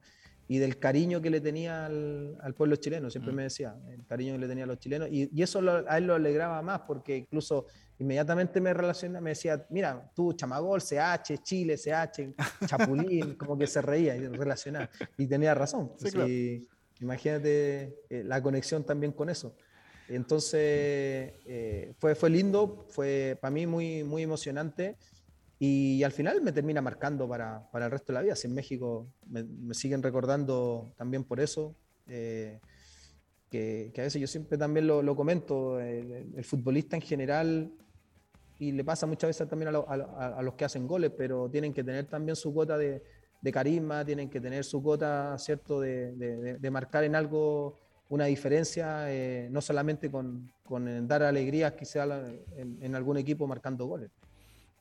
y 0.48 0.58
del 0.58 0.78
cariño 0.78 1.20
que 1.20 1.28
le 1.28 1.40
tenía 1.40 1.86
al, 1.86 2.54
pueblo 2.56 2.76
chileno, 2.76 3.10
siempre 3.10 3.32
mm. 3.32 3.36
me 3.36 3.42
decía, 3.44 3.76
el 3.90 4.04
cariño 4.06 4.32
que 4.32 4.38
le 4.38 4.48
tenía 4.48 4.64
a 4.64 4.66
los 4.66 4.78
chilenos, 4.78 5.08
y, 5.10 5.28
y 5.32 5.42
eso 5.42 5.60
a 5.86 5.98
él 5.98 6.06
lo 6.06 6.14
alegraba 6.14 6.62
más, 6.62 6.80
porque 6.80 7.18
incluso 7.18 7.66
inmediatamente 7.98 8.60
me 8.60 8.72
relaciona, 8.72 9.20
me 9.20 9.30
decía, 9.30 9.66
mira, 9.68 10.10
tú, 10.14 10.32
Chamagol, 10.32 10.80
CH, 10.80 11.42
Chile, 11.42 11.76
CH, 11.76 12.34
Chapulín, 12.66 13.34
como 13.34 13.58
que 13.58 13.66
se 13.66 13.82
reía 13.82 14.16
y 14.16 14.26
relacionaba, 14.26 14.88
y 15.18 15.26
tenía 15.26 15.54
razón. 15.54 15.92
Imagínate 17.00 17.94
eh, 18.10 18.24
la 18.24 18.42
conexión 18.42 18.84
también 18.84 19.12
con 19.12 19.28
eso. 19.28 19.54
Entonces, 20.08 21.32
eh, 21.46 21.92
fue, 21.98 22.14
fue 22.14 22.30
lindo, 22.30 22.86
fue 22.88 23.36
para 23.40 23.50
mí 23.50 23.66
muy, 23.66 24.02
muy 24.02 24.22
emocionante. 24.22 24.96
Y 25.58 26.02
al 26.04 26.12
final 26.12 26.40
me 26.40 26.52
termina 26.52 26.80
marcando 26.80 27.28
para, 27.28 27.68
para 27.72 27.86
el 27.86 27.90
resto 27.90 28.12
de 28.12 28.14
la 28.14 28.22
vida. 28.22 28.36
Si 28.36 28.46
en 28.46 28.54
México 28.54 29.08
me, 29.26 29.44
siguen 29.74 30.02
recordando 30.02 30.92
también 30.96 31.24
por 31.24 31.40
eso, 31.40 31.74
eh, 32.06 32.60
que, 33.50 33.90
que, 33.92 34.00
a 34.00 34.04
veces 34.04 34.20
yo 34.20 34.26
siempre 34.28 34.56
también 34.56 34.86
lo, 34.86 35.02
lo 35.02 35.16
comento, 35.16 35.80
el, 35.80 36.44
futbolista 36.44 36.94
en 36.94 37.02
general, 37.02 37.72
y 38.58 38.72
le 38.72 38.84
pasa 38.84 39.06
muchas 39.06 39.28
veces 39.28 39.48
también 39.48 39.74
a, 39.74 39.78
a, 39.78 40.42
los 40.42 40.54
que 40.54 40.64
hacen 40.64 40.86
goles, 40.86 41.12
pero 41.16 41.48
tienen 41.50 41.72
que 41.72 41.82
tener 41.82 42.06
también 42.06 42.36
su 42.36 42.52
cuota 42.52 42.78
de, 42.78 43.02
de 43.40 43.52
carisma, 43.52 44.04
tienen 44.04 44.30
que 44.30 44.40
tener 44.40 44.64
su 44.64 44.82
cuota, 44.82 45.36
¿cierto?, 45.38 45.80
de, 45.80 46.12
de, 46.12 46.58
de 46.58 46.70
marcar 46.70 47.04
en 47.04 47.16
algo 47.16 47.76
una 48.10 48.24
diferencia, 48.26 49.12
eh, 49.12 49.48
no 49.50 49.60
solamente 49.60 50.10
con, 50.10 50.50
con, 50.64 51.06
dar 51.06 51.22
alegrías 51.22 51.72
quizá 51.72 52.04
en, 52.56 52.78
en 52.80 52.94
algún 52.94 53.18
equipo 53.18 53.46
marcando 53.46 53.86
goles. 53.86 54.10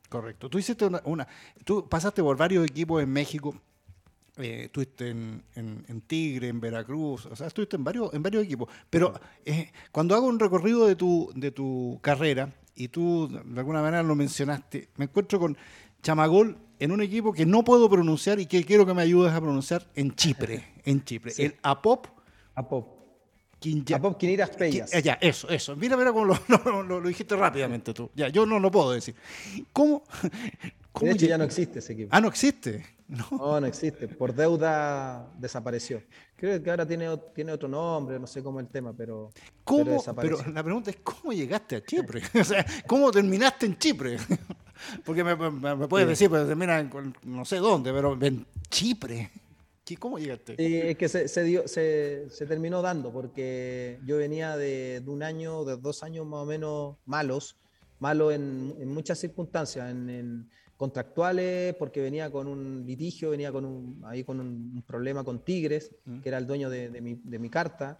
Correcto. 0.09 0.49
Tú 0.49 0.57
hiciste 0.57 0.85
una, 0.85 1.27
tú 1.65 1.87
pasaste 1.87 2.21
por 2.21 2.37
varios 2.37 2.65
equipos 2.65 3.03
en 3.03 3.09
México, 3.09 3.55
eh, 4.37 4.63
estuviste 4.65 5.09
en, 5.09 5.43
en, 5.55 6.01
Tigre, 6.01 6.47
en 6.47 6.61
Veracruz, 6.61 7.25
o 7.25 7.35
sea, 7.35 7.47
estuviste 7.47 7.75
en 7.75 7.83
varios, 7.83 8.13
en 8.13 8.23
varios 8.23 8.43
equipos. 8.43 8.69
Pero 8.89 9.19
eh, 9.43 9.71
cuando 9.91 10.15
hago 10.15 10.27
un 10.27 10.39
recorrido 10.39 10.85
de 10.85 10.95
tu, 10.95 11.31
de 11.35 11.51
tu 11.51 11.99
carrera, 12.01 12.53
y 12.75 12.89
tú 12.89 13.27
de 13.27 13.59
alguna 13.59 13.81
manera 13.81 14.03
lo 14.03 14.15
mencionaste, 14.15 14.89
me 14.97 15.05
encuentro 15.05 15.39
con 15.39 15.57
Chamagol 16.03 16.57
en 16.79 16.91
un 16.91 17.01
equipo 17.01 17.33
que 17.33 17.45
no 17.45 17.63
puedo 17.63 17.89
pronunciar 17.89 18.39
y 18.39 18.45
que 18.45 18.63
quiero 18.63 18.85
que 18.85 18.93
me 18.93 19.01
ayudes 19.01 19.33
a 19.33 19.41
pronunciar 19.41 19.87
en 19.95 20.15
Chipre, 20.15 20.63
en 20.85 21.03
Chipre. 21.03 21.33
El 21.37 21.55
APOP. 21.63 22.07
APOP. 22.55 22.96
Apop 23.93 24.17
Quiniras 24.17 24.51
Pellas. 24.51 24.91
Ya, 25.03 25.17
eso, 25.19 25.49
eso. 25.49 25.75
Mira, 25.75 25.97
mira 25.97 26.13
cómo 26.13 26.25
lo, 26.65 26.83
lo, 26.83 27.01
dijiste 27.01 27.35
rápidamente 27.35 27.93
tú. 27.93 28.09
Ya, 28.15 28.29
yo 28.29 28.45
no 28.45 28.59
lo 28.59 28.69
puedo 28.69 28.91
decir. 28.91 29.15
¿Cómo? 29.73 30.03
de 31.01 31.11
hecho, 31.11 31.25
ya 31.25 31.37
no 31.37 31.43
existe 31.43 31.79
ese 31.79 31.93
equipo. 31.93 32.09
Ah, 32.11 32.21
no 32.21 32.27
existe. 32.27 32.85
No. 33.07 33.59
no, 33.59 33.65
existe. 33.65 34.07
Por 34.07 34.35
deuda 34.35 35.31
desapareció. 35.37 36.01
Creo 36.35 36.61
que 36.61 36.69
ahora 36.69 36.85
tiene, 36.85 37.17
tiene 37.33 37.53
otro 37.53 37.69
nombre, 37.69 38.19
no 38.19 38.27
sé 38.27 38.43
cómo 38.43 38.59
es 38.59 38.65
el 38.65 38.71
tema, 38.71 38.93
pero. 38.93 39.31
¿Cómo? 39.63 40.03
Pero, 40.21 40.37
la 40.53 40.61
pregunta 40.61 40.91
es: 40.91 40.97
¿cómo 41.03 41.31
llegaste 41.31 41.77
a 41.77 41.83
Chipre? 41.83 42.21
o 42.39 42.43
sea, 42.43 42.65
¿cómo 42.85 43.09
terminaste 43.11 43.65
en 43.65 43.77
Chipre? 43.77 44.17
Porque 45.03 45.23
me, 45.23 45.35
me, 45.35 45.87
puedes 45.87 46.07
decir, 46.07 46.29
pero 46.29 46.45
termina 46.45 46.79
en 46.79 47.15
no 47.23 47.45
sé 47.45 47.57
dónde, 47.57 47.91
pero 47.91 48.17
en 48.21 48.45
Chipre. 48.69 49.31
¿Cómo 49.95 50.19
llegaste? 50.19 50.55
es 50.57 50.97
que 50.97 51.07
se, 51.07 51.43
dio, 51.43 51.67
se, 51.67 52.27
terminó 52.47 52.81
dando, 52.81 53.11
porque 53.11 53.99
yo 54.05 54.17
venía 54.17 54.57
de, 54.57 55.01
un 55.05 55.23
año, 55.23 55.63
de 55.63 55.77
dos 55.77 56.03
años 56.03 56.25
más 56.25 56.41
o 56.41 56.45
menos 56.45 56.97
malos, 57.05 57.57
malos 57.99 58.33
en, 58.33 58.87
muchas 58.89 59.19
circunstancias, 59.19 59.89
en, 59.89 60.49
contractuales, 60.75 61.73
porque 61.75 62.01
venía 62.01 62.29
con 62.29 62.47
un 62.47 62.83
litigio, 62.85 63.31
venía 63.31 63.51
con 63.51 63.65
un, 63.65 64.01
ahí 64.05 64.23
con 64.23 64.39
un, 64.39 64.83
problema 64.85 65.23
con 65.23 65.43
Tigres, 65.43 65.91
mm. 66.05 66.19
que 66.19 66.29
era 66.29 66.37
el 66.37 66.45
dueño 66.45 66.69
de, 66.69 67.01
mi, 67.01 67.49
carta. 67.49 67.97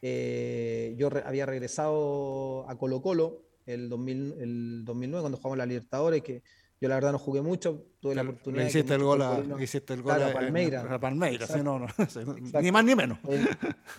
Eh, 0.00 0.94
yo 0.98 1.10
había 1.24 1.46
regresado 1.46 2.68
a 2.68 2.76
Colo 2.76 3.02
Colo 3.02 3.42
el, 3.66 3.88
2000, 3.88 4.34
el 4.38 4.84
2009, 4.84 5.22
cuando 5.22 5.38
jugamos 5.38 5.58
la 5.58 5.66
Libertadores, 5.66 6.22
que 6.22 6.42
yo 6.80 6.88
la 6.88 6.96
verdad 6.96 7.12
no 7.12 7.18
jugué 7.18 7.40
mucho, 7.40 7.86
tuve 8.00 8.14
la 8.14 8.22
oportunidad. 8.22 8.66
Hiciste, 8.66 8.94
el 8.94 9.02
gol 9.02 9.22
a, 9.22 9.42
hiciste 9.60 9.94
el 9.94 10.02
gol 10.02 10.22
a 10.22 10.32
Palmeiras. 10.32 10.84
A 10.90 10.98
Palmeiras, 10.98 11.64
no, 11.64 11.78
no, 11.78 11.86
ni 12.60 12.72
más 12.72 12.84
ni 12.84 12.94
menos. 12.94 13.18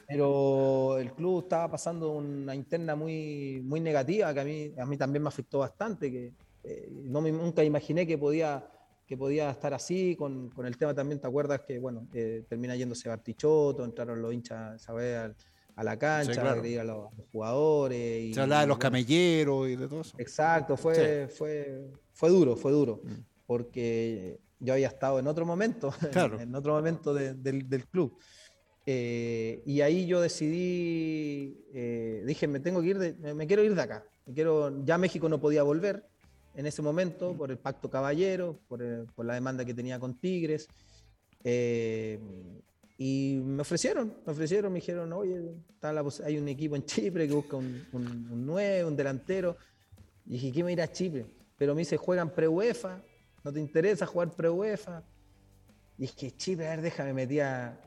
Pero 0.08 0.98
el 1.00 1.14
club 1.14 1.44
estaba 1.44 1.72
pasando 1.72 2.12
una 2.12 2.54
interna 2.54 2.96
muy, 2.96 3.62
muy 3.64 3.80
negativa 3.80 4.34
que 4.34 4.40
a 4.40 4.44
mí, 4.44 4.72
a 4.78 4.86
mí 4.86 4.98
también 4.98 5.24
me 5.24 5.30
afectó 5.30 5.60
bastante, 5.60 6.12
que 6.12 6.34
eh, 6.64 6.90
no 6.92 7.22
me, 7.22 7.32
nunca 7.32 7.64
imaginé 7.64 8.06
que 8.06 8.18
podía, 8.18 8.68
que 9.08 9.18
podía 9.18 9.50
estar 9.50 9.74
así, 9.74 10.16
con, 10.16 10.50
con 10.50 10.66
el 10.66 10.78
tema 10.78 10.94
también, 10.94 11.20
¿te 11.20 11.28
acuerdas 11.28 11.62
que, 11.62 11.80
bueno, 11.80 12.08
eh, 12.14 12.44
termina 12.48 12.76
yéndose 12.76 13.10
Bartichotto, 13.10 13.84
entraron 13.84 14.22
los 14.22 14.34
hinchas, 14.34 14.82
¿sabes? 14.82 15.34
a 15.76 15.84
la 15.84 15.98
cancha, 15.98 16.42
a, 16.42 16.84
los, 16.84 17.10
jugadores. 17.32 18.24
Y, 18.24 18.34
Se 18.34 18.42
hablaba 18.42 18.62
de 18.62 18.68
los 18.68 18.78
camelleros 18.78 19.68
y 19.68 19.76
de 19.76 19.88
todo 19.88 20.02
eso. 20.02 20.16
Exacto, 20.18 20.78
fue, 20.78 21.28
fue, 21.28 21.92
fue 22.16 22.30
duro, 22.30 22.56
fue 22.56 22.72
duro, 22.72 23.02
mm. 23.04 23.14
porque 23.46 24.40
yo 24.60 24.74
había 24.74 24.88
estado 24.88 25.20
en 25.20 25.28
otro 25.28 25.46
momento, 25.46 25.94
en 26.40 26.56
otro 26.56 26.74
momento 26.74 27.14
del, 27.14 27.86
club. 27.92 28.18
Eh, 28.88 29.62
y 29.66 29.82
ahí 29.82 30.08
yo 30.08 30.22
decidí, 30.22 31.66
eh, 31.74 32.24
dije, 32.26 32.48
me 32.48 32.60
tengo 32.60 32.82
que 32.82 32.88
ir, 32.88 32.98
de, 32.98 33.34
me 33.34 33.46
quiero 33.46 33.64
ir 33.64 33.76
de 33.76 33.82
acá. 33.82 34.04
Me 34.26 34.34
quiero, 34.34 34.84
ya 34.84 34.98
México 34.98 35.30
no 35.30 35.40
podía 35.40 35.62
volver 35.62 36.08
en 36.56 36.66
ese 36.66 36.82
momento 36.82 37.34
mm. 37.34 37.38
por 37.38 37.52
el 37.52 37.58
pacto 37.58 37.90
caballero, 37.90 38.60
por, 38.68 38.82
por 39.14 39.26
la 39.26 39.34
demanda 39.34 39.66
que 39.66 39.74
tenía 39.74 40.00
con 40.00 40.18
Tigres. 40.18 40.70
Eh, 41.44 42.18
y 42.98 43.42
me 43.44 43.62
ofrecieron, 43.62 44.16
me 44.26 44.32
ofrecieron, 44.32 44.72
me 44.72 44.80
dijeron, 44.80 45.12
oye, 45.12 45.52
hay 46.24 46.38
un 46.38 46.48
equipo 46.48 46.78
en 46.78 46.86
Chipre 46.86 47.28
que 47.28 47.34
busca 47.34 47.58
un, 47.58 47.86
un, 47.92 48.08
un 48.32 48.46
nuevo, 48.46 48.88
un 48.88 48.96
delantero. 48.96 49.58
Y 50.26 50.34
dije, 50.34 50.52
¿qué 50.54 50.64
me 50.64 50.72
irá 50.72 50.86
a 50.86 50.92
Chipre? 50.92 51.26
Pero 51.58 51.74
me 51.74 51.80
dice, 51.80 51.98
juegan 51.98 52.30
pre-UEFA, 52.30 53.02
¿no 53.44 53.54
te 53.54 53.60
interesa 53.60 54.06
jugar 54.06 54.32
pre-UEFA? 54.32 55.04
Y 55.98 56.02
dije, 56.02 56.32
Chipre, 56.32 56.68
a 56.68 56.72
ver, 56.72 56.82
déjame 56.82 57.14
metí 57.14 57.40
a, 57.40 57.80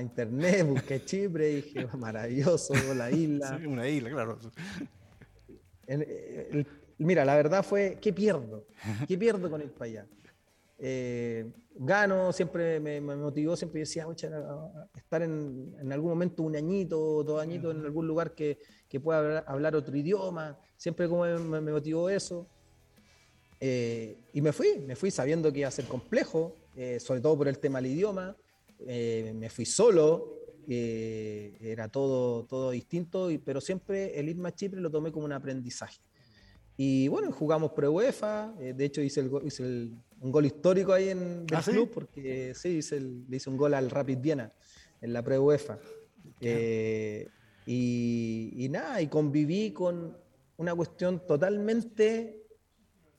internet, 0.00 0.66
busqué 0.66 1.04
Chipre, 1.04 1.50
y 1.50 1.54
dije, 1.56 1.86
maravilloso, 1.98 2.74
la 2.94 3.10
isla. 3.10 3.58
Sí, 3.58 3.66
una 3.66 3.88
isla, 3.88 4.10
claro. 4.10 4.38
mira, 6.98 7.24
la 7.24 7.34
verdad 7.36 7.62
fue, 7.62 7.98
¿qué 8.00 8.12
pierdo? 8.12 8.66
¿Qué 9.06 9.18
pierdo 9.18 9.50
con 9.50 9.60
ir 9.60 9.72
para 9.72 9.90
allá? 9.90 10.06
Eh, 10.84 11.52
gano, 11.76 12.32
siempre 12.32 12.80
me, 12.80 13.00
motivó, 13.00 13.56
siempre 13.56 13.80
decía, 13.80 14.06
estar 14.96 15.22
en, 15.22 15.76
en, 15.80 15.92
algún 15.92 16.10
momento 16.10 16.42
un 16.42 16.56
añito, 16.56 17.22
dos 17.22 17.40
añitos 17.40 17.74
en 17.74 17.84
algún 17.84 18.06
lugar 18.06 18.34
que, 18.34 18.58
que 18.88 19.00
pueda 19.00 19.38
hablar, 19.46 19.74
otro 19.74 19.96
idioma, 19.96 20.58
siempre 20.76 21.08
como 21.08 21.24
me, 21.24 21.60
motivó 21.60 22.10
eso. 22.10 22.46
Eh, 23.64 24.16
y 24.32 24.40
me 24.40 24.52
fui, 24.52 24.80
me 24.84 24.96
fui 24.96 25.12
sabiendo 25.12 25.52
que 25.52 25.60
iba 25.60 25.68
a 25.68 25.70
ser 25.70 25.84
complejo, 25.84 26.56
eh, 26.74 26.98
sobre 26.98 27.20
todo 27.20 27.36
por 27.38 27.46
el 27.46 27.58
tema 27.60 27.80
del 27.80 27.92
idioma. 27.92 28.36
me 28.84 29.48
fui 29.50 29.64
solo, 29.64 30.40
era 30.66 31.86
todo, 31.88 32.44
todo 32.44 32.72
distinto, 32.72 33.28
pero 33.44 33.60
siempre 33.60 34.18
el 34.18 34.28
irme 34.28 34.48
a 34.48 34.52
Chipre 34.52 34.80
lo 34.80 34.90
tomé 34.90 35.12
como 35.12 35.26
un 35.26 35.32
aprendizaje. 35.32 36.00
Y 36.76 37.08
bueno, 37.08 37.30
jugamos 37.32 37.72
pre-UEFA, 37.72 38.54
eh, 38.58 38.72
de 38.72 38.84
hecho 38.84 39.02
hice, 39.02 39.20
el, 39.20 39.30
hice 39.44 39.62
un 39.62 40.32
gol 40.32 40.46
histórico 40.46 40.92
ahí 40.92 41.10
en 41.10 41.46
el 41.48 41.56
¿Ah, 41.56 41.62
club, 41.62 41.90
porque 41.92 42.54
sí, 42.54 42.78
hice 42.78 43.00
le 43.00 43.36
hice 43.36 43.50
un 43.50 43.56
gol 43.56 43.74
al 43.74 43.90
Rapid 43.90 44.18
Viena 44.18 44.52
en 45.00 45.12
la 45.12 45.22
pre-UEFA. 45.22 45.78
Eh, 46.40 47.28
y, 47.66 48.66
nada, 48.70 49.00
y 49.00 49.06
conviví 49.06 49.72
con 49.72 50.16
una 50.56 50.74
cuestión 50.74 51.24
totalmente 51.26 52.41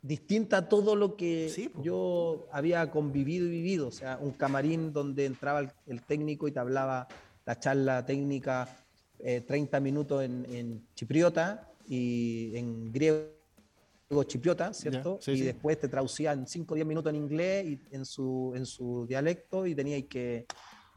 distinta 0.04 0.58
a 0.58 0.70
todo 0.70 0.96
lo 0.96 1.16
que 1.16 1.72
yo 1.82 2.48
había 2.52 2.92
convivido 2.92 3.48
y 3.48 3.50
vivido. 3.50 3.88
O 3.88 3.92
sea, 3.92 4.20
un 4.22 4.32
camarín 4.32 4.94
donde 4.94 5.26
entraba 5.26 5.72
el, 5.88 6.02
técnico 6.04 6.48
y 6.48 6.52
te 6.52 6.60
hablaba 6.60 7.08
la 7.46 7.60
charla 7.60 8.06
técnica 8.06 8.70
30 9.18 9.78
eh, 9.78 9.82
minutos 9.82 10.24
en, 10.24 10.46
en 10.52 10.88
chipriota 10.94 11.72
y 11.88 12.52
en 12.56 12.92
griego 12.92 13.34
chipriota, 14.28 14.74
¿cierto? 14.74 15.20
y 15.26 15.42
después 15.42 15.80
te 15.80 15.88
traducían 15.88 16.46
5 16.46 16.72
o 16.72 16.76
10 16.76 16.88
minutos 16.88 17.10
en 17.10 17.16
inglés 17.16 17.66
y 17.66 17.96
en 17.96 18.06
su, 18.06 18.54
en 18.56 18.66
su 18.66 19.08
dialecto 19.08 19.66
y 19.66 19.74
teníais 19.74 20.06
que, 20.06 20.46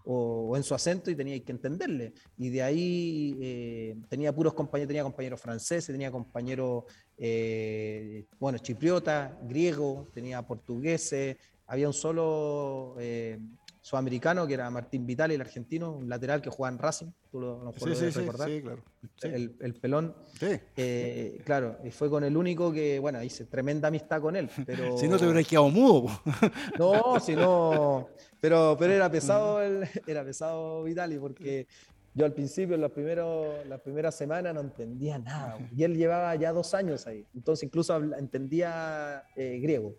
o, 0.05 0.55
en 0.57 0.63
su 0.63 0.75
acento 0.75 1.11
y 1.11 1.17
teníais 1.17 1.43
que 1.43 1.53
entenderle. 1.53 2.13
Y 2.37 2.51
de 2.51 2.63
ahí 2.63 3.39
eh, 3.41 3.97
tenía 4.09 4.35
puros 4.35 4.53
compañeros, 4.53 4.89
tenía 4.89 5.03
compañeros 5.03 5.41
franceses, 5.41 5.87
tenía 5.87 6.11
compañeros, 6.11 6.85
eh, 7.19 8.27
bueno, 8.39 8.59
chipriota, 8.59 9.39
griego, 9.43 10.09
tenía 10.13 10.43
portugueses, 10.43 11.37
había 11.67 11.87
un 11.87 11.95
solo 11.95 12.97
eh, 12.99 13.39
sudamericano, 13.81 14.47
que 14.47 14.55
era 14.55 14.69
Martín 14.71 15.07
Vital, 15.07 15.31
el 15.31 15.41
argentino, 15.41 15.93
un 15.93 16.09
lateral 16.09 16.43
que 16.43 16.51
jugaba 16.51 16.75
en 16.75 16.79
Racing, 16.81 17.07
tú 17.31 17.41
lo, 17.41 17.63
lo 17.63 17.73
sí, 17.73 17.95
sí, 17.95 18.11
recordar. 18.11 18.49
Sí, 18.49 18.61
claro. 18.61 18.83
El, 19.23 19.57
el, 19.61 19.75
pelón. 19.75 20.15
Sí. 20.39 20.59
Eh, 20.77 21.41
claro, 21.45 21.79
y 21.85 21.91
fue 21.91 22.11
con 22.11 22.25
el 22.25 22.37
único 22.37 22.73
que, 22.73 22.99
bueno, 22.99 23.23
hice 23.23 23.45
tremenda 23.45 23.89
amistad 23.89 24.21
con 24.21 24.35
él. 24.37 24.51
Pero... 24.67 24.97
si 24.99 25.09
no 25.09 25.19
te 25.19 25.25
hubieras 25.25 25.47
quedado 25.47 25.71
mudo. 25.71 26.11
no, 26.79 27.21
si 27.21 27.37
no. 27.37 28.09
Pero, 28.41 28.77
pero 28.79 28.93
era 28.93 29.11
pesado, 29.11 29.63
el, 29.63 29.89
era 30.07 30.25
pesado 30.25 30.83
Vitali, 30.83 31.19
porque 31.19 31.67
yo 32.17 32.25
al 32.25 32.33
principio, 32.33 32.77
las 32.79 32.91
primeras 32.91 34.15
semanas, 34.15 34.55
no 34.55 34.61
entendía 34.61 35.19
nada. 35.19 35.59
Y 35.77 35.85
él 35.85 35.95
llevaba 35.97 36.35
ya 36.35 36.51
dos 36.51 36.73
años 36.73 37.07
ahí. 37.07 37.27
Entonces, 37.35 37.65
incluso 37.65 37.95
entendía 37.97 39.23
eh, 39.37 39.61
griego 39.61 39.95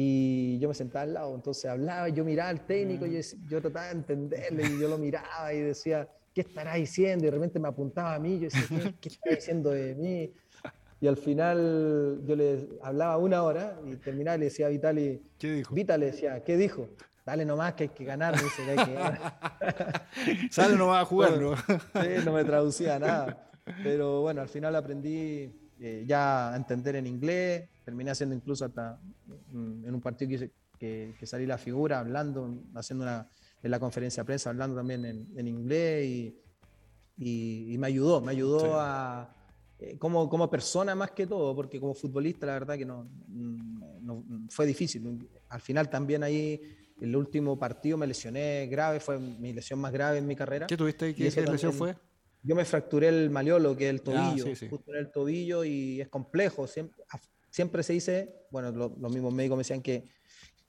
y 0.00 0.60
yo 0.60 0.68
me 0.68 0.74
sentaba 0.74 1.02
al 1.02 1.14
lado, 1.14 1.34
entonces 1.34 1.64
hablaba, 1.64 2.08
yo 2.08 2.24
miraba 2.24 2.50
al 2.50 2.64
técnico, 2.64 3.04
y 3.04 3.18
mm. 3.18 3.48
yo, 3.48 3.60
trataba 3.60 3.86
de 3.86 3.92
entenderle 3.94 4.62
y 4.64 4.80
yo 4.80 4.88
lo 4.88 4.96
miraba 4.96 5.52
y 5.52 5.60
decía, 5.60 6.08
¿qué 6.32 6.42
estará 6.42 6.76
diciendo? 6.76 7.24
Y 7.24 7.26
de 7.26 7.32
repente 7.32 7.58
me 7.58 7.66
apuntaba 7.66 8.14
a 8.14 8.20
mí, 8.20 8.38
yo 8.38 8.42
decía, 8.42 8.68
¿qué, 8.68 8.94
qué 9.00 9.08
está 9.08 9.30
diciendo 9.30 9.70
de 9.70 9.96
mí? 9.96 10.32
Y 11.00 11.08
al 11.08 11.16
final 11.16 12.20
yo 12.24 12.36
le 12.36 12.68
hablaba 12.80 13.18
una 13.18 13.42
hora 13.42 13.80
y 13.84 13.96
terminaba 13.96 14.36
y 14.36 14.38
le 14.38 14.44
decía 14.44 14.66
a 14.66 14.68
Vitali, 14.68 15.20
¿qué 15.36 15.52
dijo? 15.54 15.74
Vitali 15.74 16.06
decía, 16.06 16.44
¿qué 16.44 16.56
dijo? 16.56 16.88
Dale 17.28 17.44
nomás 17.44 17.74
que 17.74 17.82
hay 17.82 17.88
que 17.90 18.04
ganar, 18.04 18.40
dice 18.40 18.64
que 18.64 18.74
que. 18.86 20.48
Sale 20.50 20.78
nomás 20.78 21.02
a 21.02 21.04
jugar, 21.04 21.38
¿no? 21.38 21.54
sí, 21.54 22.24
no 22.24 22.32
me 22.32 22.42
traducía 22.42 22.98
nada. 22.98 23.50
Pero 23.82 24.22
bueno, 24.22 24.40
al 24.40 24.48
final 24.48 24.74
aprendí 24.74 25.52
eh, 25.78 26.04
ya 26.06 26.54
a 26.54 26.56
entender 26.56 26.96
en 26.96 27.06
inglés, 27.06 27.68
terminé 27.84 28.12
haciendo 28.12 28.34
incluso 28.34 28.64
hasta 28.64 28.98
mm, 29.52 29.84
en 29.84 29.94
un 29.94 30.00
partido 30.00 30.30
que, 30.30 30.50
que, 30.78 31.14
que 31.20 31.26
salí 31.26 31.44
la 31.44 31.58
figura, 31.58 31.98
hablando, 31.98 32.62
haciendo 32.74 33.04
una, 33.04 33.28
en 33.62 33.70
la 33.70 33.78
conferencia 33.78 34.22
de 34.22 34.24
prensa, 34.24 34.48
hablando 34.48 34.76
también 34.76 35.04
en, 35.04 35.28
en 35.36 35.48
inglés 35.48 36.06
y, 36.06 36.40
y, 37.18 37.76
me 37.76 37.88
ayudó, 37.88 38.22
me 38.22 38.32
ayudó 38.32 38.80
a, 38.80 39.36
eh, 39.78 39.98
como, 39.98 40.30
como 40.30 40.48
persona 40.48 40.94
más 40.94 41.10
que 41.10 41.26
todo, 41.26 41.54
porque 41.54 41.78
como 41.78 41.92
futbolista 41.92 42.46
la 42.46 42.54
verdad 42.54 42.78
que 42.78 42.86
no, 42.86 43.06
no, 43.28 44.24
fue 44.48 44.64
difícil. 44.64 45.28
Al 45.48 45.60
final 45.60 45.90
también 45.90 46.22
ahí, 46.22 46.60
el 47.00 47.14
último 47.16 47.58
partido 47.58 47.96
me 47.96 48.06
lesioné 48.06 48.66
grave, 48.66 49.00
fue 49.00 49.18
mi 49.18 49.52
lesión 49.52 49.78
más 49.78 49.92
grave 49.92 50.18
en 50.18 50.26
mi 50.26 50.34
carrera. 50.34 50.66
¿Qué 50.66 50.76
tuviste? 50.76 51.14
¿Qué, 51.14 51.30
lesión 51.30 51.72
fue? 51.72 51.96
Yo 52.42 52.54
me 52.54 52.64
fracturé 52.64 53.08
el 53.08 53.30
maleolo, 53.30 53.76
que 53.76 53.86
es 53.86 53.90
el 53.90 54.02
tobillo, 54.02 54.46
justo 54.70 54.92
en 54.92 54.98
el 54.98 55.10
tobillo 55.10 55.64
y 55.64 56.00
es 56.00 56.08
complejo. 56.08 56.66
Siempre, 56.66 57.02
siempre 57.50 57.82
se 57.82 57.92
dice, 57.92 58.46
bueno, 58.50 58.70
los 58.72 59.12
mismos 59.12 59.32
médicos 59.32 59.56
me 59.56 59.60
decían 59.60 59.82
que, 59.82 60.04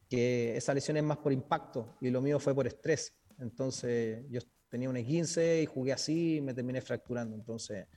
que 0.09 0.57
esa 0.57 0.73
lesión 0.73 0.97
es 0.97 1.03
más 1.03 1.17
por 1.17 1.32
impacto 1.32 1.97
y 2.01 2.09
lo 2.09 2.21
mío 2.21 2.39
fue 2.39 2.55
por 2.55 2.67
estrés. 2.67 3.13
Entonces 3.39 4.25
yo 4.30 4.41
tenía 4.69 4.89
un 4.89 4.95
E15 4.95 5.63
y 5.63 5.65
jugué 5.65 5.93
así 5.93 6.38
y 6.38 6.41
me 6.41 6.53
terminé 6.53 6.82
fracturando. 6.82 7.36
Entonces 7.36 7.88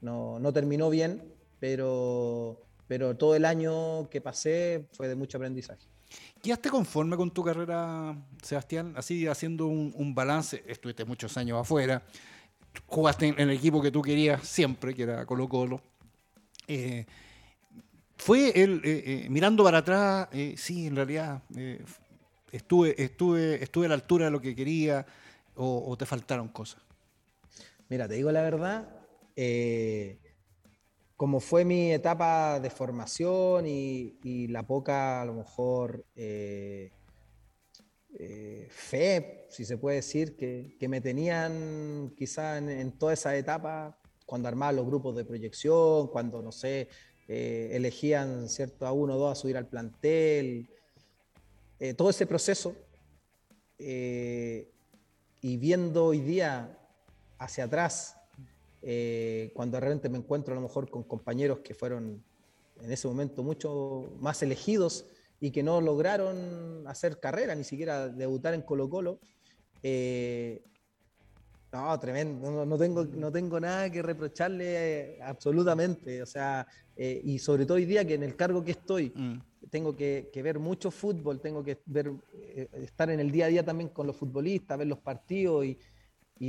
no, 0.00 0.38
no 0.38 0.52
terminó 0.52 0.90
bien, 0.90 1.34
pero, 1.58 2.60
pero 2.86 3.16
todo 3.16 3.34
el 3.34 3.44
año 3.44 4.08
que 4.10 4.20
pasé 4.20 4.88
fue 4.92 5.08
de 5.08 5.14
mucho 5.14 5.38
aprendizaje. 5.38 5.91
¿Quedaste 6.42 6.70
conforme 6.70 7.16
con 7.16 7.30
tu 7.30 7.44
carrera, 7.44 8.16
Sebastián? 8.42 8.94
Así 8.96 9.26
haciendo 9.26 9.66
un, 9.66 10.14
balance, 10.14 10.64
estuviste 10.66 11.04
muchos 11.04 11.36
años 11.36 11.60
afuera, 11.60 12.02
jugaste 12.86 13.28
en, 13.28 13.38
el 13.38 13.50
equipo 13.50 13.80
que 13.80 13.90
tú 13.90 14.02
querías 14.02 14.46
siempre, 14.46 14.94
que 14.94 15.04
era 15.04 15.24
Colo 15.24 15.48
Colo. 15.48 15.80
Eh, 16.66 17.06
fue 18.22 18.52
él, 18.62 18.80
eh, 18.84 19.02
eh, 19.04 19.26
mirando 19.30 19.64
para 19.64 19.78
atrás, 19.78 20.28
eh, 20.30 20.54
sí, 20.56 20.86
en 20.86 20.94
realidad 20.94 21.42
estuve, 22.52 22.94
estuve, 23.02 23.60
estuve 23.60 23.86
a 23.86 23.88
la 23.88 23.96
altura 23.96 24.26
de 24.26 24.30
lo 24.30 24.40
que 24.40 24.54
quería 24.54 25.04
o, 25.56 25.96
te 25.98 26.06
faltaron 26.06 26.46
cosas. 26.46 26.80
Mira, 27.88 28.06
te 28.06 28.14
digo 28.14 28.30
la 28.30 28.42
verdad, 28.42 28.88
como 31.22 31.38
fue 31.38 31.64
mi 31.64 31.92
etapa 31.92 32.58
de 32.58 32.68
formación 32.68 33.64
y, 33.64 34.48
la 34.48 34.66
poca, 34.66 35.22
a 35.22 35.24
lo 35.24 35.34
mejor, 35.34 36.04
fe, 38.68 39.46
si 39.48 39.64
se 39.64 39.78
puede 39.78 39.98
decir, 39.98 40.34
que, 40.34 40.88
me 40.88 41.00
tenían 41.00 42.12
quizá 42.18 42.58
en, 42.58 42.90
toda 42.98 43.12
esa 43.12 43.36
etapa, 43.36 43.96
cuando 44.26 44.48
armaba 44.48 44.72
los 44.72 44.84
grupos 44.84 45.14
de 45.14 45.24
proyección, 45.24 46.08
cuando, 46.08 46.42
no 46.42 46.50
sé, 46.50 46.88
eh, 47.28 47.70
elegían 47.70 48.48
¿cierto? 48.48 48.84
a 48.84 48.90
uno 48.90 49.14
o 49.14 49.18
dos 49.18 49.30
a 49.30 49.40
subir 49.40 49.56
al 49.56 49.68
plantel, 49.68 50.68
eh, 51.78 51.94
todo 51.94 52.10
ese 52.10 52.26
proceso. 52.26 52.74
Eh, 53.78 54.72
y 55.40 55.56
viendo 55.56 56.06
hoy 56.06 56.18
día 56.18 56.76
hacia 57.38 57.62
atrás, 57.62 58.16
cuando 59.54 59.76
de 59.76 59.80
repente 59.80 60.08
me 60.08 60.18
encuentro 60.18 60.52
a 60.52 60.56
lo 60.56 60.62
mejor 60.62 60.90
con 60.90 61.04
compañeros 61.04 61.60
que 61.60 61.74
fueron 61.74 62.22
en 62.80 62.90
ese 62.90 63.06
momento 63.06 63.42
mucho 63.42 64.12
más 64.18 64.42
elegidos 64.42 65.06
y 65.38 65.50
que 65.52 65.62
no 65.62 65.80
lograron 65.80 66.86
hacer 66.86 67.20
carrera, 67.20 67.54
ni 67.54 67.64
siquiera 67.64 68.08
debutar 68.08 68.54
en 68.54 68.62
Colo 68.62 68.90
Colo, 68.90 69.20
no, 71.72 71.98
tremendo. 71.98 72.66
No, 72.66 72.76
tengo, 72.76 73.04
no 73.04 73.32
tengo 73.32 73.58
nada 73.58 73.90
que 73.90 74.02
reprocharle 74.02 75.14
eh, 75.14 75.18
absolutamente. 75.22 76.22
O 76.22 76.26
sea, 76.26 76.66
eh, 76.94 77.22
y 77.24 77.38
sobre 77.38 77.64
todo 77.64 77.76
hoy 77.76 77.86
día 77.86 78.04
que 78.04 78.14
en 78.14 78.22
el 78.22 78.36
cargo 78.36 78.62
que 78.62 78.72
estoy, 78.72 79.10
mm. 79.14 79.38
tengo 79.70 79.96
que, 79.96 80.30
ver 80.44 80.58
mucho 80.58 80.90
fútbol, 80.90 81.40
tengo 81.40 81.64
que 81.64 81.78
ver, 81.86 82.12
eh, 82.34 82.68
estar 82.74 83.08
en 83.08 83.20
el 83.20 83.30
día 83.30 83.46
a 83.46 83.48
día 83.48 83.64
también 83.64 83.88
con 83.88 84.06
los 84.06 84.16
futbolistas, 84.16 84.76
ver 84.76 84.86
los 84.86 84.98
partidos 84.98 85.64
y, 85.64 85.78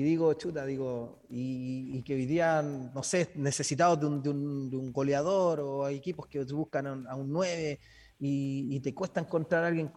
digo, 0.01 0.33
chuta, 0.33 0.65
digo, 0.65 1.19
y, 1.29 2.01
que 2.03 2.15
hoy 2.15 2.25
día, 2.25 2.61
no 2.61 3.03
sé, 3.03 3.29
necesitados 3.35 3.99
de 3.99 4.07
un, 4.07 4.69
de 4.69 4.77
un, 4.77 4.91
goleador 4.91 5.59
o 5.59 5.85
hay 5.85 5.97
equipos 5.97 6.27
que 6.27 6.43
buscan 6.45 7.07
a 7.07 7.15
un, 7.15 7.31
9 7.31 7.79
y, 8.19 8.75
y 8.75 8.79
te 8.79 8.93
cuesta 8.93 9.19
encontrar 9.19 9.63
a 9.63 9.67
alguien. 9.67 9.91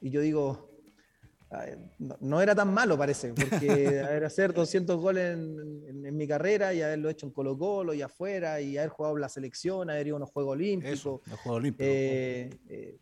Y 0.00 0.10
yo 0.10 0.20
digo, 0.20 0.70
no, 2.20 2.40
era 2.40 2.54
tan 2.54 2.72
malo, 2.72 2.96
parece, 2.96 3.34
porque 3.34 4.00
haber 4.06 4.24
hacer 4.24 4.54
200 4.54 5.00
goles 5.00 5.36
en, 5.36 6.16
mi 6.16 6.26
carrera 6.26 6.72
y 6.72 6.82
haberlo 6.82 7.08
hecho 7.10 7.26
en 7.26 7.32
Colo 7.32 7.56
Colo 7.56 7.94
y 7.94 8.02
afuera 8.02 8.60
y 8.60 8.78
haber 8.78 8.90
jugado 8.90 9.16
la 9.16 9.28
selección, 9.28 9.90
haber 9.90 10.06
ido 10.06 10.16
a 10.16 10.18
unos 10.18 10.30
Juegos 10.30 10.52
Olímpicos. 10.52 11.20
Eh, 11.78 12.50
eh, 12.68 12.98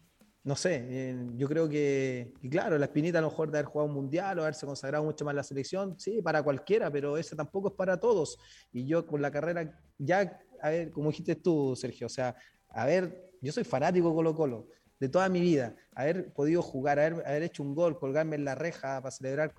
no 0.49 0.57
sé, 0.57 0.83
eh, 0.89 1.27
yo 1.37 1.47
creo 1.47 1.69
que, 1.69 2.33
claro, 2.51 2.79
la 2.79 2.87
espinita 2.87 3.19
a 3.19 3.21
lo 3.21 3.29
mejor 3.29 3.51
de 3.51 3.59
haber 3.59 3.67
jugado 3.67 3.87
un 3.87 3.95
mundial 3.95 4.39
o 4.39 4.43
haberse 4.45 4.65
consagrado 4.65 5.05
mucho 5.05 5.23
más 5.27 5.35
la 5.35 5.43
selección, 5.43 6.01
sí, 6.01 6.23
para 6.23 6.43
cualquiera, 6.43 6.91
pero 6.91 7.19
eso 7.19 7.37
tampoco 7.37 7.69
es 7.69 7.75
para 7.75 8.01
todos. 8.01 8.39
Y 8.73 8.87
yo 8.87 9.07
con 9.07 9.21
la 9.21 9.31
carrera, 9.31 9.79
ya, 9.99 10.41
a 10.63 10.71
ver, 10.71 10.91
como 10.91 11.11
dijiste 11.11 11.37
tú, 11.37 11.77
Sergio, 11.77 12.07
o 12.07 12.09
sea, 12.09 12.35
a 12.71 12.87
ver, 12.87 13.31
yo 13.43 13.53
soy 13.53 13.63
fanático 13.63 14.15
Colo 14.15 14.35
Colo 14.35 14.69
de 14.99 15.11
toda 15.11 15.29
mi 15.29 15.43
vida, 15.43 15.77
haber 15.95 16.33
podido 16.33 16.63
jugar, 16.63 16.99
haber, 16.99 17.43
hecho 17.43 17.63
un 17.63 17.75
gol, 17.75 17.99
colgarme 17.99 18.37
en 18.37 18.47
la 18.47 18.55
reja 18.55 19.03
para 19.03 19.11
celebrar 19.11 19.53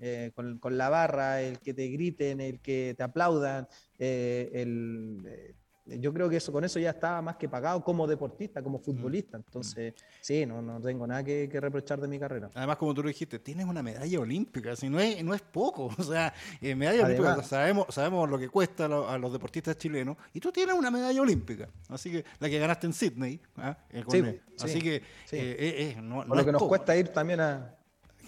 eh, 0.00 0.30
con, 0.32 0.58
con, 0.60 0.78
la 0.78 0.88
barra, 0.88 1.42
el 1.42 1.58
que 1.58 1.74
te 1.74 1.88
griten, 1.88 2.40
el 2.40 2.60
que 2.60 2.94
te 2.96 3.02
aplaudan, 3.02 3.66
eh, 3.98 4.48
el, 4.54 5.26
eh, 5.26 5.54
yo 5.86 6.12
creo 6.12 6.28
que 6.28 6.36
eso 6.36 6.52
con 6.52 6.64
eso 6.64 6.78
ya 6.78 6.90
estaba 6.90 7.22
más 7.22 7.36
que 7.36 7.48
pagado 7.48 7.82
como 7.82 8.06
deportista, 8.06 8.62
como 8.62 8.78
futbolista. 8.78 9.36
Entonces, 9.36 9.94
sí, 10.20 10.44
no, 10.44 10.60
no 10.60 10.80
tengo 10.80 11.06
nada 11.06 11.22
que, 11.22 11.48
reprochar 11.60 12.00
de 12.00 12.08
mi 12.08 12.18
carrera. 12.18 12.50
Además, 12.54 12.76
como 12.76 12.92
tú 12.92 13.02
lo 13.02 13.08
dijiste, 13.08 13.38
tienes 13.38 13.66
una 13.66 13.82
medalla 13.82 14.20
olímpica, 14.20 14.74
si 14.74 14.88
no 14.88 15.00
es, 15.00 15.22
no 15.22 15.34
es 15.34 15.42
poco. 15.42 15.90
O 16.06 16.08
sea, 16.08 16.32
eh, 16.60 16.74
medalla 16.74 17.04
olímpica, 17.04 17.42
sabemos, 17.42 17.86
sabemos 17.90 18.28
lo 18.28 18.38
que 18.38 18.48
cuesta 18.48 18.84
a, 18.84 19.18
los 19.18 19.32
deportistas 19.32 19.76
chilenos, 19.76 20.16
y 20.32 20.40
tú 20.40 20.52
tienes 20.52 20.74
una 20.74 20.90
medalla 20.90 21.20
olímpica. 21.20 21.68
Así 21.88 22.12
que 22.12 22.24
la 22.38 22.48
que 22.48 22.58
ganaste 22.58 22.86
en 22.86 22.92
Sydney. 22.92 23.40
¿ah? 23.56 23.76
Eh, 23.90 24.04
sí, 24.08 24.22
así 24.60 24.80
que 24.80 25.02
eh, 25.32 25.96
no, 26.00 26.24
lo 26.24 26.44
que 26.44 26.52
nos 26.52 26.62
cuesta 26.62 26.96
ir 26.96 27.08
también 27.08 27.40
a. 27.40 27.74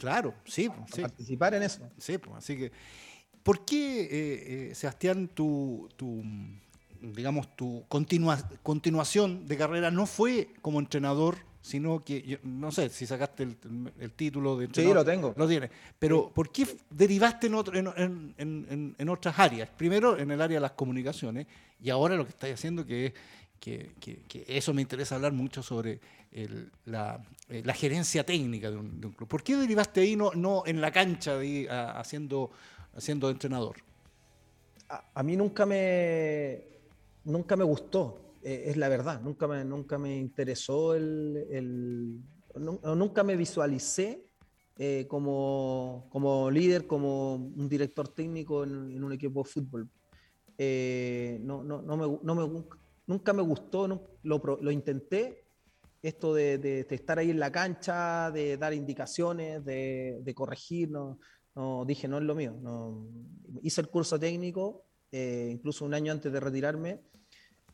Claro, 0.01 0.35
sí. 0.45 0.69
participar 1.01 1.55
en 1.55 1.63
eso. 1.65 1.89
Sí, 1.99 2.19
pues, 2.19 2.37
así 2.37 2.57
que. 2.57 2.73
¿Por 3.43 3.65
qué, 3.65 4.73
Sebastián, 4.75 5.29
tu, 5.29 5.89
tu 5.97 6.23
digamos, 7.01 7.55
tu 7.57 7.85
continuación 7.89 9.47
de 9.47 9.57
carrera 9.57 9.91
no 9.91 10.07
fue 10.07 10.51
como 10.63 10.81
entrenador, 10.81 11.37
sino 11.61 12.03
que, 12.05 12.39
no 12.45 12.71
sé 12.73 12.89
si 12.89 13.07
sacaste 13.07 13.43
el, 13.43 14.13
título 14.13 14.57
de 14.57 14.67
entrenador. 14.67 14.93
Sí, 14.93 14.95
lo 14.95 15.05
tengo. 15.05 15.35
Lo 15.37 15.49
tienes. 15.49 15.71
Pero, 15.99 16.31
¿por 16.31 16.51
qué 16.51 16.67
derivaste 16.91 17.49
en, 17.49 18.95
en, 18.99 19.09
otras 19.09 19.39
áreas? 19.39 19.69
Primero, 19.77 20.19
en 20.19 20.31
el 20.31 20.41
área 20.41 20.57
de 20.57 20.63
las 20.63 20.73
comunicaciones, 20.73 21.47
y 21.83 21.91
ahora 21.91 22.17
lo 22.17 22.25
que 22.25 22.31
estás 22.31 22.51
haciendo, 22.51 22.87
que 22.87 23.07
es 23.07 23.13
que, 23.61 24.45
eso 24.49 24.73
me 24.73 24.83
interesa 24.83 25.17
hablar 25.17 25.33
mucho 25.33 25.63
sobre 25.63 26.01
la, 26.87 27.21
eh, 27.49 27.63
la, 27.65 27.75
gerencia 27.75 28.25
técnica 28.25 28.71
de 28.71 28.77
un, 28.77 29.01
club. 29.17 29.29
¿Por 29.29 29.43
qué 29.43 29.57
derivaste 29.57 30.01
ahí, 30.01 30.17
no, 30.17 30.31
no 30.35 30.63
en 30.65 30.81
la 30.81 30.91
cancha, 30.91 31.39
haciendo, 31.95 32.51
haciendo 32.97 33.31
entrenador? 33.31 33.77
a 35.15 35.23
mí 35.23 35.37
nunca 35.37 35.67
me, 35.67 36.78
nunca 37.29 37.57
me 37.57 37.65
gustó, 37.65 38.29
eh, 38.43 38.65
es 38.67 38.77
la 38.77 38.89
verdad, 38.89 39.21
nunca 39.21 39.47
me, 39.47 39.65
nunca 39.65 39.99
me 39.99 40.17
interesó 40.17 40.95
el, 40.95 42.23
nunca 42.55 43.23
me 43.23 43.37
visualicé 43.37 44.25
eh, 44.77 45.07
como, 45.09 46.07
como, 46.11 46.51
líder, 46.51 46.87
como 46.87 47.35
un 47.35 47.69
director 47.69 48.09
técnico 48.09 48.65
en, 48.65 49.03
un 49.03 49.13
equipo 49.13 49.43
de 49.43 49.51
fútbol. 49.51 49.89
Eh, 50.57 51.39
no, 51.43 51.63
no, 51.63 51.83
no, 51.83 51.97
me, 51.97 52.19
no 52.23 52.35
me, 52.35 52.65
nunca 53.07 53.33
me 53.33 53.43
gustó, 53.43 53.87
lo, 54.23 54.43
lo, 54.61 54.71
intenté, 54.71 55.45
esto 56.01 56.35
de, 56.35 56.59
de, 56.59 56.87
estar 56.91 57.19
ahí 57.19 57.31
en 57.31 57.39
la 57.39 57.53
cancha, 57.53 58.31
de 58.31 58.57
dar 58.57 58.73
indicaciones, 58.73 59.65
de, 59.65 60.21
de 60.23 60.35
corregir, 60.35 60.91
no, 60.91 61.19
no, 61.55 61.85
dije, 61.85 62.09
no 62.09 62.19
es 62.19 62.25
lo 62.25 62.35
mío. 62.35 62.57
No. 62.61 63.07
Hice 63.63 63.81
el 63.81 63.89
curso 63.89 64.19
técnico, 64.19 64.85
incluso 65.11 65.85
un 65.85 65.95
año 65.95 66.13
antes 66.13 66.33
de 66.33 66.41
retirarme, 66.41 67.01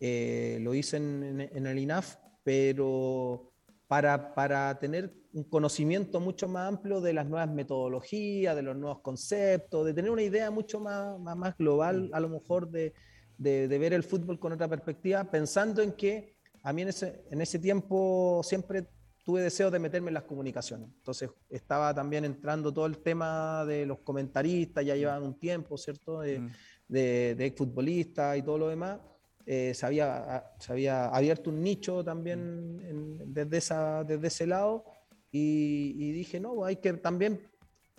eh, 0.01 0.59
lo 0.61 0.75
hice 0.75 0.97
en, 0.97 1.41
el 1.41 1.79
INAF, 1.79 2.17
pero 2.43 3.53
para, 3.87 4.35
para, 4.35 4.79
tener 4.79 5.15
un 5.33 5.45
conocimiento 5.45 6.21
mucho 6.21 6.49
más 6.49 6.69
amplio 6.69 7.01
de 7.01 7.13
las 7.13 7.27
nuevas 7.27 7.51
metodologías, 7.51 8.57
de 8.57 8.63
los 8.63 8.77
nuevos 8.77 9.01
conceptos, 9.01 9.87
de 9.87 9.95
tener 9.95 10.11
una 10.11 10.23
idea 10.23 10.51
mucho 10.51 10.81
más, 10.81 11.19
más, 11.19 11.57
global, 11.57 12.09
mm. 12.11 12.15
a 12.15 12.21
lo 12.21 12.29
mejor 12.29 12.71
de, 12.71 12.93
de, 13.39 13.79
ver 13.79 13.93
el 13.93 14.03
fútbol 14.03 14.39
con 14.39 14.53
otra 14.53 14.69
perspectiva, 14.69 15.25
pensando 15.25 15.83
en 15.83 15.93
que 15.93 16.35
a 16.63 16.73
mí 16.73 16.83
en 16.83 16.89
ese, 16.89 17.25
en 17.31 17.41
ese 17.41 17.59
tiempo 17.59 18.41
siempre 18.43 18.87
tuve 19.25 19.43
deseo 19.43 19.71
de 19.71 19.79
meterme 19.79 20.09
en 20.09 20.15
las 20.15 20.25
comunicaciones. 20.25 20.89
Entonces 20.97 21.31
estaba 21.49 21.95
también 21.95 22.25
entrando 22.25 22.73
todo 22.73 22.87
el 22.87 22.99
tema 22.99 23.65
de 23.65 23.87
los 23.87 24.01
comentaristas, 24.01 24.85
ya 24.85 24.97
llevaban 24.97 25.23
un 25.23 25.39
tiempo, 25.39 25.79
¿cierto? 25.79 26.21
De, 26.21 26.41
mm. 26.41 26.51
de, 26.89 27.35
de 27.37 27.47
exfutbolistas 27.47 28.37
y 28.39 28.43
todo 28.43 28.59
lo 28.59 28.69
demás. 28.69 28.99
Eh, 29.47 29.75
se, 29.75 29.85
había, 29.85 30.53
se, 30.59 30.73
había, 30.73 31.09
abierto 31.09 31.51
un 31.51 31.63
nicho 31.63 32.03
también 32.03 33.23
desde, 33.27 33.59
esa, 33.59 34.03
desde 34.03 34.29
ese 34.29 34.47
lado 34.47 34.85
y, 35.31 36.13
dije, 36.13 36.39
no, 36.39 36.65
hay 36.65 36.77
que 36.77 36.93
también, 36.95 37.41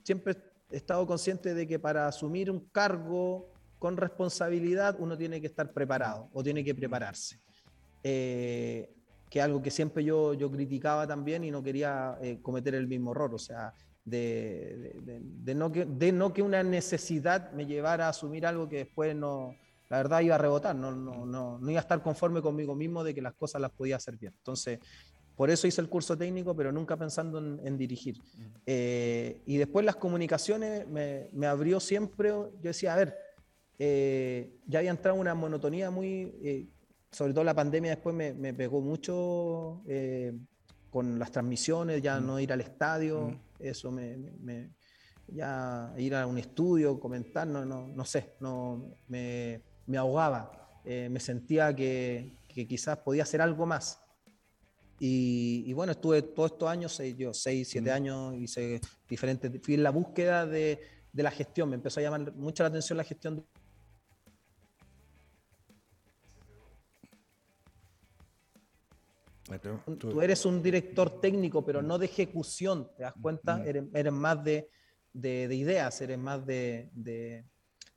siempre 0.04 0.38
he 0.72 0.78
estado 0.78 1.06
consciente 1.06 1.54
de 1.54 1.68
que 1.68 1.78
para 1.78 2.08
asumir 2.08 2.50
un 2.50 2.62
cargo 2.70 3.52
con 3.78 3.98
responsabilidad 3.98 4.96
uno 5.00 5.18
tiene 5.18 5.42
que 5.42 5.48
estar 5.48 5.72
preparado 5.74 6.30
o 6.34 6.42
tiene 6.42 6.64
que 6.64 6.74
prepararse. 6.74 7.40
Eh, 8.04 8.90
que 9.30 9.42
algo 9.42 9.62
que 9.62 9.70
siempre 9.70 10.04
yo, 10.04 10.34
yo 10.34 10.50
criticaba 10.50 11.06
también 11.06 11.44
y 11.44 11.52
no 11.52 11.62
quería 11.62 12.18
eh, 12.22 12.40
cometer 12.42 12.74
el 12.76 12.88
mismo 12.88 13.12
error, 13.12 13.36
o 13.36 13.40
sea, 13.40 13.74
de, 14.06 14.96
de, 15.04 15.56
no 15.56 15.72
que, 15.72 15.86
de 15.86 16.12
no 16.12 16.32
que 16.32 16.42
una 16.42 16.64
necesidad 16.64 17.52
me 17.52 17.66
llevara 17.66 18.06
a 18.06 18.10
asumir 18.10 18.46
algo 18.46 18.70
que 18.70 18.78
después 18.78 19.16
no, 19.16 19.56
la 19.90 19.98
verdad 19.98 20.22
iba 20.22 20.36
a 20.36 20.38
rebotar, 20.38 20.76
no, 20.76 20.92
no, 20.92 21.26
no, 21.26 21.60
no 21.60 21.72
iba 21.72 21.80
a 21.80 21.82
estar 21.82 22.02
conforme 22.02 22.42
conmigo 22.42 22.76
mismo 22.76 23.04
de 23.04 23.14
que 23.14 23.22
las 23.22 23.34
cosas 23.34 23.62
las 23.62 23.72
podía 23.72 23.98
hacer 23.98 24.18
bien. 24.18 24.34
Entonces, 24.38 24.80
por 25.36 25.50
eso 25.50 25.68
hice 25.68 25.82
el 25.82 25.90
curso 25.90 26.18
técnico, 26.18 26.56
pero 26.56 26.72
nunca 26.72 26.96
pensando 26.98 27.40
en, 27.40 27.78
dirigir. 27.78 28.22
Eh, 28.66 29.42
y 29.46 29.58
después 29.58 29.86
las 29.86 29.98
comunicaciones 29.98 30.88
me, 30.88 31.30
me, 31.34 31.46
abrió 31.46 31.80
siempre, 31.80 32.30
yo 32.30 32.52
decía, 32.62 32.94
a 32.94 32.98
ver, 32.98 33.18
eh, 33.78 34.58
ya 34.66 34.80
había 34.80 34.92
entrado 34.92 35.20
una 35.20 35.36
monotonía 35.36 35.92
muy, 35.92 36.34
eh, 36.42 36.68
sobre 37.12 37.34
todo 37.34 37.44
la 37.44 37.54
pandemia 37.54 37.92
después 37.92 38.16
me, 38.16 38.34
me 38.34 38.54
pegó 38.54 38.80
mucho 38.80 39.84
con 40.90 41.20
las 41.20 41.32
transmisiones, 41.32 42.02
ya 42.02 42.22
no 42.22 42.40
ir 42.40 42.54
al 42.54 42.62
estadio, 42.62 43.38
eso 43.60 43.92
me, 43.92 44.16
me, 44.40 44.72
ya 45.28 45.94
ir 45.98 46.16
a 46.16 46.26
un 46.26 46.38
estudio, 46.38 46.98
comentar, 46.98 47.46
no, 47.46 47.66
no, 47.66 47.90
no 47.90 48.06
sé, 48.06 48.36
no 48.40 48.96
me 49.10 49.62
me 49.88 49.98
ahogaba, 49.98 50.80
eh, 50.84 51.10
me 51.10 51.20
sentía 51.20 51.76
que, 51.76 52.38
quizás 52.48 52.98
podía 53.00 53.24
hacer 53.24 53.42
algo 53.42 53.66
más. 53.66 54.02
Y, 54.98 55.74
bueno, 55.74 55.92
estuve 55.92 56.22
todos 56.22 56.54
estos 56.54 56.70
años, 56.70 56.94
seis, 56.94 57.16
yo 57.18 57.34
seis, 57.34 57.68
siete 57.70 57.92
años, 57.92 58.34
hice 58.36 58.80
diferentes, 59.10 59.52
fui 59.62 59.74
en 59.74 59.84
la 59.84 59.90
búsqueda 59.90 60.46
de, 60.46 60.80
la 61.12 61.32
gestión, 61.32 61.70
me 61.70 61.76
empezó 61.76 62.00
a 62.00 62.04
llamar 62.04 62.34
mucho 62.34 62.64
la 62.64 62.70
atención 62.70 62.98
la 62.98 63.04
gestión. 63.04 63.46
Tú, 70.00 70.22
eres 70.22 70.46
un 70.46 70.64
director 70.64 71.20
técnico, 71.22 71.64
pero 71.64 71.82
no 71.82 72.00
de 72.00 72.06
ejecución, 72.06 72.90
¿te 72.96 73.04
das 73.04 73.14
cuenta? 73.22 73.64
Eres, 73.66 74.12
más 74.12 74.44
de, 74.44 74.70
ideas, 75.14 76.02
eres 76.02 76.18
más 76.18 76.46
de, 76.46 76.90
de 76.94 77.46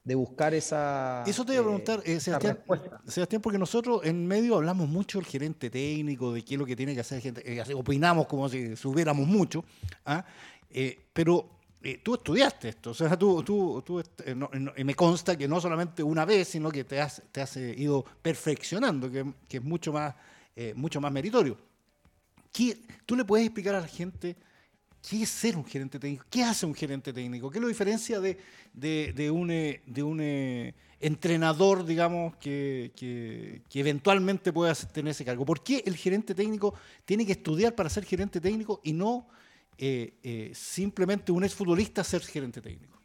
buscar 0.04 0.54
esa. 0.54 1.22
Eso 1.26 1.44
te 1.44 1.52
iba 1.52 1.60
a 1.60 1.64
preguntar, 1.64 2.02
eh, 2.04 2.20
Sebastián, 2.20 3.42
porque 3.42 3.58
nosotros 3.58 4.00
en 4.04 4.26
medio 4.26 4.56
hablamos 4.56 4.88
mucho 4.88 5.18
del 5.18 5.26
gerente 5.26 5.70
técnico, 5.70 6.32
de 6.32 6.42
qué 6.42 6.54
es 6.54 6.58
lo 6.58 6.66
que 6.66 6.76
tiene 6.76 6.94
que 6.94 7.00
hacer 7.00 7.20
gente, 7.20 7.42
eh, 7.44 7.74
opinamos 7.74 8.26
como 8.26 8.48
si 8.48 8.76
subiéramos 8.76 9.26
mucho, 9.26 9.64
¿ah? 10.06 10.24
eh, 10.70 10.98
pero 11.12 11.50
tú 12.02 12.14
estudiaste 12.14 12.70
esto, 12.70 12.90
o 12.90 12.94
sea, 12.94 13.16
tú, 13.16 13.42
tú, 13.42 13.82
tú 13.82 14.02
me 14.84 14.94
consta 14.94 15.38
que 15.38 15.46
no 15.46 15.60
solamente 15.60 16.02
una 16.02 16.24
vez, 16.24 16.48
sino 16.48 16.70
que 16.70 16.84
te 16.84 17.00
has, 17.00 17.22
te 17.30 17.40
has 17.40 17.56
ido 17.56 18.04
perfeccionando, 18.20 19.10
que, 19.10 19.24
que, 19.48 19.58
es 19.58 19.62
mucho 19.62 19.92
más, 19.92 20.14
mucho 20.74 21.00
más 21.00 21.12
meritorio. 21.12 21.56
¿Qué, 22.52 22.82
¿Tú 23.06 23.14
le 23.14 23.24
puedes 23.24 23.46
explicar 23.46 23.76
a 23.76 23.80
la 23.80 23.86
gente? 23.86 24.36
¿Qué 25.06 25.22
es 25.22 25.28
ser 25.28 25.56
un 25.56 25.64
gerente 25.64 25.98
técnico? 25.98 26.24
¿Qué 26.28 26.42
hace 26.42 26.66
un 26.66 26.74
gerente 26.74 27.12
técnico? 27.12 27.50
¿Qué 27.50 27.60
lo 27.60 27.68
diferencia 27.68 28.20
de, 28.20 28.36
de, 28.72 29.30
un, 29.30 29.50
eh, 29.50 29.82
de 29.86 30.02
un 30.02 30.20
eh, 30.20 30.74
entrenador, 31.00 31.84
digamos, 31.84 32.36
que, 32.36 32.92
que, 32.96 33.62
eventualmente 33.80 34.52
pueda 34.52 34.74
tener 34.74 35.12
ese 35.12 35.24
cargo? 35.24 35.44
¿Por 35.44 35.62
qué 35.62 35.82
el 35.86 35.96
gerente 35.96 36.34
técnico 36.34 36.74
tiene 37.04 37.24
que 37.24 37.32
estudiar 37.32 37.74
para 37.74 37.88
ser 37.88 38.04
gerente 38.04 38.40
técnico 38.40 38.80
y 38.82 38.92
no 38.92 39.28
eh, 39.78 40.50
simplemente 40.54 41.30
un 41.30 41.44
exfutbolista 41.44 42.02
ser 42.02 42.22
gerente 42.22 42.60
técnico? 42.60 43.00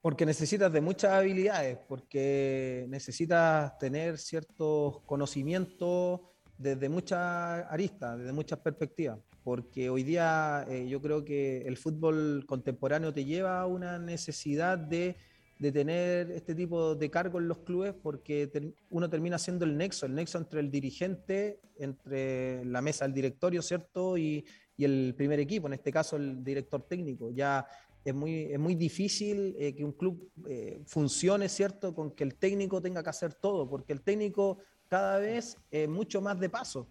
Porque 0.00 0.26
necesitas 0.26 0.72
de 0.72 0.80
muchas 0.80 1.12
habilidades, 1.12 1.78
porque 1.88 2.86
necesitas 2.88 3.78
tener 3.78 4.18
ciertos 4.18 5.00
conocimientos 5.06 6.20
desde 6.58 6.88
muchas 6.88 7.64
aristas, 7.70 8.18
desde 8.18 8.32
muchas 8.32 8.58
perspectivas 8.58 9.18
porque 9.44 9.90
hoy 9.90 10.02
día 10.02 10.64
eh, 10.68 10.86
yo 10.88 11.00
creo 11.00 11.24
que 11.24 11.62
el 11.62 11.76
fútbol 11.76 12.44
contemporáneo 12.46 13.12
te 13.12 13.24
lleva 13.24 13.60
a 13.60 13.66
una 13.66 13.98
necesidad 13.98 14.78
de, 14.78 15.16
de 15.58 15.72
tener 15.72 16.30
este 16.30 16.54
tipo 16.54 16.94
de 16.94 17.10
cargo 17.10 17.38
en 17.38 17.48
los 17.48 17.58
clubes 17.58 17.94
porque 18.02 18.74
uno 18.90 19.08
termina 19.10 19.38
siendo 19.38 19.64
el 19.64 19.76
nexo, 19.76 20.06
el 20.06 20.14
nexo 20.14 20.38
entre 20.38 20.60
el 20.60 20.70
dirigente, 20.70 21.60
entre 21.78 22.64
la 22.64 22.80
mesa 22.80 23.04
del 23.04 23.14
directorio, 23.14 23.62
¿cierto? 23.62 24.16
Y, 24.16 24.44
y 24.76 24.84
el 24.84 25.14
primer 25.16 25.40
equipo, 25.40 25.66
en 25.66 25.74
este 25.74 25.92
caso 25.92 26.16
el 26.16 26.42
director 26.42 26.82
técnico. 26.82 27.30
Ya 27.30 27.66
es 28.04 28.14
muy, 28.14 28.52
es 28.52 28.58
muy 28.58 28.74
difícil 28.74 29.54
eh, 29.58 29.74
que 29.74 29.84
un 29.84 29.92
club 29.92 30.30
eh, 30.46 30.80
funcione, 30.86 31.48
¿cierto? 31.48 31.94
Con 31.94 32.12
que 32.12 32.24
el 32.24 32.34
técnico 32.34 32.80
tenga 32.80 33.02
que 33.02 33.10
hacer 33.10 33.34
todo, 33.34 33.68
porque 33.68 33.92
el 33.92 34.02
técnico 34.02 34.58
cada 34.88 35.18
vez 35.18 35.56
es 35.70 35.88
mucho 35.88 36.20
más 36.20 36.38
de 36.38 36.48
paso. 36.48 36.88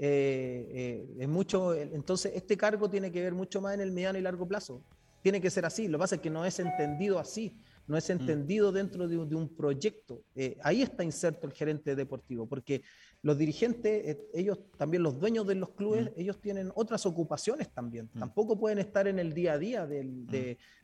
Eh, 0.00 0.68
eh, 0.70 1.16
es 1.18 1.28
mucho, 1.28 1.74
entonces 1.74 2.32
este 2.36 2.56
cargo 2.56 2.88
tiene 2.88 3.10
que 3.10 3.20
ver 3.20 3.34
mucho 3.34 3.60
más 3.60 3.74
en 3.74 3.80
el 3.80 3.90
mediano 3.90 4.18
y 4.18 4.22
largo 4.22 4.46
plazo. 4.46 4.82
Tiene 5.22 5.40
que 5.40 5.50
ser 5.50 5.66
así. 5.66 5.88
Lo 5.88 5.98
que 5.98 6.02
pasa 6.02 6.14
es 6.14 6.20
que 6.20 6.30
no 6.30 6.44
es 6.44 6.58
entendido 6.60 7.18
así. 7.18 7.56
no 7.88 7.96
es 7.96 8.08
mm. 8.08 8.12
entendido 8.12 8.70
dentro 8.70 9.08
de, 9.08 9.16
un 9.16 9.48
proyecto. 9.56 10.22
Eh, 10.36 10.56
ahí 10.62 10.82
está 10.82 11.02
inserto 11.02 11.48
el 11.48 11.52
gerente 11.52 11.96
deportivo, 11.96 12.46
porque 12.46 12.82
los 13.22 13.36
dirigentes, 13.36 14.18
ellos 14.32 14.60
también 14.76 15.02
los 15.02 15.18
dueños 15.18 15.46
de 15.46 15.56
los 15.56 15.70
clubes, 15.70 16.04
mm. 16.04 16.20
ellos 16.20 16.40
tienen 16.40 16.70
otras 16.76 17.04
ocupaciones 17.04 17.68
también. 17.70 18.08
Mm. 18.14 18.20
Tampoco 18.20 18.56
pueden 18.56 18.78
estar 18.78 19.08
en 19.08 19.18
el 19.18 19.34
día 19.34 19.54
a 19.54 19.58
día 19.58 19.86
del, 19.86 20.26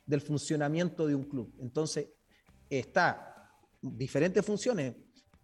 del 0.05 0.21
funcionamiento 0.21 1.07
de 1.07 1.15
un 1.15 1.23
club. 1.23 1.53
Entonces, 1.61 2.09
está 2.69 3.49
diferentes 3.81 4.45
funciones. 4.45 4.95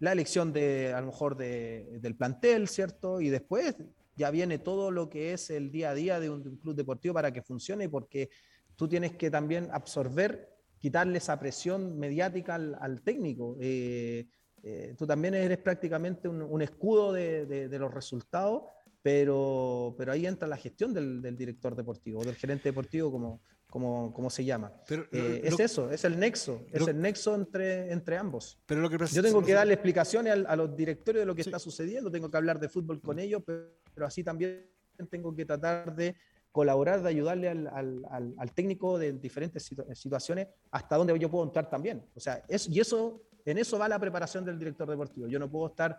La 0.01 0.11
elección 0.11 0.51
de, 0.51 0.93
a 0.93 0.99
lo 0.99 1.07
mejor, 1.07 1.37
de, 1.37 1.99
del 2.01 2.15
plantel, 2.15 2.67
¿cierto? 2.67 3.21
Y 3.21 3.29
después 3.29 3.75
ya 4.15 4.31
viene 4.31 4.57
todo 4.57 4.91
lo 4.91 5.09
que 5.09 5.33
es 5.33 5.49
el 5.49 5.71
día 5.71 5.91
a 5.91 5.93
día 5.93 6.19
de 6.19 6.29
un, 6.29 6.57
club 6.57 6.75
deportivo 6.75 7.13
para 7.13 7.31
que 7.31 7.41
funcione, 7.41 7.87
porque 7.87 8.29
tú 8.75 8.87
tienes 8.87 9.13
que 9.15 9.29
también 9.29 9.69
absorber 9.71 10.49
quitarle 10.79 11.19
esa 11.19 11.39
presión 11.39 11.97
mediática 11.99 12.55
al, 12.55 13.01
técnico. 13.03 13.57
Eh, 13.61 14.27
eh, 14.63 14.95
tú 14.97 15.05
también 15.05 15.35
eres 15.35 15.59
prácticamente 15.59 16.27
un, 16.27 16.61
escudo 16.61 17.13
de, 17.13 17.67
los 17.79 17.93
resultados, 17.93 18.63
pero, 19.01 19.95
pero 19.97 20.11
ahí 20.11 20.25
entra 20.25 20.47
la 20.47 20.57
gestión 20.57 20.93
del, 20.93 21.21
director 21.37 21.75
deportivo, 21.75 22.23
del 22.23 22.35
gerente 22.35 22.69
deportivo, 22.69 23.11
como, 23.11 23.41
como, 23.71 24.13
como 24.13 24.29
se 24.29 24.43
llama. 24.43 24.69
Eh, 24.89 25.41
es 25.45 25.57
eso, 25.57 25.89
es 25.89 26.03
el 26.03 26.19
nexo, 26.19 26.65
es 26.73 26.85
el 26.85 26.99
nexo 26.99 27.33
entre, 27.33 27.89
entre 27.89 28.17
ambos. 28.17 28.59
Pero 28.65 28.81
lo 28.81 28.89
que 28.89 28.97
Yo 29.07 29.23
tengo 29.23 29.41
que 29.41 29.53
darle 29.53 29.73
explicaciones 29.73 30.45
a, 30.45 30.55
los 30.57 30.75
directorios 30.75 31.21
de 31.21 31.25
lo 31.25 31.33
que 31.33 31.41
está 31.41 31.57
sucediendo, 31.57 32.11
tengo 32.11 32.29
que 32.29 32.35
hablar 32.35 32.59
de 32.59 32.67
fútbol 32.67 33.01
con 33.01 33.17
ellos, 33.17 33.41
pero 33.45 34.05
así 34.05 34.25
también 34.25 34.69
tengo 35.09 35.33
que 35.33 35.45
tratar 35.45 35.95
de 35.95 36.17
colaborar, 36.51 37.01
de 37.01 37.07
ayudarle 37.07 37.47
al, 37.47 38.51
técnico 38.53 38.99
de 38.99 39.13
diferentes 39.13 39.73
situaciones 39.93 40.49
hasta 40.69 40.97
donde 40.97 41.17
yo 41.17 41.31
puedo 41.31 41.45
entrar 41.45 41.69
también. 41.69 42.03
O 42.13 42.19
sea, 42.19 42.43
y 42.49 42.77
eso, 42.77 43.23
en 43.45 43.57
eso 43.57 43.79
va 43.79 43.87
la 43.87 43.99
preparación 43.99 44.43
del 44.43 44.59
director 44.59 44.89
deportivo. 44.89 45.27
Yo 45.27 45.39
no 45.39 45.49
puedo 45.49 45.67
estar 45.67 45.97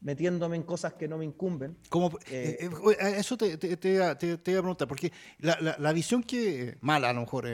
metiéndome 0.00 0.56
en 0.56 0.62
cosas 0.62 0.94
que 0.94 1.08
no 1.08 1.18
me 1.18 1.24
incumben. 1.24 1.76
Como, 1.88 2.18
eh, 2.30 2.58
eh, 2.60 2.70
eh, 3.00 3.14
eso 3.16 3.36
te, 3.36 3.56
te, 3.56 3.76
te, 3.76 3.88
iba 3.90 4.10
a 4.10 4.16
preguntar, 4.16 4.86
porque 4.86 5.12
la, 5.38 5.92
visión 5.92 6.22
que, 6.22 6.76
mala 6.80 7.10
a 7.10 7.12
lo 7.12 7.22
mejor, 7.22 7.46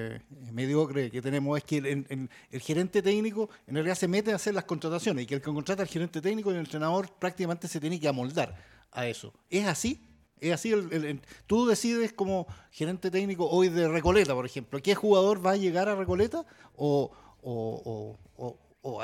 mediocre 0.53 1.11
que 1.11 1.23
tenemos, 1.23 1.57
es 1.59 1.65
que 1.65 1.79
el, 1.79 2.29
el, 2.51 2.61
gerente 2.61 3.03
técnico 3.03 3.51
en 3.67 3.75
realidad 3.75 3.95
se 3.95 4.09
mete 4.09 4.33
a 4.33 4.37
hacer 4.37 4.55
las 4.55 4.65
contrataciones 4.65 5.25
y 5.25 5.27
que 5.27 5.37
el 5.37 5.41
que 5.41 5.53
contrata 5.53 5.83
al 5.83 5.89
gerente 5.89 6.21
técnico 6.21 6.51
y 6.51 6.55
el 6.55 6.61
entrenador 6.61 7.09
prácticamente 7.19 7.69
se 7.69 7.81
tiene 7.81 8.01
que 8.01 8.09
amoldar 8.09 8.57
a 8.91 9.07
eso. 9.07 9.33
¿Es 9.49 9.67
así? 9.67 10.01
Es 10.41 10.55
así, 10.55 10.73
el, 10.73 11.21
tú 11.47 11.67
decides 11.67 12.13
como 12.15 12.47
gerente 12.71 13.11
técnico 13.11 13.49
hoy 13.49 13.69
de 13.69 13.89
Recoleta, 13.89 14.35
por 14.35 14.47
ejemplo, 14.47 14.81
¿qué 14.83 14.95
jugador 14.95 15.45
va 15.45 15.53
a 15.53 15.57
llegar 15.57 15.89
a 15.89 15.95
Recoleta 15.95 16.47
o, 16.77 17.11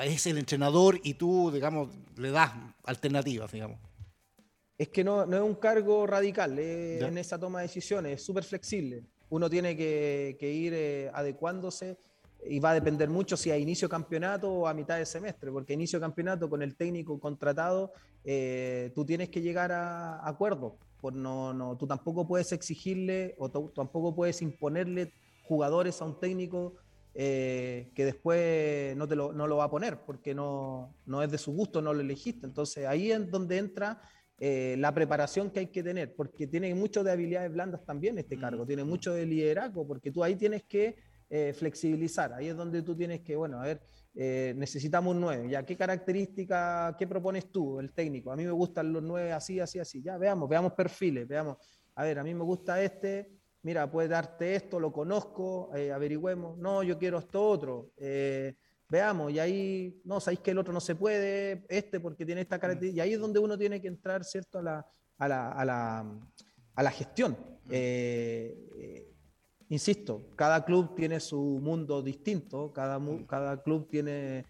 es 0.02 0.26
el 0.26 0.38
entrenador 0.38 1.00
y 1.02 1.14
tú, 1.14 1.50
digamos, 1.50 1.88
le 2.16 2.30
das 2.30 2.52
alternativas, 2.84 3.50
digamos? 3.52 3.78
Es 4.78 4.88
que 4.88 5.02
no, 5.02 5.24
no 5.26 5.36
es 5.36 5.42
un 5.42 5.54
cargo 5.54 6.06
radical 6.06 6.58
en 6.58 7.16
esa 7.18 7.38
toma 7.38 7.60
de 7.60 7.66
decisiones, 7.68 8.20
es 8.20 8.24
súper 8.24 8.44
flexible. 8.44 9.04
Uno 9.30 9.48
tiene 9.48 9.76
que, 9.76 10.36
ir 10.40 10.72
eh, 10.74 11.10
adecuándose 11.12 11.96
y 12.44 12.60
va 12.60 12.70
a 12.70 12.74
depender 12.74 13.08
mucho 13.08 13.36
si 13.36 13.50
a 13.50 13.56
inicio 13.56 13.88
campeonato 13.88 14.50
o 14.50 14.66
a 14.66 14.74
mitad 14.74 14.98
de 14.98 15.06
semestre, 15.06 15.50
porque 15.50 15.72
a 15.72 15.74
inicio 15.74 15.98
campeonato 15.98 16.48
con 16.48 16.62
el 16.62 16.76
técnico 16.76 17.18
contratado 17.18 17.92
eh, 18.24 18.92
tú 18.94 19.04
tienes 19.04 19.30
que 19.30 19.40
llegar 19.40 19.72
a 19.72 20.26
acuerdo 20.28 20.78
no, 21.12 21.52
no, 21.52 21.76
tú 21.76 21.86
tampoco 21.86 22.26
puedes 22.26 22.52
exigirle 22.52 23.34
o 23.38 23.48
tampoco 23.50 24.14
puedes 24.14 24.42
imponerle 24.42 25.12
jugadores 25.44 26.00
a 26.00 26.04
un 26.04 26.18
técnico 26.18 26.74
eh, 27.18 27.90
que 27.94 28.04
después 28.04 28.94
no, 28.94 29.08
te 29.08 29.16
lo, 29.16 29.32
no 29.32 29.46
lo 29.46 29.56
va 29.56 29.64
a 29.64 29.70
poner 29.70 30.04
porque 30.04 30.34
no, 30.34 30.94
no 31.06 31.22
es 31.22 31.30
de 31.30 31.38
su 31.38 31.52
gusto, 31.52 31.80
no 31.80 31.94
lo 31.94 32.00
elegiste. 32.00 32.46
Entonces 32.46 32.86
ahí 32.86 33.10
es 33.10 33.30
donde 33.30 33.56
entra 33.56 34.02
eh, 34.38 34.76
la 34.78 34.92
preparación 34.92 35.50
que 35.50 35.60
hay 35.60 35.66
que 35.68 35.82
tener, 35.82 36.14
porque 36.14 36.46
tiene 36.46 36.74
mucho 36.74 37.02
de 37.02 37.12
habilidades 37.12 37.50
blandas 37.50 37.86
también 37.86 38.18
este 38.18 38.38
cargo, 38.38 38.64
mm, 38.64 38.66
tiene 38.66 38.84
mm. 38.84 38.88
mucho 38.88 39.14
de 39.14 39.24
liderazgo, 39.24 39.86
porque 39.86 40.12
tú 40.12 40.22
ahí 40.22 40.36
tienes 40.36 40.64
que 40.64 40.96
eh, 41.30 41.54
flexibilizar, 41.54 42.34
ahí 42.34 42.48
es 42.48 42.56
donde 42.56 42.82
tú 42.82 42.94
tienes 42.94 43.22
que, 43.22 43.34
bueno, 43.34 43.60
a 43.60 43.64
ver, 43.64 43.80
eh, 44.14 44.52
necesitamos 44.56 45.14
un 45.14 45.22
9. 45.22 45.48
¿Ya 45.48 45.64
qué 45.64 45.74
característica, 45.74 46.94
qué 46.98 47.06
propones 47.06 47.50
tú, 47.50 47.80
el 47.80 47.92
técnico? 47.92 48.30
A 48.30 48.36
mí 48.36 48.44
me 48.44 48.50
gustan 48.50 48.92
los 48.92 49.02
9 49.02 49.32
así, 49.32 49.58
así, 49.58 49.78
así. 49.78 50.02
Ya 50.02 50.18
veamos, 50.18 50.48
veamos 50.48 50.72
perfiles, 50.74 51.26
veamos. 51.26 51.56
A 51.94 52.04
ver, 52.04 52.18
a 52.18 52.24
mí 52.24 52.34
me 52.34 52.44
gusta 52.44 52.82
este, 52.82 53.35
mira, 53.66 53.90
puede 53.90 54.06
darte 54.06 54.54
esto, 54.54 54.78
lo 54.78 54.92
conozco, 54.92 55.74
eh, 55.74 55.90
averigüemos. 55.90 56.56
No, 56.56 56.84
yo 56.84 56.96
quiero 56.96 57.18
esto 57.18 57.44
otro. 57.44 57.90
Eh, 57.96 58.54
veamos, 58.88 59.32
y 59.32 59.40
ahí, 59.40 60.00
no, 60.04 60.20
sabéis 60.20 60.38
que 60.38 60.52
el 60.52 60.58
otro 60.58 60.72
no 60.72 60.80
se 60.80 60.94
puede, 60.94 61.66
este 61.68 61.98
porque 61.98 62.24
tiene 62.24 62.42
esta 62.42 62.60
característica. 62.60 62.98
Y 62.98 63.08
ahí 63.08 63.14
es 63.14 63.18
donde 63.18 63.40
uno 63.40 63.58
tiene 63.58 63.82
que 63.82 63.88
entrar, 63.88 64.22
¿cierto?, 64.22 64.60
a 64.60 64.62
la, 64.62 64.86
a 65.18 65.28
la, 65.28 65.50
a 65.50 65.64
la, 65.64 66.18
a 66.76 66.82
la 66.84 66.90
gestión. 66.92 67.36
Eh, 67.68 69.12
insisto, 69.68 70.30
cada 70.36 70.64
club 70.64 70.94
tiene 70.94 71.18
su 71.18 71.58
mundo 71.60 72.02
distinto, 72.02 72.72
cada, 72.72 73.00
cada 73.26 73.60
club 73.64 73.88
tiene 73.90 74.44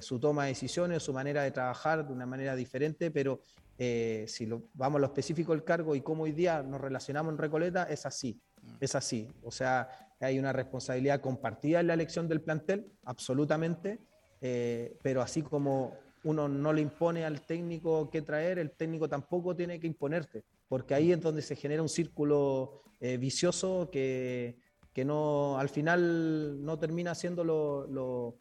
su 0.00 0.18
toma 0.18 0.42
de 0.42 0.48
decisiones, 0.48 1.04
su 1.04 1.12
manera 1.12 1.44
de 1.44 1.52
trabajar 1.52 2.04
de 2.04 2.12
una 2.12 2.26
manera 2.26 2.56
diferente, 2.56 3.12
pero 3.12 3.38
eh, 3.78 4.24
si 4.28 4.46
lo, 4.46 4.64
vamos 4.74 4.98
a 4.98 5.00
lo 5.00 5.06
específico 5.06 5.52
del 5.52 5.64
cargo 5.64 5.94
y 5.94 6.00
cómo 6.00 6.24
hoy 6.24 6.32
día 6.32 6.62
nos 6.62 6.80
relacionamos 6.80 7.32
en 7.32 7.38
Recoleta, 7.38 7.84
es 7.84 8.06
así, 8.06 8.40
es 8.80 8.94
así. 8.94 9.28
O 9.42 9.50
sea, 9.50 9.88
hay 10.20 10.38
una 10.38 10.52
responsabilidad 10.52 11.20
compartida 11.20 11.80
en 11.80 11.88
la 11.88 11.94
elección 11.94 12.28
del 12.28 12.40
plantel, 12.40 12.92
absolutamente, 13.04 14.00
eh, 14.40 14.96
pero 15.02 15.22
así 15.22 15.42
como 15.42 15.94
uno 16.24 16.48
no 16.48 16.72
le 16.72 16.80
impone 16.80 17.24
al 17.24 17.42
técnico 17.42 18.08
qué 18.10 18.22
traer, 18.22 18.58
el 18.58 18.72
técnico 18.72 19.08
tampoco 19.08 19.54
tiene 19.54 19.78
que 19.78 19.86
imponerte 19.86 20.44
porque 20.68 20.94
ahí 20.94 21.12
es 21.12 21.20
donde 21.20 21.42
se 21.42 21.56
genera 21.56 21.82
un 21.82 21.88
círculo 21.88 22.82
eh, 23.00 23.16
vicioso 23.16 23.90
que, 23.92 24.56
que, 24.92 25.04
no, 25.04 25.58
al 25.58 25.68
final 25.68 26.64
no 26.64 26.78
termina 26.78 27.14
siendo 27.14 27.44
lo, 27.44 27.86
lo, 27.86 28.38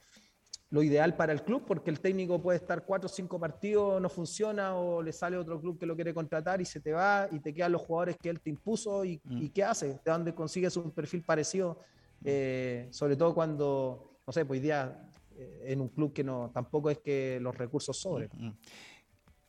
lo, 0.74 0.84
ideal 0.84 1.16
para 1.16 1.34
el 1.34 1.44
club, 1.44 1.64
porque 1.66 1.90
el 1.90 2.00
técnico 2.00 2.42
puede 2.42 2.58
estar 2.58 2.86
cuatro 2.86 3.08
o 3.08 3.10
cinco 3.10 3.40
partidos, 3.40 4.02
no 4.02 4.10
funciona, 4.10 4.76
o 4.76 5.02
le 5.02 5.14
sale 5.14 5.38
otro 5.38 5.60
club 5.62 5.80
que 5.80 5.86
lo 5.86 5.96
quiere 5.96 6.14
contratar 6.14 6.62
y 6.62 6.66
se 6.66 6.80
te 6.80 6.92
va 6.92 7.28
y 7.32 7.40
te 7.40 7.54
quedan 7.54 7.72
los 7.72 7.82
jugadores 7.82 8.18
que 8.18 8.30
él 8.30 8.40
te 8.40 8.50
impuso 8.50 9.06
y, 9.06 9.22
mm. 9.24 9.42
¿y 9.44 9.50
qué 9.50 9.64
hace? 9.64 9.88
¿De 9.88 10.12
dónde 10.12 10.34
consigues 10.34 10.76
un 10.78 10.92
perfil 10.92 11.24
parecido? 11.24 11.80
Eh, 12.26 12.88
sobre 12.92 13.16
todo 13.16 13.34
cuando, 13.34 14.20
no 14.26 14.34
sé, 14.34 14.46
pues 14.46 14.62
día 14.62 15.10
eh, 15.36 15.66
en 15.68 15.82
un 15.82 15.90
club 15.90 16.14
que 16.14 16.24
no 16.24 16.52
tampoco 16.54 16.90
es 16.90 17.00
que 17.00 17.40
los 17.42 17.56
recursos 17.56 17.98
sobren. 17.98 18.30
Mm, 18.34 18.48
mm. 18.48 18.58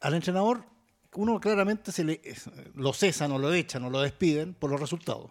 Al 0.00 0.14
entrenador 0.14 0.74
uno 1.14 1.40
claramente 1.40 1.92
se 1.92 2.04
le, 2.04 2.20
lo 2.74 2.92
cesan 2.92 3.32
o 3.32 3.38
lo 3.38 3.52
echan 3.52 3.84
o 3.84 3.90
lo 3.90 4.00
despiden 4.00 4.54
por 4.54 4.70
los 4.70 4.80
resultados. 4.80 5.30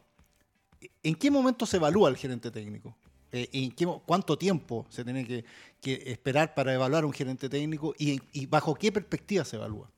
¿En 1.02 1.16
qué 1.16 1.32
momento 1.32 1.66
se 1.66 1.78
evalúa 1.78 2.10
el 2.10 2.18
gerente 2.18 2.52
técnico? 2.52 2.96
Eh, 3.34 3.50
¿En 3.52 3.72
qué, 3.72 3.88
¿Cuánto 4.06 4.38
tiempo 4.38 4.86
se 4.90 5.04
tiene 5.04 5.26
que, 5.26 5.44
esperar 5.84 6.54
para 6.54 6.74
evaluar 6.74 7.04
un 7.04 7.12
gerente 7.12 7.50
técnico 7.50 7.96
y, 7.98 8.46
bajo 8.46 8.76
qué 8.76 8.92
perspectiva 8.92 9.44
se 9.44 9.56
evalúa? 9.56 9.92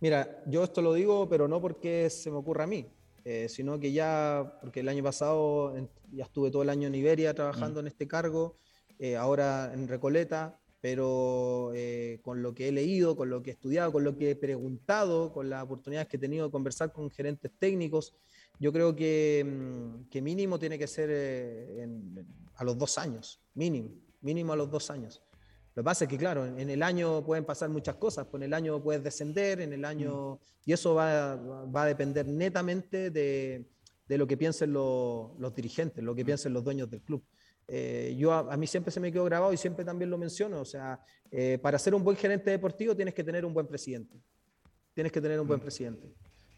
Mira, 0.00 0.42
yo 0.46 0.64
esto 0.64 0.82
lo 0.82 0.92
digo, 0.92 1.28
pero 1.28 1.46
no 1.46 1.60
porque 1.60 2.10
se 2.10 2.30
me 2.30 2.36
ocurra 2.36 2.64
a 2.64 2.66
mí, 2.66 2.86
eh, 3.24 3.48
sino 3.48 3.78
que 3.78 3.92
ya, 3.92 4.58
porque 4.60 4.80
el 4.80 4.88
año 4.88 5.04
pasado 5.04 5.74
ya 6.12 6.24
estuve 6.24 6.50
todo 6.50 6.62
el 6.62 6.68
año 6.68 6.88
en 6.88 6.96
Iberia 6.96 7.32
trabajando 7.32 7.80
mm. 7.80 7.84
en 7.84 7.86
este 7.86 8.08
cargo, 8.08 8.56
eh, 8.98 9.16
ahora 9.16 9.72
en 9.72 9.86
Recoleta, 9.86 10.58
pero 10.80 11.72
eh, 11.74 12.20
con 12.22 12.42
lo 12.42 12.54
que 12.54 12.68
he 12.68 12.72
leído, 12.72 13.16
con 13.16 13.30
lo 13.30 13.42
que 13.42 13.50
he 13.50 13.52
estudiado, 13.52 13.92
con 13.92 14.04
lo 14.04 14.16
que 14.16 14.30
he 14.30 14.36
preguntado, 14.36 15.32
con 15.32 15.50
las 15.50 15.64
oportunidades 15.64 16.08
que 16.08 16.16
he 16.16 16.20
tenido 16.20 16.46
de 16.46 16.52
conversar 16.52 16.92
con 16.92 17.10
gerentes 17.10 17.50
técnicos, 17.58 18.14
yo 18.60 18.72
creo 18.72 18.94
que, 18.94 19.44
mm, 19.44 20.22
mínimo 20.22 20.58
tiene 20.58 20.78
que 20.78 20.86
ser 20.86 21.10
eh, 21.12 21.88
a 22.58 22.64
los 22.64 22.76
dos 22.76 22.98
años, 22.98 23.40
mínimo, 23.54 23.90
mínimo 24.20 24.52
a 24.52 24.56
los 24.56 24.70
dos 24.70 24.90
años. 24.90 25.22
Lo 25.74 25.82
que 25.82 25.84
pasa 25.84 26.04
es 26.04 26.10
que, 26.10 26.18
claro, 26.18 26.44
en, 26.44 26.68
el 26.68 26.82
año 26.82 27.24
pueden 27.24 27.44
pasar 27.44 27.70
muchas 27.70 27.96
cosas, 27.96 28.26
pues 28.26 28.40
en 28.40 28.46
el 28.46 28.54
año 28.54 28.82
puedes 28.82 29.02
descender, 29.02 29.60
en 29.60 29.72
el 29.72 29.84
año, 29.84 30.34
mm. 30.34 30.38
y 30.66 30.72
eso 30.72 30.94
va, 30.94 31.36
va, 31.36 31.82
a 31.82 31.86
depender 31.86 32.26
netamente 32.26 33.10
de, 33.10 33.64
de 34.08 34.18
lo 34.18 34.26
que 34.26 34.36
piensen 34.36 34.72
los, 34.72 35.38
los 35.38 35.54
dirigentes, 35.54 36.02
lo 36.02 36.14
que 36.14 36.24
mm. 36.24 36.26
piensen 36.26 36.52
los 36.52 36.64
dueños 36.64 36.90
del 36.90 37.02
club. 37.02 37.22
Eh, 37.70 38.16
yo 38.18 38.32
a, 38.32 38.56
mí 38.56 38.66
siempre 38.66 38.90
se 38.90 38.98
me 38.98 39.12
quedó 39.12 39.24
grabado 39.26 39.52
y 39.52 39.58
siempre 39.58 39.84
también 39.84 40.10
lo 40.10 40.16
menciono, 40.16 40.60
o 40.60 40.64
sea, 40.64 41.00
eh, 41.30 41.58
para 41.60 41.78
ser 41.78 41.94
un 41.94 42.02
buen 42.02 42.16
gerente 42.16 42.50
deportivo 42.50 42.96
tienes 42.96 43.12
que 43.12 43.22
tener 43.22 43.44
un 43.44 43.52
buen 43.52 43.66
presidente, 43.66 44.18
tienes 44.94 45.12
que 45.12 45.20
tener 45.20 45.38
un 45.38 45.46
buen 45.46 45.60
mm. 45.60 45.62
presidente. 45.62 46.14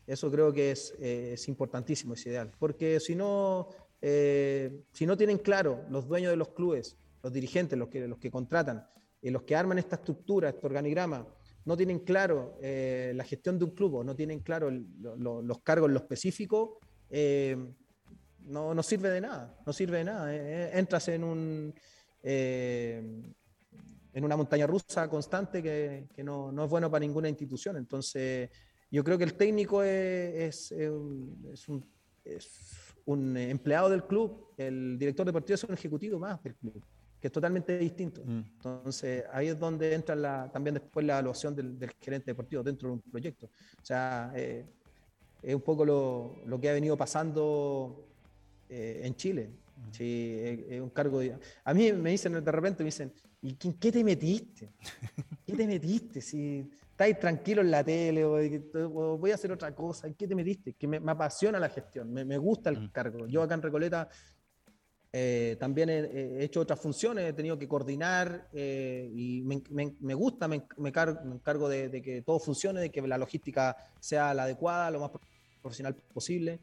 Eso 0.06 0.30
creo 0.30 0.52
que 0.52 0.70
es, 0.70 0.94
eh, 1.00 1.32
es 1.34 1.48
importantísimo, 1.48 2.14
es 2.14 2.24
ideal, 2.26 2.52
porque 2.58 3.00
si 3.00 3.16
no, 3.16 3.68
si 4.00 5.06
no 5.06 5.16
tienen 5.16 5.38
claro 5.38 5.84
los 5.90 6.08
dueños 6.08 6.30
de 6.30 6.36
los 6.36 6.48
clubes, 6.48 6.96
los 7.22 7.32
dirigentes, 7.32 7.78
los 7.78 7.88
que, 7.88 8.08
los 8.08 8.18
que 8.18 8.30
contratan, 8.30 8.86
los 9.22 9.42
que 9.42 9.54
arman 9.54 9.78
esta 9.78 9.96
estructura, 9.96 10.48
este 10.48 10.66
organigrama, 10.66 11.26
no 11.64 11.76
tienen 11.76 11.98
claro 12.00 12.58
la 12.62 13.24
gestión 13.24 13.58
de 13.58 13.64
un 13.64 13.72
club, 13.72 14.02
no 14.04 14.16
tienen 14.16 14.40
claro 14.40 14.70
los 14.70 15.60
cargos 15.62 15.88
en 15.88 15.94
lo 15.94 16.00
específico, 16.00 16.78
no, 18.46 18.74
no 18.74 18.82
sirve 18.82 19.10
de 19.10 19.20
nada, 19.20 19.56
no 19.64 19.72
sirve 19.72 19.98
de 19.98 20.04
nada. 20.04 20.34
Eh, 20.34 20.38
eh, 20.38 20.70
entras 20.74 21.08
en 21.08 21.24
un, 21.24 21.74
en 22.22 23.34
una 24.14 24.36
montaña 24.36 24.66
rusa 24.66 25.08
constante 25.08 25.62
que, 25.62 26.22
no, 26.22 26.52
no, 26.52 26.64
es 26.64 26.70
bueno 26.70 26.90
para 26.90 27.00
ninguna 27.00 27.28
institución. 27.28 27.76
Entonces, 27.76 28.50
yo 28.90 29.04
creo 29.04 29.18
que 29.18 29.24
el 29.24 29.34
técnico 29.34 29.82
es, 29.82 30.72
es, 30.72 31.68
un, 31.68 31.86
es, 32.24 32.89
un, 33.12 33.36
empleado 33.36 33.88
del 33.88 34.04
club, 34.04 34.48
el 34.56 34.98
director 34.98 35.26
deportivo 35.26 35.54
es 35.54 35.64
un 35.64 35.74
ejecutivo 35.74 36.18
más 36.18 36.42
del 36.42 36.54
club, 36.54 36.82
que 37.20 37.26
es 37.26 37.32
totalmente 37.32 37.78
distinto. 37.78 38.22
Mm. 38.24 38.42
Entonces, 38.56 39.24
ahí 39.32 39.48
es 39.48 39.58
donde 39.58 39.94
entra 39.94 40.14
la, 40.14 40.50
también 40.52 40.74
después 40.74 41.04
la 41.04 41.14
evaluación 41.14 41.54
del, 41.54 41.76
gerente 42.00 42.30
deportivo 42.30 42.62
dentro 42.62 42.88
de 42.88 42.94
un 42.94 43.00
proyecto. 43.00 43.46
O 43.46 43.84
sea, 43.84 44.32
eh, 44.34 44.64
es 45.42 45.54
un 45.54 45.62
poco 45.62 45.84
lo, 45.84 46.36
lo, 46.46 46.60
que 46.60 46.68
ha 46.68 46.72
venido 46.72 46.96
pasando 46.96 48.06
eh, 48.68 49.00
en 49.04 49.14
Chile. 49.16 49.48
Mm. 49.48 49.92
Sí, 49.92 50.36
es, 50.68 50.80
un 50.80 50.90
cargo 50.90 51.20
de... 51.20 51.36
A 51.64 51.74
mí 51.74 51.92
me 51.92 52.10
dicen 52.10 52.32
de 52.32 52.52
repente, 52.52 52.82
me 52.82 52.88
dicen, 52.88 53.12
¿y 53.42 53.54
qué 53.54 53.90
te 53.90 54.04
metiste? 54.04 54.70
¿Qué 55.46 55.54
te 55.54 55.66
metiste? 55.66 56.20
Si 56.20 56.70
estáis 57.00 57.18
tranquilo 57.18 57.62
en 57.62 57.70
la 57.70 57.82
tele 57.82 58.26
o, 58.26 59.16
voy 59.16 59.30
a 59.30 59.34
hacer 59.34 59.50
otra 59.50 59.74
cosa, 59.74 60.06
¿en 60.06 60.12
qué 60.14 60.28
te 60.28 60.34
metiste? 60.34 60.74
Que 60.74 60.86
me, 60.86 60.98
apasiona 61.10 61.58
la 61.58 61.70
gestión, 61.70 62.12
me, 62.12 62.36
gusta 62.36 62.68
el 62.68 62.78
mm. 62.78 62.90
cargo. 62.90 63.26
Yo 63.26 63.42
acá 63.42 63.54
en 63.54 63.62
Recoleta 63.62 64.06
eh, 65.10 65.56
también 65.58 65.88
he, 65.88 66.44
hecho 66.44 66.60
otras 66.60 66.78
funciones, 66.78 67.24
he 67.24 67.32
tenido 67.32 67.58
que 67.58 67.66
coordinar 67.66 68.48
eh, 68.52 69.10
y 69.14 69.40
me, 69.42 70.14
gusta, 70.14 70.46
me, 70.46 70.66
encargo 70.76 71.70
de, 71.70 72.02
que 72.02 72.20
todo 72.20 72.38
funcione, 72.38 72.82
de 72.82 72.90
que 72.90 73.00
la 73.00 73.16
logística 73.16 73.74
sea 73.98 74.34
la 74.34 74.42
adecuada, 74.42 74.90
lo 74.90 75.00
más 75.00 75.10
profesional 75.62 75.94
posible. 75.94 76.60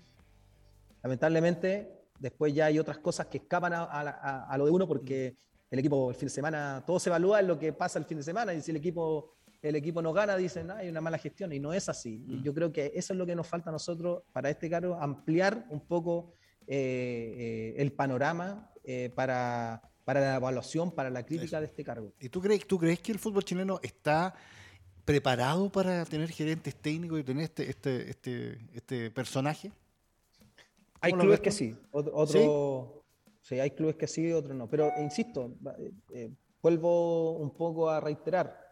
Lamentablemente, 1.02 2.04
después 2.20 2.54
ya 2.54 2.68
hay 2.68 2.78
otras 2.78 3.00
cosas 3.00 3.26
que 3.26 3.40
escapan 3.40 3.74
a, 3.74 3.86
a 3.86 4.58
lo 4.60 4.66
de 4.66 4.72
uno 4.72 4.88
porque 4.88 5.32
mm. 5.34 5.68
el 5.72 5.80
equipo 5.80 6.12
el 6.12 6.16
fin 6.16 6.28
de 6.28 6.34
semana, 6.36 6.84
todo 6.86 7.00
se 7.00 7.10
evalúa 7.10 7.40
en 7.40 7.48
lo 7.48 7.58
que 7.58 7.74
pasa 7.74 7.98
el 7.98 8.06
fin 8.06 8.20
de 8.20 8.24
semana 8.24 8.54
y 8.54 8.62
si 8.62 8.70
el 8.70 8.78
equipo 8.78 9.37
el 9.62 9.76
equipo 9.76 10.02
no 10.02 10.14
gana, 10.14 10.36
dicen, 10.38 10.72
hay 10.72 10.90
una 10.90 11.02
mala 11.02 11.18
gestión, 11.18 11.52
y 11.52 11.60
no 11.60 11.74
es 11.74 11.90
así. 11.90 12.24
Y 12.28 12.38
mm. 12.38 12.44
yo 12.44 12.54
creo 12.54 12.72
que 12.72 12.92
eso 12.96 13.14
es 13.14 13.18
lo 13.18 13.26
que 13.26 13.36
nos 13.36 13.48
falta 13.48 13.70
a 13.70 13.74
nosotros 13.74 14.24
para 14.32 14.50
este 14.50 14.70
cargo, 14.70 14.96
ampliar 15.00 15.66
un 15.70 15.82
poco 15.82 16.34
eh, 16.70 17.36
eh, 17.78 17.82
el 17.82 17.94
panorama 17.94 18.70
eh, 18.84 19.10
para, 19.16 19.82
para, 20.04 20.20
la 20.20 20.36
evaluación, 20.36 20.92
para 20.92 21.10
la 21.10 21.26
crítica 21.26 21.62
de 21.62 21.68
este 21.68 21.82
cargo. 21.82 22.12
¿Y 22.20 22.28
tú 22.28 22.42
crees, 22.42 22.68
tú 22.68 22.78
crees 22.78 23.00
que 23.00 23.14
el 23.14 23.20
fútbol 23.20 23.46
chileno 23.46 23.80
está 23.82 24.36
preparado 25.06 25.72
para 25.72 26.04
tener 26.04 26.30
gerentes 26.30 26.76
técnicos 26.76 27.22
y 27.22 27.24
tener 27.24 27.44
este, 27.46 27.70
este, 27.70 28.10
este, 28.10 28.60
este 28.74 29.12
personaje? 29.12 29.72
Hay 31.00 31.14
clubes 31.14 31.40
que 31.40 31.52
sí, 31.52 31.74
otro, 31.92 33.06
¿Sí? 33.42 33.60
hay 33.60 33.72
clubes 33.72 33.96
que 33.96 34.08
sí, 34.08 34.34
otros 34.34 34.58
no. 34.58 34.70
Pero 34.70 34.92
insisto, 35.00 35.56
vuelvo 36.62 37.38
un 37.38 37.56
poco 37.56 37.90
a 37.90 38.02
reiterar, 38.02 38.67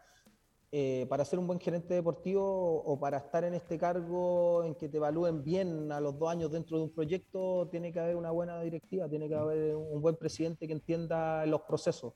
eh, 0.78 1.05
para 1.07 1.23
ser 1.23 1.39
un 1.39 1.47
buen 1.47 1.57
gerente 1.57 1.93
deportivo 1.93 2.84
o 2.84 2.99
para 2.99 3.19
estar 3.19 3.45
en 3.45 3.53
este 3.53 3.78
cargo 3.78 4.61
en 4.65 4.76
que 4.76 4.89
te 4.89 4.97
evalúen 4.97 5.41
bien 5.41 5.89
a 5.89 6.01
los 6.01 6.19
dos 6.19 6.30
años 6.30 6.51
dentro 6.51 6.78
de 6.78 6.84
un 6.84 6.89
proyecto, 6.89 7.69
tiene 7.71 7.93
que 7.93 8.01
haber 8.01 8.17
una 8.17 8.32
buena 8.32 8.59
directiva, 8.59 9.07
tiene 9.07 9.30
que 9.30 9.36
haber 9.36 9.73
un 9.73 10.01
buen 10.01 10.17
presidente 10.17 10.67
que 10.67 10.73
entienda 10.73 11.45
los 11.45 11.61
procesos. 11.61 12.11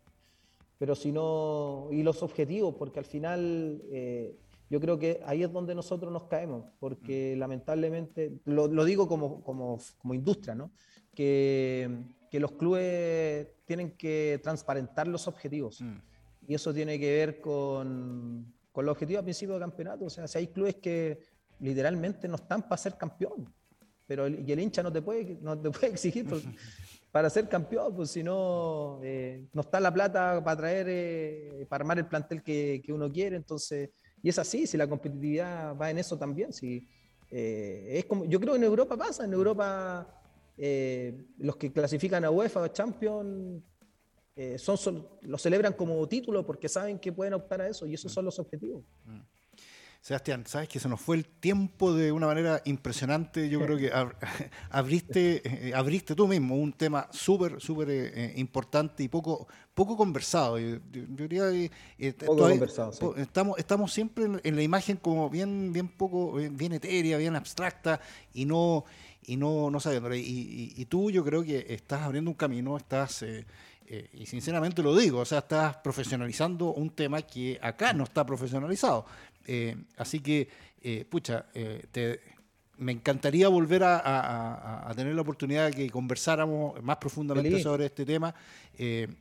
Pero 0.78 0.94
si 0.94 1.14
no, 1.14 1.88
y 1.90 2.04
los 2.04 2.22
objetivos, 2.22 2.76
porque 2.76 3.00
al 3.00 3.06
final 3.06 3.82
eh, 3.94 4.36
yo 4.70 4.82
creo 4.82 5.00
que 5.00 5.22
ahí 5.26 5.42
es 5.42 5.54
donde 5.54 5.74
nosotros 5.74 6.12
nos 6.12 6.26
caemos, 6.26 6.66
porque 6.82 7.36
mm. 7.38 7.40
lamentablemente, 7.40 8.42
lo, 8.44 8.68
digo 8.84 9.08
como, 9.08 9.42
como, 9.42 9.80
como, 10.00 10.14
industria, 10.14 10.54
¿no? 10.54 10.70
que, 11.16 12.04
que 12.30 12.42
los 12.42 12.52
clubes 12.52 13.48
tienen 13.64 13.96
que 13.96 14.38
transparentar 14.44 15.08
los 15.08 15.30
objetivos. 15.30 15.80
Mm. 15.80 16.09
Y 16.50 16.56
eso 16.56 16.74
tiene 16.74 17.00
que 17.00 17.12
ver 17.12 17.40
con, 17.40 18.52
con 18.72 18.84
los 18.84 18.94
objetivos 18.94 19.22
a 19.22 19.24
principio 19.24 19.54
de 19.54 19.60
campeonato. 19.60 20.06
O 20.06 20.10
sea, 20.10 20.28
si 20.28 20.40
hay 20.40 20.48
clubes 20.48 20.78
que 20.78 21.20
literalmente 21.60 22.28
no 22.28 22.38
están 22.38 22.64
para 22.64 22.78
ser 22.78 22.98
campeón, 22.98 23.54
pero 24.08 24.26
el, 24.26 24.50
y 24.50 24.52
el 24.52 24.60
hincha 24.60 24.82
no 24.82 24.92
te 24.92 25.00
puede, 25.04 25.38
no 25.42 25.56
te 25.56 25.70
puede 25.70 25.90
exigir 25.90 26.26
para 27.12 27.30
ser 27.30 27.48
campeón, 27.48 27.96
pues 27.96 28.10
si 28.10 28.24
no, 28.24 29.00
eh, 29.04 29.46
no 29.54 29.62
está 29.62 29.80
la 29.80 29.94
plata 29.94 30.44
para 30.44 30.58
traer, 30.58 30.88
eh, 30.90 31.68
para 31.70 31.84
armar 31.84 32.00
el 32.00 32.08
plantel 32.08 32.42
que, 32.42 32.82
que, 32.84 32.92
uno 32.92 33.12
quiere. 33.12 33.36
Entonces, 33.36 33.92
y 34.24 34.30
es 34.30 34.40
así, 34.40 34.66
si 34.66 34.76
la 34.76 34.90
competitividad 34.90 35.78
va 35.78 35.92
en 35.92 36.00
eso 36.00 36.18
también. 36.18 36.52
Si, 36.52 36.88
eh, 37.30 37.90
es 37.92 38.06
como, 38.06 38.26
yo 38.26 38.40
creo 38.40 38.54
que 38.54 38.58
en 38.58 38.64
Europa 38.64 38.98
pasa, 38.98 39.24
en 39.24 39.34
Europa 39.34 40.16
los 41.38 41.56
que 41.58 41.72
clasifican 41.72 42.26
a 42.26 42.32
UEFA 42.32 42.62
o 42.64 42.68
Champions 42.70 43.62
eh, 44.42 44.58
son, 44.58 45.06
lo 45.24 45.38
celebran 45.38 45.74
como 45.74 46.08
título 46.08 46.46
porque 46.46 46.70
saben 46.70 46.98
que 46.98 47.12
pueden 47.12 47.34
optar 47.34 47.60
a 47.60 47.68
eso 47.68 47.86
y 47.86 47.94
esos 47.94 48.10
son 48.10 48.24
los 48.24 48.40
objetivos. 48.40 48.86
Mm. 49.04 49.20
Sebastián, 50.00 50.46
sabes 50.48 50.70
que 50.70 50.80
se 50.80 50.88
nos 50.88 51.02
fue 51.02 51.18
el 51.18 51.26
tiempo 51.26 51.94
de 51.94 52.14
una 52.14 52.28
manera 52.28 52.62
impresionante. 52.64 53.50
Yo 53.50 53.60
creo 53.60 53.78
que 53.78 53.92
abriste, 54.72 55.42
eh, 55.44 55.74
abriste 55.76 56.16
tú 56.16 56.26
mismo 56.26 56.56
un 56.56 56.72
tema 56.72 57.10
súper, 57.12 57.60
súper 57.60 57.90
eh, 57.90 58.34
importante 58.38 59.04
y 59.04 59.10
poco, 59.10 59.46
poco 59.74 59.98
conversado. 59.98 60.58
Yo, 60.58 60.80
diría 60.90 61.44
poco 62.26 62.48
conversado, 62.48 63.18
estamos, 63.18 63.60
estamos 63.60 63.92
siempre 63.92 64.24
en, 64.42 64.56
la 64.56 64.64
imagen 64.64 64.96
como 64.96 65.30
bien, 65.30 65.74
bien 65.74 65.90
poco, 65.90 66.36
bien, 66.36 66.72
etérea, 66.72 67.18
bien 67.18 67.36
abstracta 67.36 68.00
y 68.34 68.46
no, 68.46 68.86
y 69.24 69.36
no, 69.36 69.70
no 69.70 69.82
sabiendo. 69.82 70.16
Y, 70.16 70.76
y, 70.78 70.86
tú, 70.86 71.12
yo 71.12 71.26
creo 71.26 71.44
que 71.44 71.66
estás 71.74 72.04
abriendo 72.04 72.32
un 72.32 72.38
camino, 72.38 72.78
estás 72.78 73.22
eh, 73.92 74.08
y 74.14 74.28
sinceramente 74.28 74.84
lo 74.84 74.96
digo, 74.96 75.20
o 75.20 75.26
sea, 75.26 75.40
estás 75.40 75.78
profesionalizando 75.78 76.74
un 76.74 76.92
tema 76.92 77.24
que 77.24 77.58
acá 77.60 77.92
no 77.92 78.04
está 78.04 78.24
profesionalizado. 78.24 79.06
Eh, 79.48 79.76
así 79.98 80.20
que, 80.20 80.48
eh, 80.84 81.06
pucha, 81.10 81.48
me 82.80 82.94
encantaría 82.94 83.48
volver 83.48 83.84
a, 83.84 84.92
tener 84.96 85.14
la 85.14 85.22
oportunidad 85.22 85.68
de 85.68 85.74
que 85.74 85.90
conversáramos 85.90 86.82
más 86.82 86.98
profundamente 86.98 87.62
sobre 87.62 87.86
este 87.86 88.06
tema. 88.06 88.34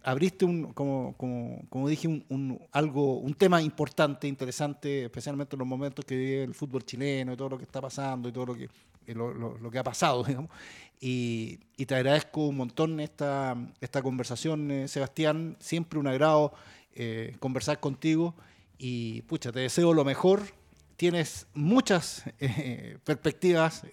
abriste, 0.02 0.44
un, 0.44 0.72
como, 0.72 1.14
como, 1.16 1.62
como 1.68 1.88
dije, 1.88 2.06
un, 2.06 2.60
algo, 2.72 3.18
un 3.18 3.34
tema 3.34 3.60
importante, 3.60 4.26
interesante, 4.26 5.04
especialmente 5.04 5.56
en 5.56 5.58
los 5.58 5.68
momentos 5.68 6.04
que 6.04 6.16
vive 6.16 6.44
el 6.44 6.54
fútbol 6.54 6.84
chileno 6.84 7.32
y 7.32 7.36
todo 7.36 7.50
lo 7.50 7.58
que 7.58 7.64
está 7.64 7.80
pasando 7.80 8.28
y 8.28 8.32
todo 8.32 8.46
lo 8.46 8.54
que, 8.54 8.68
lo, 9.14 9.34
lo 9.34 9.70
que 9.70 9.78
ha 9.78 9.84
pasado, 9.84 10.22
digamos. 10.26 10.50
Y, 11.00 11.58
te 11.86 11.94
agradezco 11.94 12.46
un 12.46 12.56
montón 12.56 13.00
esta, 13.00 13.56
esta 13.80 14.02
conversación, 14.02 14.70
eh, 14.70 14.88
Sebastián. 14.88 15.56
Siempre 15.60 15.98
un 15.98 16.06
agrado 16.06 16.52
eh, 16.94 17.36
conversar 17.40 17.80
contigo. 17.80 18.34
Y 18.78 19.22
pucha, 19.22 19.52
te 19.52 19.60
deseo 19.60 19.94
lo 19.94 20.04
mejor. 20.04 20.42
Tienes 20.98 21.46
muchas 21.54 22.24
eh, 22.38 22.98
perspectivas, 23.04 23.84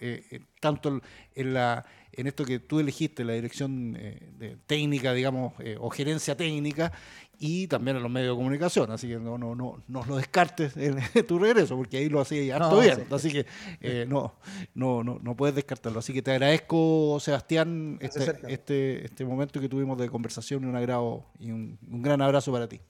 tanto 0.60 1.00
en 1.34 1.54
la 1.54 1.86
en 2.12 2.26
esto 2.26 2.46
que 2.46 2.58
tú 2.58 2.80
elegiste, 2.80 3.24
la 3.24 3.34
dirección 3.34 3.92
de 3.92 4.56
técnica, 4.66 5.12
digamos, 5.12 5.52
o 5.78 5.90
gerencia 5.90 6.34
técnica, 6.34 6.90
y 7.38 7.66
también 7.66 7.96
en 7.96 8.02
los 8.02 8.10
medios 8.10 8.34
de 8.34 8.36
comunicación. 8.36 8.90
Así 8.90 9.08
que 9.08 9.16
no, 9.18 9.36
no, 9.38 9.54
no, 9.54 9.82
no 9.88 10.04
lo 10.04 10.16
descartes 10.16 10.76
en, 10.76 10.98
tu 11.26 11.38
regreso, 11.38 11.76
porque 11.76 11.98
ahí 11.98 12.08
lo 12.08 12.20
hacía 12.20 12.56
harto 12.56 12.80
bien. 12.80 13.06
Así 13.10 13.30
que 13.30 13.46
eh, 13.80 14.06
no, 14.08 14.34
no, 14.74 15.04
no, 15.04 15.18
no 15.22 15.36
puedes 15.36 15.54
descartarlo. 15.54 15.98
Así 15.98 16.12
que 16.12 16.22
te 16.22 16.32
agradezco, 16.32 17.18
Sebastián, 17.20 17.98
este, 18.00 18.34
este, 18.48 19.04
este, 19.04 19.24
momento 19.24 19.60
que 19.60 19.68
tuvimos 19.68 19.98
de 19.98 20.08
conversación 20.08 20.64
y 20.64 20.66
un 20.66 20.76
agrado 20.76 21.26
y 21.38 21.50
un, 21.50 21.78
gran 21.82 22.22
abrazo 22.22 22.52
para 22.52 22.68
ti. 22.68 22.80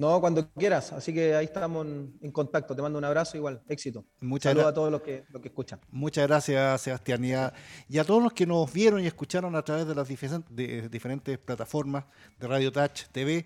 No, 0.00 0.18
cuando 0.18 0.50
quieras. 0.52 0.94
Así 0.94 1.12
que 1.12 1.34
ahí 1.34 1.44
estamos 1.44 1.86
en, 1.86 2.32
contacto. 2.32 2.74
Te 2.74 2.80
mando 2.80 2.98
un 2.98 3.04
abrazo 3.04 3.36
igual. 3.36 3.60
Éxito. 3.68 4.02
Muchas 4.20 4.52
Saludos 4.52 4.70
a 4.70 4.74
todos 4.74 4.90
los 4.90 5.02
que, 5.02 5.24
los 5.28 5.42
que 5.42 5.48
escuchan. 5.48 5.78
Muchas 5.90 6.26
gracias, 6.26 6.80
Sebastián. 6.80 7.22
Y 7.22 7.34
a, 7.34 7.52
y 7.86 7.98
a, 7.98 8.04
todos 8.04 8.22
los 8.22 8.32
que 8.32 8.46
nos 8.46 8.72
vieron 8.72 9.04
y 9.04 9.06
escucharon 9.06 9.54
a 9.56 9.62
través 9.62 9.86
de 9.86 9.94
las 9.94 10.08
diferentes 10.08 11.38
plataformas 11.38 12.06
de 12.38 12.46
Radio 12.46 12.72
Touch 12.72 13.08
TV. 13.12 13.44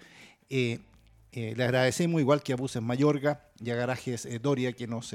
Eh, 0.48 0.78
eh, 1.32 1.55
le 1.57 1.64
agradecemos, 1.64 2.20
igual 2.20 2.40
que 2.40 2.52
a 2.52 2.57
Buses 2.57 2.80
Mayorga 2.80 3.48
y 3.61 3.70
a 3.70 3.74
Garajes 3.74 4.24
eh, 4.24 4.38
Doria, 4.38 4.72
que 4.74 4.86
nos 4.86 5.12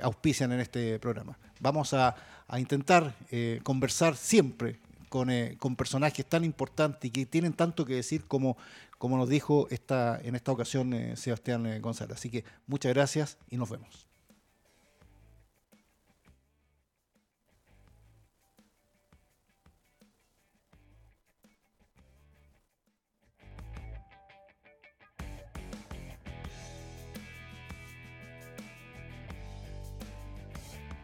auspician 0.00 0.52
en 0.52 0.60
este 0.60 1.00
programa. 1.00 1.36
Vamos 1.58 1.92
a, 1.92 2.14
a 2.46 2.60
intentar 2.60 3.16
conversar 3.64 4.14
siempre 4.14 4.78
con, 5.08 5.28
con, 5.58 5.74
personajes 5.74 6.24
tan 6.24 6.44
importantes 6.44 7.08
y 7.08 7.10
que 7.10 7.26
tienen 7.26 7.52
tanto 7.52 7.84
que 7.84 7.96
decir 7.96 8.26
como, 8.28 8.56
como 9.02 9.16
nos 9.16 9.28
dijo 9.28 9.66
esta, 9.70 10.20
en 10.22 10.36
esta 10.36 10.52
ocasión 10.52 11.16
Sebastián 11.16 11.82
González. 11.82 12.18
Así 12.18 12.30
que 12.30 12.44
muchas 12.68 12.94
gracias 12.94 13.36
y 13.50 13.56
nos 13.56 13.68
vemos. 13.68 14.11